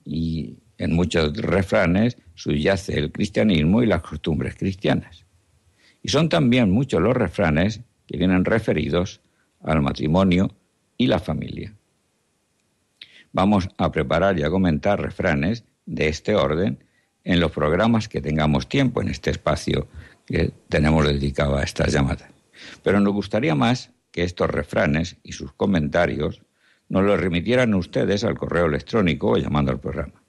y 0.03 0.57
en 0.77 0.93
muchos 0.93 1.35
refranes 1.37 2.17
subyace 2.35 2.97
el 2.97 3.11
cristianismo 3.11 3.81
y 3.81 3.87
las 3.87 4.01
costumbres 4.01 4.55
cristianas. 4.55 5.25
Y 6.03 6.09
son 6.09 6.29
también 6.29 6.69
muchos 6.71 7.01
los 7.01 7.15
refranes 7.15 7.81
que 8.05 8.17
vienen 8.17 8.45
referidos 8.45 9.21
al 9.63 9.81
matrimonio 9.81 10.55
y 10.97 11.07
la 11.07 11.19
familia. 11.19 11.73
Vamos 13.31 13.67
a 13.77 13.91
preparar 13.91 14.37
y 14.39 14.43
a 14.43 14.49
comentar 14.49 15.01
refranes 15.01 15.65
de 15.85 16.07
este 16.07 16.35
orden 16.35 16.83
en 17.23 17.39
los 17.39 17.51
programas 17.51 18.07
que 18.07 18.21
tengamos 18.21 18.69
tiempo 18.69 19.01
en 19.01 19.09
este 19.09 19.31
espacio 19.31 19.87
que 20.25 20.51
tenemos 20.69 21.05
dedicado 21.05 21.57
a 21.57 21.63
estas 21.63 21.91
llamadas. 21.91 22.29
Pero 22.83 22.99
nos 22.99 23.13
gustaría 23.13 23.55
más 23.55 23.91
que 24.11 24.23
estos 24.23 24.49
refranes 24.49 25.17
y 25.23 25.33
sus 25.33 25.51
comentarios 25.53 26.41
nos 26.89 27.03
los 27.03 27.19
remitieran 27.19 27.73
ustedes 27.73 28.23
al 28.23 28.37
correo 28.37 28.65
electrónico 28.65 29.31
o 29.31 29.37
llamando 29.37 29.71
al 29.71 29.79
programa. 29.79 30.21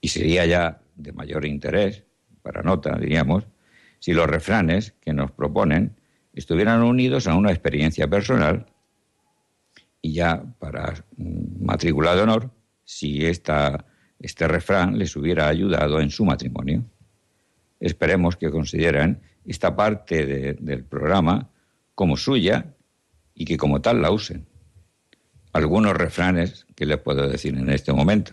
Y 0.00 0.08
sería 0.08 0.46
ya 0.46 0.80
de 0.96 1.12
mayor 1.12 1.44
interés, 1.44 2.04
para 2.42 2.62
nota, 2.62 2.96
diríamos, 2.98 3.46
si 3.98 4.12
los 4.12 4.26
refranes 4.26 4.94
que 5.00 5.12
nos 5.12 5.30
proponen 5.30 5.96
estuvieran 6.32 6.82
unidos 6.82 7.26
a 7.28 7.36
una 7.36 7.50
experiencia 7.50 8.08
personal 8.08 8.66
y 10.00 10.14
ya 10.14 10.42
para 10.58 11.04
matrícula 11.16 12.16
de 12.16 12.22
honor, 12.22 12.50
si 12.84 13.24
esta, 13.24 13.86
este 14.18 14.48
refrán 14.48 14.98
les 14.98 15.14
hubiera 15.14 15.46
ayudado 15.46 16.00
en 16.00 16.10
su 16.10 16.24
matrimonio. 16.24 16.84
Esperemos 17.78 18.36
que 18.36 18.50
consideren 18.50 19.20
esta 19.44 19.76
parte 19.76 20.54
del 20.54 20.84
programa 20.84 21.48
como 21.94 22.16
suya 22.16 22.74
y 23.34 23.44
que 23.44 23.56
como 23.56 23.80
tal 23.80 24.02
la 24.02 24.10
usen. 24.10 24.46
Algunos 25.52 25.94
refranes 25.94 26.66
que 26.74 26.86
les 26.86 26.98
puedo 26.98 27.28
decir 27.28 27.56
en 27.56 27.68
este 27.70 27.92
momento. 27.92 28.32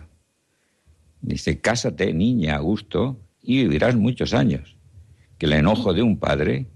Dice, 1.20 1.60
cásate, 1.60 2.14
niña, 2.14 2.56
a 2.56 2.60
gusto, 2.60 3.20
y 3.42 3.62
vivirás 3.62 3.96
muchos 3.96 4.32
años, 4.32 4.76
que 5.38 5.46
el 5.46 5.52
enojo 5.52 5.92
de 5.92 6.02
un 6.02 6.18
padre 6.18 6.66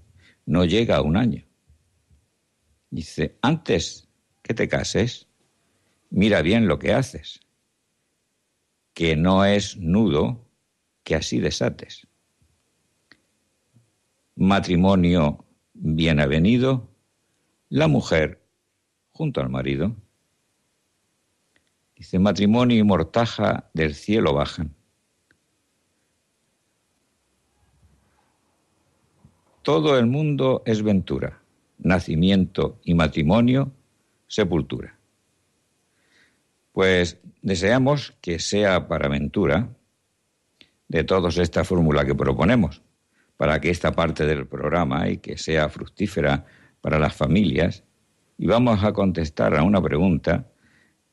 no 0.45 0.65
llega 0.65 0.97
a 0.97 1.03
un 1.03 1.17
año. 1.17 1.45
Dice, 2.91 3.39
antes 3.43 4.09
que 4.43 4.55
te 4.55 4.69
cases, 4.69 5.29
mira 6.11 6.43
bien 6.43 6.69
lo 6.69 6.79
que 6.79 6.93
haces, 6.93 7.41
que 8.93 9.17
no 9.17 9.45
es 9.45 9.77
nudo 9.79 10.47
que 11.03 11.15
así 11.15 11.41
desates 11.41 12.07
matrimonio 14.37 15.45
bien 15.73 16.21
avenido, 16.21 16.91
la 17.69 17.89
mujer 17.89 18.43
junto 19.13 19.41
al 19.41 19.49
marido. 19.49 19.97
Dice, 22.05 22.19
matrimonio 22.19 22.77
y 22.77 22.83
mortaja 22.83 23.71
del 23.73 23.95
cielo 23.95 24.35
bajan. 24.35 24.75
Todo 29.63 29.99
el 29.99 30.05
mundo 30.05 30.63
es 30.67 30.83
ventura, 30.83 31.41
nacimiento 31.79 32.79
y 32.85 32.93
matrimonio, 32.93 33.73
sepultura. 34.27 34.99
Pues 36.73 37.23
deseamos 37.41 38.13
que 38.21 38.39
sea 38.39 38.87
para 38.87 39.09
ventura 39.09 39.71
de 40.89 41.05
todos 41.05 41.39
esta 41.39 41.65
fórmula 41.65 42.05
que 42.05 42.15
proponemos 42.15 42.83
para 43.39 43.59
que 43.63 43.71
esta 43.71 43.93
parte 43.93 44.27
del 44.27 44.47
programa 44.47 45.09
y 45.09 45.17
que 45.17 45.39
sea 45.39 45.71
fructífera 45.71 46.45
para 46.83 46.99
las 46.99 47.15
familias. 47.17 47.83
Y 48.37 48.47
vamos 48.47 48.85
a 48.85 48.93
contestar 48.93 49.57
a 49.57 49.63
una 49.63 49.81
pregunta 49.81 50.51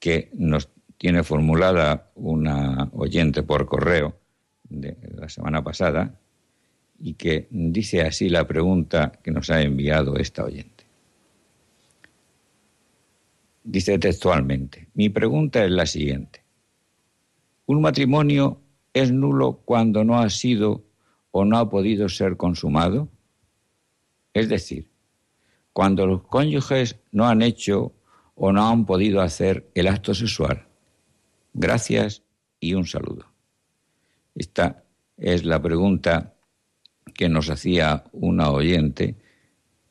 que 0.02 0.32
nos 0.34 0.68
tiene 1.02 1.24
formulada 1.24 2.12
una 2.14 2.88
oyente 2.94 3.42
por 3.42 3.66
correo 3.66 4.20
de 4.70 4.96
la 5.16 5.30
semana 5.30 5.64
pasada 5.64 6.14
y 7.00 7.16
que 7.16 7.48
dice 7.50 8.04
así 8.04 8.30
la 8.30 8.46
pregunta 8.46 9.12
que 9.24 9.32
nos 9.32 9.50
ha 9.50 9.64
enviado 9.64 10.18
esta 10.18 10.44
oyente. 10.46 10.84
Dice 13.64 13.98
textualmente, 13.98 14.90
mi 14.94 15.10
pregunta 15.10 15.66
es 15.66 15.72
la 15.72 15.88
siguiente. 15.88 16.44
Un 17.66 17.82
matrimonio 17.82 18.62
es 18.94 19.12
nulo 19.12 19.54
cuando 19.66 20.04
no 20.04 20.20
ha 20.20 20.30
sido 20.30 20.84
o 21.32 21.46
no 21.46 21.58
ha 21.58 21.68
podido 21.68 22.10
ser 22.10 22.38
consumado? 22.38 23.08
Es 24.36 24.50
decir, 24.50 24.88
cuando 25.74 26.06
los 26.06 26.22
cónyuges 26.28 26.98
no 27.12 27.28
han 27.28 27.42
hecho 27.42 27.92
o 28.36 28.52
no 28.52 28.70
han 28.70 28.86
podido 28.86 29.22
hacer 29.22 29.68
el 29.74 29.88
acto 29.88 30.14
sexual. 30.14 30.68
Gracias 31.54 32.24
y 32.60 32.74
un 32.74 32.86
saludo. 32.86 33.26
Esta 34.36 34.84
es 35.18 35.46
la 35.46 35.62
pregunta 35.62 36.34
que 37.14 37.30
nos 37.30 37.50
hacía 37.50 38.06
una 38.14 38.50
oyente 38.52 39.16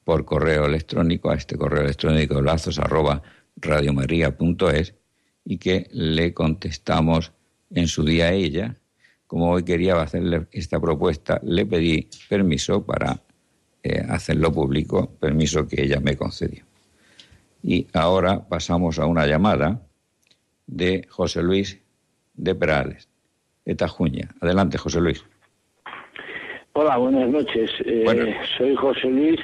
por 0.04 0.24
correo 0.24 0.66
electrónico 0.66 1.30
a 1.30 1.36
este 1.36 1.56
correo 1.56 1.82
electrónico 1.82 2.40
lazos 2.40 2.78
arroba 2.78 3.22
radiomaria.es 3.56 4.94
y 5.44 5.58
que 5.58 5.88
le 5.92 6.32
contestamos 6.32 7.32
en 7.70 7.86
su 7.86 8.04
día 8.04 8.26
a 8.26 8.32
ella. 8.32 8.76
Como 9.26 9.50
hoy 9.50 9.62
quería 9.62 10.00
hacerle 10.00 10.46
esta 10.52 10.80
propuesta, 10.80 11.40
le 11.44 11.66
pedí 11.66 12.08
permiso 12.28 12.84
para 12.84 13.22
eh, 13.82 14.04
hacerlo 14.08 14.52
público, 14.52 15.10
permiso 15.20 15.68
que 15.68 15.82
ella 15.82 16.00
me 16.00 16.16
concedió. 16.16 16.64
Y 17.62 17.86
ahora 17.92 18.48
pasamos 18.48 18.98
a 18.98 19.06
una 19.06 19.26
llamada 19.26 19.86
de 20.70 21.04
José 21.08 21.42
Luis 21.42 21.82
de 22.34 22.54
Perales, 22.54 23.08
de 23.64 23.74
Tajuña. 23.74 24.28
Adelante, 24.40 24.78
José 24.78 25.00
Luis. 25.00 25.24
Hola, 26.72 26.96
buenas 26.96 27.28
noches. 27.28 27.70
Eh, 27.84 28.34
soy 28.56 28.76
José 28.76 29.08
Luis 29.08 29.40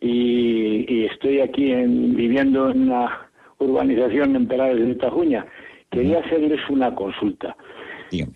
y, 0.00 1.06
estoy 1.06 1.40
aquí 1.40 1.72
en, 1.72 2.14
viviendo 2.14 2.70
en 2.70 2.82
una 2.82 3.30
urbanización 3.58 4.36
en 4.36 4.46
Perales 4.46 4.86
de 4.86 4.94
Tajuña. 4.96 5.46
Quería 5.90 6.20
hacerles 6.20 6.60
una 6.68 6.94
consulta. 6.94 7.56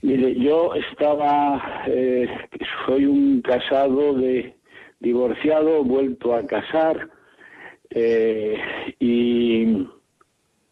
Mire, 0.03 0.35
yo 0.35 0.75
estaba, 0.75 1.85
eh, 1.87 2.29
soy 2.87 3.07
un 3.07 3.41
casado 3.43 4.15
de 4.15 4.55
divorciado, 5.01 5.83
vuelto 5.85 6.35
a 6.35 6.47
casar 6.47 7.09
eh, 7.91 8.59
y, 8.99 9.87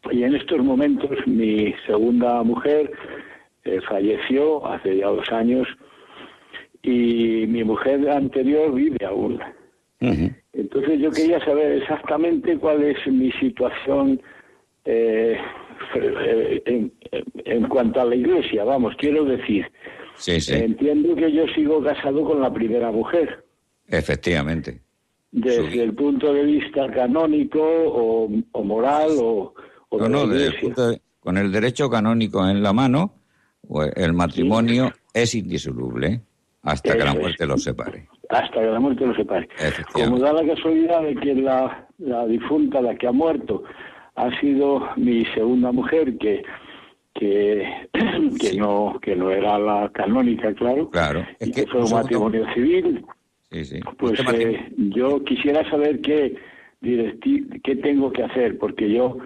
y, 0.09 0.23
en 0.23 0.35
estos 0.35 0.59
momentos 0.63 1.11
mi 1.27 1.73
segunda 1.85 2.41
mujer 2.43 2.91
eh, 3.65 3.79
falleció 3.87 4.65
hace 4.65 4.97
ya 4.97 5.07
dos 5.07 5.29
años 5.31 5.67
y 6.81 7.45
mi 7.47 7.63
mujer 7.63 8.09
anterior 8.09 8.73
vive 8.73 9.05
aún. 9.05 9.39
Entonces 10.53 10.99
yo 10.99 11.11
quería 11.11 11.43
saber 11.45 11.73
exactamente 11.73 12.57
cuál 12.57 12.83
es 12.83 12.97
mi 13.05 13.31
situación 13.33 14.19
eh, 14.85 15.37
en, 16.65 16.91
en, 17.45 17.67
cuanto 17.67 18.01
a 18.01 18.05
la 18.05 18.15
iglesia, 18.15 18.63
vamos, 18.63 18.95
quiero 18.97 19.25
decir, 19.25 19.67
entiendo 20.27 21.15
que 21.15 21.31
yo 21.31 21.45
sigo 21.55 21.83
casado 21.83 22.23
con 22.23 22.41
la 22.41 22.51
primera 22.51 22.91
mujer. 22.91 23.43
Efectivamente. 23.87 24.79
Desde 25.31 25.81
el 25.81 25.93
punto 25.93 26.33
de 26.33 26.43
vista 26.43 26.91
canónico 26.91 27.61
o, 27.61 28.63
moral 28.63 29.11
o... 29.19 29.53
no, 29.91 30.09
no, 30.09 30.27
con 31.19 31.37
el 31.37 31.51
derecho 31.51 31.89
canónico 31.89 32.47
en 32.47 32.63
la 32.63 32.73
mano, 32.73 33.13
el 33.95 34.13
matrimonio 34.13 34.91
es 35.13 35.35
indisoluble 35.35 36.21
hasta 36.63 36.93
que 36.93 37.03
la 37.03 37.13
muerte 37.13 37.45
los 37.45 37.63
separe. 37.63 38.07
Hasta 38.29 38.59
que 38.59 38.65
la 38.65 38.79
muerte 38.79 39.05
los 39.05 39.15
separe. 39.15 39.47
Como 39.93 40.19
da 40.19 40.33
la 40.33 40.45
casualidad 40.45 41.01
de 41.03 41.15
que 41.15 41.35
la, 41.35 41.87
la 41.99 42.25
difunta, 42.25 42.81
la 42.81 42.95
que 42.95 43.07
ha 43.07 43.11
muerto, 43.11 43.63
ha 44.15 44.39
sido 44.39 44.87
mi 44.97 45.25
segunda 45.33 45.71
mujer, 45.71 46.17
que 46.17 46.43
que, 47.13 47.89
que 48.39 48.57
no 48.57 48.97
que 49.01 49.15
no 49.15 49.31
era 49.31 49.59
la 49.59 49.89
canónica, 49.93 50.53
claro, 50.53 50.89
claro. 50.89 51.25
y 51.39 51.51
que, 51.51 51.67
fue 51.67 51.83
un 51.83 51.91
matrimonio 51.91 52.45
civil. 52.53 53.05
Pues 53.97 54.19
eh, 54.33 54.71
yo 54.77 55.21
quisiera 55.25 55.69
saber 55.69 55.99
qué, 55.99 56.37
qué 56.81 57.75
tengo 57.75 58.11
que 58.13 58.23
hacer, 58.23 58.57
porque 58.57 58.89
yo 58.89 59.17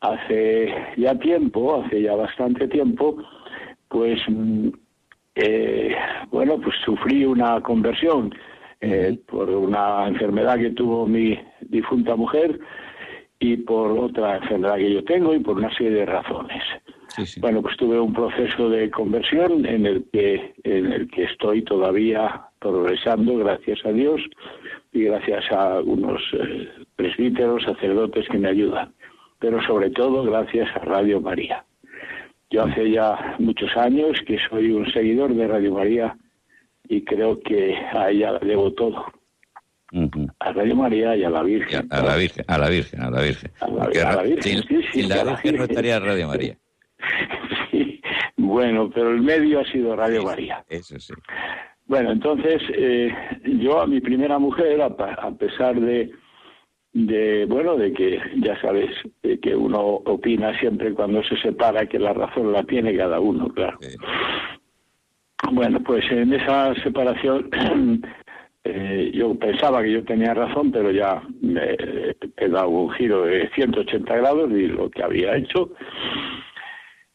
hace 0.00 0.74
ya 0.96 1.18
tiempo, 1.18 1.82
hace 1.82 2.02
ya 2.02 2.14
bastante 2.14 2.68
tiempo, 2.68 3.16
pues 3.88 4.18
mm, 4.28 4.68
eh, 5.36 5.94
bueno, 6.30 6.60
pues 6.60 6.74
sufrí 6.84 7.24
una 7.24 7.60
conversión 7.60 8.34
eh, 8.80 9.18
por 9.26 9.50
una 9.50 10.06
enfermedad 10.08 10.58
que 10.58 10.70
tuvo 10.70 11.06
mi 11.06 11.38
difunta 11.60 12.16
mujer 12.16 12.58
y 13.38 13.56
por 13.58 13.92
otra 13.92 14.36
enfermedad 14.36 14.76
que 14.76 14.94
yo 14.94 15.04
tengo 15.04 15.34
y 15.34 15.40
por 15.40 15.56
una 15.56 15.74
serie 15.76 15.92
de 15.92 16.06
razones. 16.06 16.62
Bueno, 17.40 17.62
pues 17.62 17.76
tuve 17.76 17.98
un 17.98 18.12
proceso 18.12 18.68
de 18.68 18.90
conversión 18.90 19.64
en 19.64 19.86
el 19.86 20.04
que 20.12 20.54
en 20.64 20.92
el 20.92 21.08
que 21.10 21.24
estoy 21.24 21.62
todavía 21.62 22.42
progresando, 22.58 23.38
gracias 23.38 23.78
a 23.86 23.92
Dios 23.92 24.20
y 24.92 25.04
gracias 25.04 25.44
a 25.52 25.80
unos 25.80 26.20
eh, 26.32 26.68
presbíteros, 26.96 27.62
sacerdotes 27.62 28.26
que 28.28 28.38
me 28.38 28.48
ayudan, 28.48 28.92
pero 29.46 29.62
sobre 29.62 29.90
todo 29.90 30.24
gracias 30.24 30.68
a 30.74 30.80
Radio 30.80 31.20
María. 31.20 31.64
Yo 32.50 32.64
hace 32.64 32.90
ya 32.90 33.36
muchos 33.38 33.70
años 33.76 34.20
que 34.26 34.38
soy 34.50 34.72
un 34.72 34.90
seguidor 34.90 35.32
de 35.36 35.46
Radio 35.46 35.72
María 35.74 36.16
y 36.88 37.04
creo 37.04 37.38
que 37.38 37.76
a 37.94 38.10
ella 38.10 38.32
la 38.32 38.38
debo 38.40 38.72
todo. 38.72 39.04
A 40.40 40.52
Radio 40.52 40.74
María 40.74 41.14
y 41.14 41.22
a 41.22 41.30
la 41.30 41.44
Virgen. 41.44 41.86
A 41.92 42.02
la 42.02 42.16
Virgen, 42.16 42.44
a 42.48 42.58
la 42.58 42.68
Virgen, 42.68 43.00
a 43.00 43.08
la 43.08 43.22
Virgen. 43.22 43.52
A 43.60 43.68
la, 43.68 44.22
Virgen, 44.24 44.62
sí, 44.64 44.80
sí, 44.92 45.02
la 45.02 45.22
Virgen 45.22 45.56
no 45.58 45.62
estaría 45.62 46.00
Radio 46.00 46.26
María. 46.26 46.58
sí, 47.70 48.00
bueno, 48.36 48.90
pero 48.92 49.10
el 49.10 49.20
medio 49.20 49.60
ha 49.60 49.64
sido 49.66 49.94
Radio 49.94 50.24
María. 50.24 50.64
Eso 50.68 50.98
sí. 50.98 51.14
Bueno, 51.84 52.10
entonces 52.10 52.60
eh, 52.76 53.14
yo 53.60 53.80
a 53.80 53.86
mi 53.86 54.00
primera 54.00 54.40
mujer, 54.40 54.82
a, 54.82 55.30
pesar 55.36 55.78
de, 55.78 56.10
de, 56.96 57.44
bueno, 57.44 57.76
de 57.76 57.92
que 57.92 58.18
ya 58.36 58.58
sabes 58.62 58.90
que 59.42 59.54
uno 59.54 59.80
opina 59.80 60.58
siempre 60.58 60.94
cuando 60.94 61.22
se 61.24 61.36
separa 61.36 61.84
que 61.84 61.98
la 61.98 62.14
razón 62.14 62.52
la 62.52 62.62
tiene 62.64 62.96
cada 62.96 63.20
uno, 63.20 63.48
claro. 63.48 63.78
Bueno, 65.52 65.80
pues 65.80 66.10
en 66.10 66.32
esa 66.32 66.74
separación 66.76 67.50
eh, 68.64 69.10
yo 69.12 69.38
pensaba 69.38 69.82
que 69.82 69.92
yo 69.92 70.04
tenía 70.04 70.32
razón, 70.32 70.72
pero 70.72 70.90
ya 70.90 71.22
me 71.42 71.76
he 72.38 72.48
dado 72.48 72.70
un 72.70 72.90
giro 72.92 73.26
de 73.26 73.50
180 73.50 74.16
grados 74.16 74.50
y 74.52 74.66
lo 74.66 74.88
que 74.88 75.02
había 75.02 75.36
hecho 75.36 75.72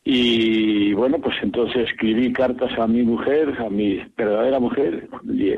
y 0.04 0.94
bueno, 0.94 1.20
pues 1.20 1.36
entonces 1.44 1.90
escribí 1.90 2.34
cartas 2.34 2.72
a 2.80 2.88
mi 2.88 3.04
mujer, 3.04 3.56
a 3.60 3.70
mi 3.70 4.02
verdadera 4.18 4.60
mujer, 4.60 5.08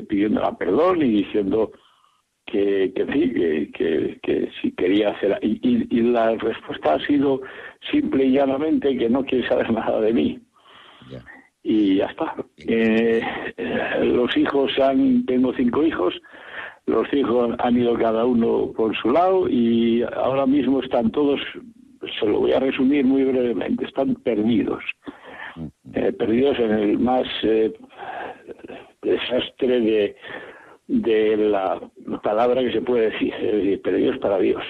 pidiéndola 0.09 0.57
perdón 0.57 1.01
y 1.01 1.23
diciendo 1.23 1.71
que, 2.53 2.93
que 2.95 3.05
sí, 3.11 3.71
que, 3.73 4.19
que, 4.21 4.49
si 4.61 4.71
quería 4.73 5.09
hacer. 5.09 5.39
Y, 5.41 5.87
y, 5.89 6.01
la 6.01 6.35
respuesta 6.35 6.93
ha 6.93 7.05
sido 7.07 7.41
simple 7.91 8.25
y 8.25 8.33
llanamente 8.33 8.95
que 8.95 9.09
no 9.09 9.25
quiere 9.25 9.47
saber 9.49 9.71
nada 9.73 9.99
de 9.99 10.13
mí. 10.13 10.39
Y 11.63 11.95
ya 11.95 12.05
está. 12.05 12.35
Eh, 12.67 13.21
eh, 13.57 13.99
los 14.03 14.35
hijos 14.37 14.71
han, 14.79 15.25
tengo 15.25 15.53
cinco 15.53 15.83
hijos, 15.83 16.13
los 16.85 17.11
hijos 17.11 17.55
han 17.57 17.77
ido 17.77 17.95
cada 17.95 18.25
uno 18.25 18.71
por 18.75 18.95
su 18.97 19.09
lado 19.09 19.49
y 19.49 20.03
ahora 20.03 20.45
mismo 20.45 20.81
están 20.81 21.09
todos 21.11 21.39
se 22.19 22.25
lo 22.25 22.41
voy 22.41 22.51
a 22.51 22.59
resumir 22.59 23.05
muy 23.05 23.23
brevemente, 23.23 23.85
están 23.85 24.15
perdidos. 24.15 24.83
Eh, 25.93 26.11
perdidos 26.11 26.59
en 26.59 26.71
el 26.71 26.99
más 26.99 27.25
eh, 27.43 27.71
desastre 29.01 29.79
de, 29.79 30.15
de 30.87 31.37
la 31.37 31.79
palabra 32.21 32.61
que 32.61 32.73
se 32.73 32.81
puede 32.81 33.11
decir, 33.11 33.33
es 33.33 33.53
decir, 33.53 33.81
perdidos 33.81 34.17
para 34.19 34.39
Dios. 34.39 34.63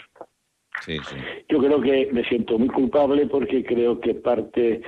Yo 1.49 1.59
creo 1.59 1.81
que 1.81 2.09
me 2.11 2.23
siento 2.25 2.57
muy 2.57 2.69
culpable 2.69 3.25
porque 3.27 3.63
creo 3.63 3.99
que 3.99 4.15
parte 4.15 4.81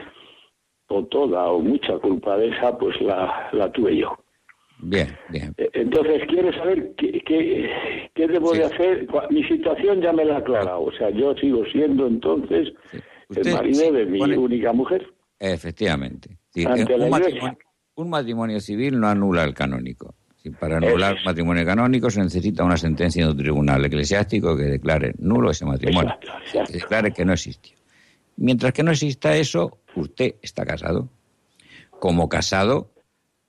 o 0.88 1.06
toda 1.06 1.48
o 1.48 1.60
mucha 1.60 1.98
culpa 2.00 2.38
de 2.38 2.50
esa 2.50 2.78
pues 2.78 3.00
la, 3.02 3.50
la 3.54 3.72
tuve 3.72 3.98
yo. 3.98 4.18
Bien, 4.80 5.18
bien. 5.30 5.54
Eh, 5.58 5.70
entonces, 5.74 6.24
quiero 6.28 6.52
saber 6.54 6.94
qué, 6.98 7.22
qué, 8.14 8.28
debo 8.28 8.52
de 8.52 8.66
hacer. 8.66 9.08
Mi 9.30 9.44
situación 9.46 10.02
ya 10.02 10.12
me 10.12 10.26
la 10.26 10.36
ha 10.36 10.40
aclarado. 10.40 10.84
O 10.84 10.92
sea, 10.92 11.10
yo 11.12 11.34
sigo 11.36 11.66
siendo 11.72 12.08
entonces 12.08 12.74
el 13.30 13.54
marido 13.54 13.92
de 13.94 14.06
mi 14.06 14.22
única 14.22 14.74
mujer. 14.74 15.08
Efectivamente. 15.40 16.38
un, 17.96 18.10
matrimonio, 18.10 18.60
civil 18.60 19.00
no 19.00 19.08
anula 19.08 19.44
el 19.44 19.54
canónico. 19.54 20.14
Para 20.52 20.78
anular 20.78 21.16
un 21.16 21.24
matrimonio 21.24 21.66
canónico 21.66 22.10
se 22.10 22.22
necesita 22.22 22.64
una 22.64 22.78
sentencia 22.78 23.26
de 23.26 23.32
un 23.32 23.38
tribunal 23.38 23.84
eclesiástico 23.86 24.56
que 24.56 24.64
declare 24.64 25.14
nulo 25.18 25.52
ese 25.52 25.66
matrimonio. 25.66 26.18
Que 26.52 26.74
declare 26.74 27.12
que 27.12 27.26
no 27.26 27.34
existió. 27.34 27.76
Mientras 28.38 28.74
que 28.74 28.84
no 28.84 28.92
exista 28.92 29.36
eso, 29.36 29.80
usted 29.96 30.36
está 30.42 30.66
casado. 30.66 31.10
Como 32.00 32.28
casado, 32.30 32.92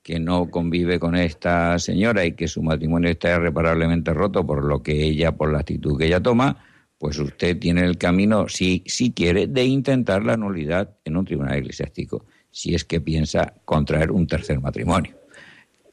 que 0.03 0.21
no 0.21 0.51
convive 0.51 1.01
con 1.01 1.17
esta 1.17 1.79
señora 1.81 2.25
y 2.25 2.33
que 2.33 2.47
su 2.47 2.63
matrimonio 2.63 3.11
está 3.11 3.35
irreparablemente 3.35 4.15
roto 4.15 4.47
por 4.47 4.65
lo 4.65 4.81
que 4.83 5.03
ella, 5.03 5.33
por 5.33 5.53
la 5.53 5.59
actitud 5.59 5.99
que 5.99 6.07
ella 6.07 6.23
toma, 6.23 6.65
pues 6.99 7.19
usted 7.19 7.59
tiene 7.59 7.85
el 7.85 7.99
camino, 7.99 8.49
si, 8.49 8.85
si 8.87 9.11
quiere, 9.11 9.49
de 9.49 9.65
intentar 9.65 10.25
la 10.25 10.37
nulidad 10.37 10.97
en 11.05 11.17
un 11.17 11.25
tribunal 11.25 11.59
eclesiástico. 11.59 12.25
si 12.51 12.75
es 12.75 12.85
que 12.85 13.01
piensa 13.01 13.53
contraer 13.65 14.11
un 14.11 14.27
tercer 14.27 14.61
matrimonio. 14.61 15.15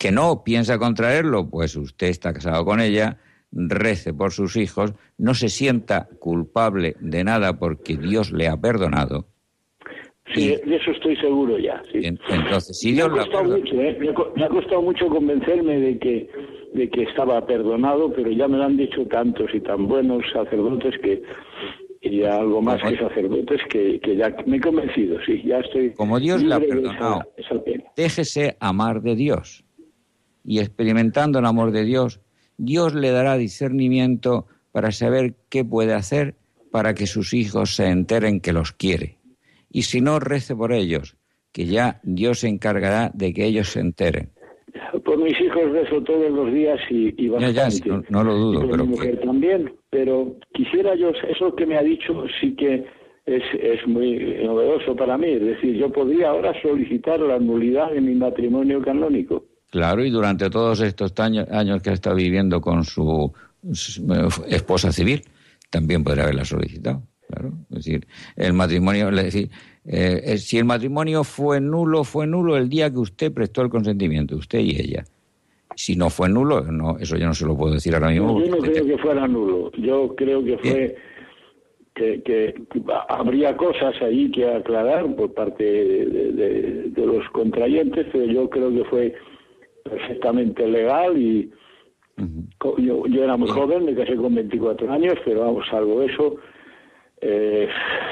Que 0.04 0.12
no 0.12 0.44
piensa 0.44 0.78
contraerlo, 0.78 1.50
pues 1.50 1.78
usted 1.78 2.08
está 2.08 2.34
casado 2.34 2.66
con 2.66 2.82
ella, 2.82 3.20
rece 3.54 4.14
por 4.14 4.34
sus 4.34 4.58
hijos, 4.58 4.94
no 5.18 5.34
se 5.34 5.48
sienta 5.48 6.10
culpable 6.20 6.98
de 7.00 7.24
nada 7.24 7.58
porque 7.58 7.96
Dios 7.96 8.34
le 8.34 8.50
ha 8.50 8.58
perdonado. 8.58 9.28
Sí, 10.34 10.58
de 10.66 10.76
eso 10.76 10.92
estoy 10.92 11.16
seguro 11.16 11.58
ya. 11.58 11.82
Entonces, 11.94 12.78
si 12.78 12.92
Dios 12.92 13.14
me, 13.14 13.22
ha 13.22 13.24
costado 13.24 13.46
mucho, 13.46 13.76
¿eh? 13.76 13.98
me, 14.36 14.44
ha, 14.44 14.50
costado 14.50 14.82
mucho 14.82 15.08
convencerme 15.08 15.80
de 15.80 15.98
que, 15.98 16.30
de 16.74 16.90
que 16.90 17.04
estaba 17.04 17.46
perdonado, 17.46 18.12
pero 18.12 18.30
ya 18.30 18.50
me 18.50 18.58
lo 18.58 18.66
han 18.66 18.76
dicho 18.76 19.06
tantos 19.08 19.52
y 19.54 19.62
tan 19.62 19.88
buenos 19.88 20.26
sacerdotes 20.34 20.96
que, 21.02 21.24
y 22.02 22.24
algo 22.24 22.62
más 22.62 22.84
que 22.84 22.98
sacerdotes 22.98 23.62
que, 23.70 24.02
que, 24.02 24.18
ya 24.18 24.36
me 24.48 24.58
he 24.58 24.60
convencido, 24.60 25.18
sí, 25.26 25.42
ya 25.46 25.60
estoy. 25.60 25.94
Como 25.94 26.20
Dios 26.20 26.44
le 26.44 26.56
ha 26.56 26.60
perdonado, 26.60 27.22
déjese 27.96 28.58
amar 28.60 29.02
de 29.02 29.16
Dios 29.16 29.63
y 30.44 30.60
experimentando 30.60 31.40
el 31.40 31.46
amor 31.46 31.72
de 31.72 31.84
Dios, 31.84 32.22
Dios 32.58 32.94
le 32.94 33.12
dará 33.12 33.38
discernimiento 33.38 34.48
para 34.72 34.92
saber 34.92 35.36
qué 35.50 35.64
puede 35.64 35.94
hacer 35.94 36.36
para 36.72 36.94
que 36.94 37.06
sus 37.06 37.34
hijos 37.34 37.76
se 37.76 37.88
enteren 37.88 38.42
que 38.42 38.54
los 38.54 38.72
quiere. 38.72 39.18
Y 39.70 39.84
si 39.84 40.02
no, 40.02 40.20
rece 40.20 40.56
por 40.56 40.74
ellos, 40.74 41.18
que 41.52 41.66
ya 41.66 42.00
Dios 42.04 42.40
se 42.40 42.48
encargará 42.48 43.12
de 43.14 43.34
que 43.34 43.46
ellos 43.46 43.70
se 43.70 43.80
enteren. 43.80 44.30
Por 45.06 45.18
mis 45.20 45.40
hijos 45.40 45.72
rezo 45.72 46.02
todos 46.02 46.32
los 46.32 46.52
días 46.52 46.80
y, 46.90 47.28
bastante. 47.28 47.90
no, 48.10 48.24
lo 48.24 48.36
dudo, 48.36 48.68
pero... 48.70 48.86
Mi 48.86 48.92
mujer 48.92 49.20
también, 49.22 49.74
pero 49.92 50.36
quisiera 50.54 50.96
yo, 50.96 51.12
eso 51.30 51.56
que 51.56 51.66
me 51.66 51.78
ha 51.78 51.84
dicho 51.84 52.26
sí 52.42 52.56
que 52.56 52.86
es, 53.26 53.44
es 53.60 53.88
muy 53.88 54.40
novedoso 54.44 54.96
para 54.96 55.18
mí. 55.18 55.30
Es 55.30 55.42
decir, 55.42 55.76
yo 55.76 55.92
podría 55.92 56.30
ahora 56.30 56.60
solicitar 56.62 57.20
la 57.20 57.38
nulidad 57.40 57.92
de 57.92 58.02
mi 58.02 58.16
matrimonio 58.16 58.82
canónico. 58.82 59.46
Claro, 59.74 60.06
y 60.06 60.12
durante 60.12 60.52
todos 60.52 60.82
estos 60.82 61.20
años, 61.20 61.48
que 61.82 61.90
ha 61.90 61.94
estado 61.94 62.16
viviendo 62.16 62.62
con 62.62 62.84
su, 62.84 63.34
esposa 64.48 64.92
civil, 64.92 65.24
también 65.72 66.04
podría 66.04 66.26
haberla 66.26 66.46
solicitado. 66.46 67.02
Claro, 67.28 67.54
es 67.72 67.78
decir, 67.78 68.06
el 68.36 68.54
matrimonio, 68.54 69.10
es 69.10 69.16
decir, 69.16 69.50
eh, 69.84 70.22
eh, 70.26 70.38
si 70.38 70.60
el 70.60 70.66
matrimonio 70.66 71.24
fue 71.24 71.60
nulo, 71.60 72.04
fue 72.04 72.28
nulo 72.28 72.56
el 72.56 72.70
día 72.70 72.92
que 72.92 73.00
usted 73.00 73.34
prestó 73.34 73.64
el 73.64 73.70
consentimiento, 73.70 74.36
usted 74.36 74.60
y 74.60 74.80
ella. 74.80 75.06
Si 75.76 75.96
no 75.96 76.12
fue 76.12 76.30
nulo, 76.30 76.62
no, 76.62 77.00
eso 77.00 77.18
yo 77.18 77.26
no 77.26 77.34
se 77.34 77.48
lo 77.48 77.58
puedo 77.58 77.74
decir 77.74 77.96
ahora 77.96 78.10
mismo. 78.10 78.40
yo 78.46 78.56
no 78.56 78.58
creo 78.58 78.86
que 78.86 78.98
fuera 79.00 79.28
nulo. 79.28 79.72
Yo 79.72 80.14
creo 80.16 80.46
que 80.46 80.58
fue 80.60 80.96
que, 81.96 82.22
que, 82.22 82.54
habría 83.10 83.58
cosas 83.58 84.00
ahí 84.04 84.30
que 84.30 84.48
aclarar 84.48 85.16
por 85.16 85.34
parte 85.34 85.64
de, 85.64 86.92
de 86.92 87.06
los 87.08 87.28
contrayentes, 87.30 88.06
pero 88.12 88.26
yo 88.26 88.48
creo 88.52 88.72
que 88.72 88.84
fue 88.84 89.16
perfectamente 89.84 90.68
legal 90.68 91.18
y 91.18 91.52
yo, 92.78 93.08
yo, 93.08 93.24
era 93.24 93.38
muy 93.38 93.50
joven, 93.50 93.86
me 93.86 93.96
casé 93.96 94.16
con 94.16 94.36
24 94.36 94.92
años, 94.92 95.16
pero 95.26 95.42
vamos, 95.42 95.66
salvo 95.70 96.04
eso, 96.04 96.36
eh, 97.22 97.68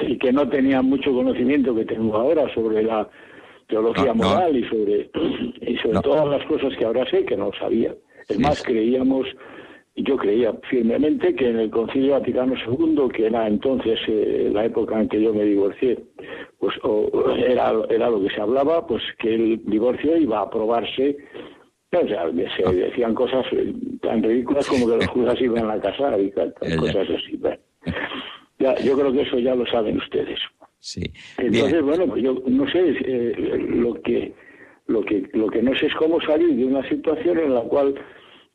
y 0.07 0.17
que 0.17 0.31
no 0.31 0.47
tenía 0.49 0.81
mucho 0.81 1.13
conocimiento 1.13 1.75
que 1.75 1.85
tengo 1.85 2.15
ahora 2.15 2.51
sobre 2.53 2.83
la 2.83 3.07
teología 3.67 4.13
moral 4.13 4.55
y 4.55 4.63
sobre, 4.67 5.09
y 5.61 5.77
sobre 5.77 5.99
todas 6.01 6.27
las 6.27 6.45
cosas 6.47 6.75
que 6.77 6.85
ahora 6.85 7.05
sé 7.09 7.25
que 7.25 7.37
no 7.37 7.51
sabía. 7.59 7.93
Es 8.27 8.39
más, 8.39 8.63
creíamos, 8.63 9.27
y 9.95 10.03
yo 10.03 10.17
creía 10.17 10.53
firmemente 10.69 11.35
que 11.35 11.49
en 11.49 11.59
el 11.59 11.69
Concilio 11.69 12.13
Vaticano 12.13 12.55
II, 12.55 13.09
que 13.13 13.27
era 13.27 13.47
entonces 13.47 13.99
eh, 14.07 14.49
la 14.51 14.65
época 14.65 14.99
en 14.99 15.09
que 15.09 15.21
yo 15.21 15.33
me 15.33 15.43
divorcié, 15.43 15.99
pues 16.59 16.75
era, 17.37 17.73
era 17.89 18.09
lo 18.09 18.21
que 18.21 18.33
se 18.33 18.41
hablaba, 18.41 18.87
pues 18.87 19.03
que 19.19 19.33
el 19.33 19.65
divorcio 19.65 20.17
iba 20.17 20.39
a 20.39 20.43
aprobarse 20.43 21.17
o 21.99 22.07
sea, 22.07 22.25
se 22.31 22.73
decían 22.73 23.13
cosas 23.13 23.45
tan 24.01 24.23
ridículas 24.23 24.67
como 24.67 24.87
que 24.87 24.95
los 24.95 25.07
judas 25.07 25.41
iban 25.41 25.69
a 25.69 25.79
casar 25.79 26.19
y 26.19 26.31
cosas 26.77 27.07
así. 27.09 27.39
Ya, 28.59 28.75
yo 28.75 28.97
creo 28.97 29.11
que 29.11 29.21
eso 29.21 29.39
ya 29.39 29.55
lo 29.55 29.65
saben 29.65 29.97
ustedes. 29.97 30.39
Sí. 30.79 31.03
Entonces, 31.37 31.81
bueno, 31.81 32.07
pues 32.07 32.23
yo 32.23 32.41
no 32.47 32.69
sé, 32.71 32.95
eh, 33.05 33.67
lo 33.69 34.01
que 34.01 34.33
lo 34.87 35.03
que 35.03 35.29
lo 35.33 35.47
que 35.49 35.61
no 35.61 35.75
sé 35.75 35.87
es 35.87 35.95
cómo 35.95 36.19
salir 36.21 36.55
de 36.55 36.65
una 36.65 36.87
situación 36.87 37.39
en 37.39 37.53
la 37.53 37.61
cual 37.61 37.95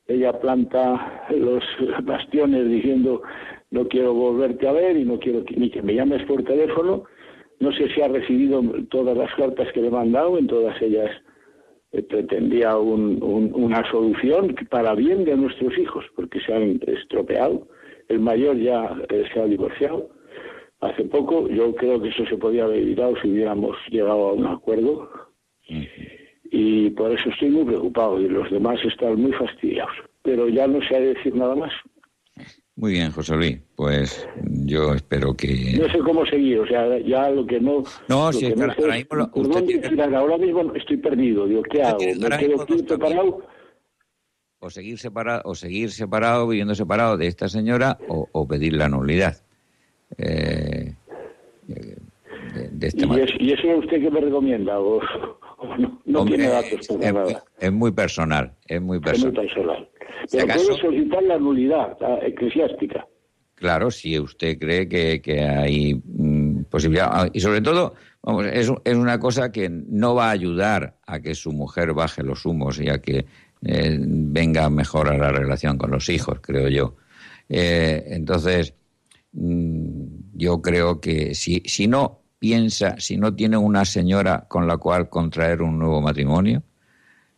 ella 0.09 0.33
planta 0.41 1.27
los 1.31 1.63
bastiones 2.05 2.69
diciendo 2.69 3.23
no 3.71 3.87
quiero 3.89 4.15
volverte 4.15 4.67
a 4.67 4.73
ver 4.73 4.97
y 4.97 5.05
no 5.05 5.19
quiero 5.19 5.45
ni 5.57 5.71
que 5.71 5.83
me 5.83 5.95
llames 5.95 6.25
por 6.25 6.43
teléfono. 6.43 7.05
No 7.59 7.73
sé 7.73 7.89
si 7.95 8.01
ha 8.03 8.09
recibido 8.09 8.63
todas 8.91 9.17
las 9.17 9.33
cartas 9.35 9.73
que 9.73 9.81
le 9.81 9.89
he 9.89 9.91
mandado, 9.91 10.39
en 10.39 10.47
todas 10.47 10.81
ellas 10.83 11.11
eh, 11.97 12.03
pretendía 12.03 12.77
una 12.77 13.91
solución 13.91 14.55
para 14.69 14.95
bien 14.95 15.25
de 15.25 15.37
nuestros 15.37 15.77
hijos, 15.79 16.05
porque 16.15 16.41
se 16.41 16.53
han 16.53 16.81
estropeado. 16.87 17.67
El 18.09 18.21
mayor 18.21 18.57
ya 18.59 18.97
eh, 19.09 19.25
se 19.33 19.41
ha 19.41 19.47
divorciado 19.47 20.11
hace 20.81 21.05
poco. 21.05 21.49
Yo 21.49 21.75
creo 21.75 22.01
que 22.01 22.09
eso 22.09 22.27
se 22.27 22.37
podía 22.37 22.65
haber 22.65 22.83
evitado 22.83 23.15
si 23.23 23.31
hubiéramos 23.31 23.77
llegado 23.91 24.29
a 24.29 24.33
un 24.35 24.47
acuerdo. 24.47 25.09
Y 26.51 26.91
por 26.91 27.13
eso 27.13 27.31
estoy 27.31 27.51
muy 27.51 27.65
preocupado 27.65 28.21
y 28.21 28.29
los 28.29 28.51
demás 28.51 28.79
están 28.85 29.21
muy 29.21 29.33
fastidiados. 29.33 29.97
Pero 30.23 30.49
ya 30.49 30.67
no 30.67 30.81
sé 30.83 31.01
decir 31.01 31.35
nada 31.35 31.55
más. 31.57 31.73
Muy 32.77 32.93
bien, 32.93 33.11
José 33.11 33.35
Luis. 33.37 33.59
Pues 33.75 34.29
yo 34.45 34.93
espero 34.93 35.35
que. 35.35 35.79
No 35.79 35.91
sé 35.91 35.99
cómo 36.01 36.27
seguir, 36.27 36.61
o 36.61 36.67
sea, 36.67 36.99
ya 36.99 37.31
lo 37.31 37.47
que 37.47 37.59
no. 37.59 37.83
No, 38.07 38.33
si 38.35 38.51
no 38.51 38.65
ahora, 38.65 38.97
mismo 38.97 39.31
usted 39.33 40.15
ahora 40.15 40.37
mismo 40.37 40.75
estoy 40.75 40.99
perdido. 40.99 41.47
Digo, 41.47 41.63
¿qué 41.63 41.83
hago? 41.83 41.99
¿Me 41.99 42.37
quedo 42.37 42.67
separado? 42.87 43.43
O 44.59 44.71
seguir 44.71 44.99
separado, 44.99 45.43
o 45.47 45.55
seguir 45.55 45.91
separado, 45.91 46.47
viviendo 46.49 46.75
separado 46.75 47.17
de 47.17 47.27
esta 47.29 47.49
señora, 47.49 47.99
o, 48.09 48.47
pedir 48.47 48.75
la 48.75 48.91
nulidad. 48.91 49.37
Eh, 50.19 50.95
de, 51.67 52.87
este 52.87 53.07
¿Y, 53.07 53.47
¿Y, 53.49 53.53
eso 53.53 53.71
es 53.71 53.79
usted 53.85 54.01
que 54.03 54.11
me 54.11 54.21
recomienda? 54.21 54.79
¿O, 54.79 55.01
no, 56.05 56.25
tiene 56.27 56.49
datos 56.49 56.91
es, 56.91 56.99
nada? 56.99 57.43
Es 57.59 57.73
muy 57.73 57.93
personal, 57.93 58.53
es 58.67 58.83
muy 58.83 59.01
personal. 59.01 59.33
Es 59.33 59.39
muy 59.39 59.47
personal. 59.47 59.89
Pero 60.31 60.47
puedo 60.47 60.77
solicitar 60.77 61.23
la 61.23 61.39
nulidad 61.39 61.97
eclesiástica. 62.23 63.07
Claro, 63.57 63.91
si 63.91 64.19
usted 64.19 64.59
cree 64.59 64.87
que, 64.87 65.41
hay 65.41 65.95
mm, 65.95 66.65
posibilidad. 66.65 67.09
Ah, 67.11 67.29
y 67.33 67.41
sobre 67.41 67.63
todo, 67.63 67.95
vamos, 68.23 68.47
es, 68.47 68.71
es, 68.85 68.97
una 68.97 69.19
cosa 69.19 69.51
que 69.51 69.71
no 69.71 70.15
va 70.15 70.29
a 70.29 70.33
ayudar 70.33 70.99
a 71.07 71.21
que 71.21 71.35
su 71.35 71.53
mujer 71.53 71.95
baje 71.95 72.23
los 72.23 72.45
humos 72.45 72.79
y 72.79 72.91
a 72.91 73.01
que 73.01 73.25
eh, 73.65 73.99
venga 73.99 74.69
mejor 74.69 75.09
a 75.09 75.17
la 75.17 75.33
relación 75.33 75.79
con 75.79 75.91
los 75.91 76.09
hijos, 76.11 76.39
creo 76.43 76.69
yo. 76.69 76.97
Eh, 77.49 78.05
entonces, 78.09 78.75
mm, 79.33 80.05
yo 80.35 80.61
creo 80.61 81.01
que 81.01 81.35
si, 81.35 81.63
si 81.65 81.89
no 81.89 82.21
piensa, 82.39 82.97
si 82.99 83.17
no 83.17 83.35
tiene 83.35 83.57
una 83.57 83.87
señora 83.87 84.47
con 84.49 84.67
la 84.67 84.77
cual 84.77 85.09
contraer 85.09 85.63
un 85.63 85.79
nuevo 85.79 86.03
matrimonio, 86.03 86.63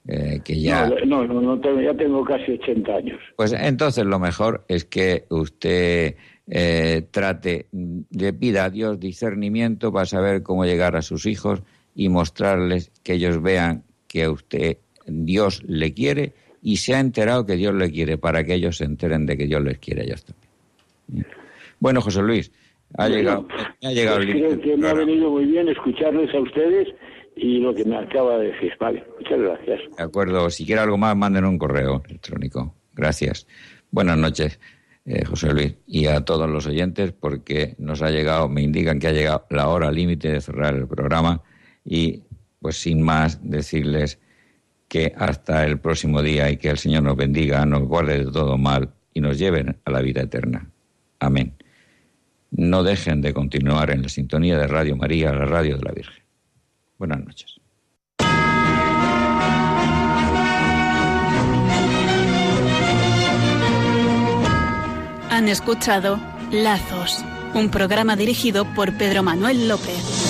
eh, 0.09 0.41
que 0.43 0.59
ya... 0.59 0.89
No, 1.05 1.27
no, 1.27 1.57
no, 1.57 1.81
ya 1.83 1.95
tengo 1.95 2.25
casi 2.25 2.53
80 2.53 2.93
años. 2.93 3.21
Pues 3.37 3.53
entonces 3.53 4.07
lo 4.07 4.19
mejor 4.19 4.65
es 4.67 4.87
que 4.87 5.27
usted 5.29 6.17
eh, 6.49 7.07
trate, 7.11 7.67
le 8.11 8.33
pida 8.33 8.65
a 8.65 8.71
Dios 8.71 8.99
discernimiento 8.99 9.93
para 9.93 10.07
saber 10.07 10.43
cómo 10.43 10.65
llegar 10.65 10.97
a 10.97 11.03
sus 11.03 11.27
hijos 11.27 11.63
y 11.95 12.09
mostrarles 12.09 12.91
que 13.03 13.15
ellos 13.15 13.43
vean 13.43 13.83
que 14.07 14.25
a 14.25 14.31
usted 14.31 14.79
Dios 15.07 15.63
le 15.67 15.93
quiere 15.93 16.33
y 16.63 16.79
se 16.79 16.95
ha 16.95 17.01
enterado 17.01 17.45
que 17.45 17.57
Dios 17.57 17.75
le 17.75 17.91
quiere 17.91 18.17
para 18.17 18.45
que 18.45 18.55
ellos 18.55 18.79
se 18.79 18.85
enteren 18.85 19.27
de 19.27 19.37
que 19.37 19.47
Dios 19.47 19.63
les 19.63 19.79
quiere 19.79 20.03
a 20.03 20.05
ellos 20.05 20.25
también. 20.25 21.27
Bueno, 21.81 22.01
José 22.01 22.23
Luis, 22.23 22.51
ha 22.97 23.09
llegado, 23.09 23.47
ha 23.83 23.91
llegado 23.91 24.17
pues 24.17 24.31
Creo 24.31 24.61
que 24.61 24.77
me 24.77 24.89
ha 24.89 24.95
venido 24.95 25.31
muy 25.31 25.45
bien 25.45 25.69
escucharles 25.69 26.35
a 26.35 26.41
ustedes 26.41 26.89
y 27.41 27.59
lo 27.59 27.75
que 27.75 27.85
me 27.85 27.97
acaba 27.97 28.39
de 28.39 28.53
decir. 28.53 28.73
Vale, 28.79 29.05
muchas 29.19 29.39
gracias. 29.39 29.81
De 29.97 30.03
acuerdo, 30.03 30.51
si 30.51 30.67
quiere 30.67 30.81
algo 30.81 30.99
más, 30.99 31.17
manden 31.17 31.45
un 31.45 31.59
correo 31.59 32.03
electrónico. 32.07 32.75
Gracias. 32.95 33.47
Buenas 33.91 34.19
noches, 34.19 34.59
eh, 35.07 35.25
José 35.25 35.53
Luis, 35.53 35.75
y 35.87 36.07
a 36.07 36.21
todos 36.25 36.51
los 36.51 36.67
oyentes, 36.67 37.13
porque 37.13 37.75
nos 37.79 38.03
ha 38.03 38.11
llegado, 38.11 38.49
me 38.49 38.63
indican 38.63 38.99
que 38.99 39.07
ha 39.07 39.13
llegado 39.13 39.47
la 39.51 39.69
hora 39.69 39.91
límite 39.91 40.33
de 40.33 40.41
cerrar 40.41 40.75
el 40.75 40.89
programa 40.89 41.43
y, 41.85 42.25
pues 42.61 42.77
sin 42.77 43.03
más, 43.03 43.49
decirles 43.49 44.21
que 44.89 45.13
hasta 45.17 45.65
el 45.65 45.79
próximo 45.79 46.23
día 46.23 46.51
y 46.51 46.57
que 46.57 46.71
el 46.71 46.79
Señor 46.79 47.05
nos 47.05 47.17
bendiga, 47.17 47.65
nos 47.67 47.83
guarde 47.83 48.25
de 48.25 48.33
todo 48.33 48.59
mal 48.59 48.91
y 49.15 49.21
nos 49.21 49.39
lleven 49.39 49.77
a 49.85 49.91
la 49.91 50.01
vida 50.01 50.23
eterna. 50.23 50.71
Amén. 51.21 51.55
No 52.51 52.83
dejen 52.83 53.21
de 53.21 53.33
continuar 53.33 53.91
en 53.91 54.03
la 54.03 54.09
sintonía 54.09 54.59
de 54.59 54.67
Radio 54.67 54.97
María, 54.97 55.33
la 55.33 55.45
radio 55.45 55.77
de 55.77 55.85
la 55.85 55.93
Virgen. 55.93 56.28
Buenas 56.99 57.25
noches. 57.25 57.61
Han 65.31 65.49
escuchado 65.49 66.19
Lazos, 66.51 67.25
un 67.55 67.71
programa 67.71 68.17
dirigido 68.17 68.65
por 68.75 68.99
Pedro 68.99 69.23
Manuel 69.23 69.69
López. 69.69 70.28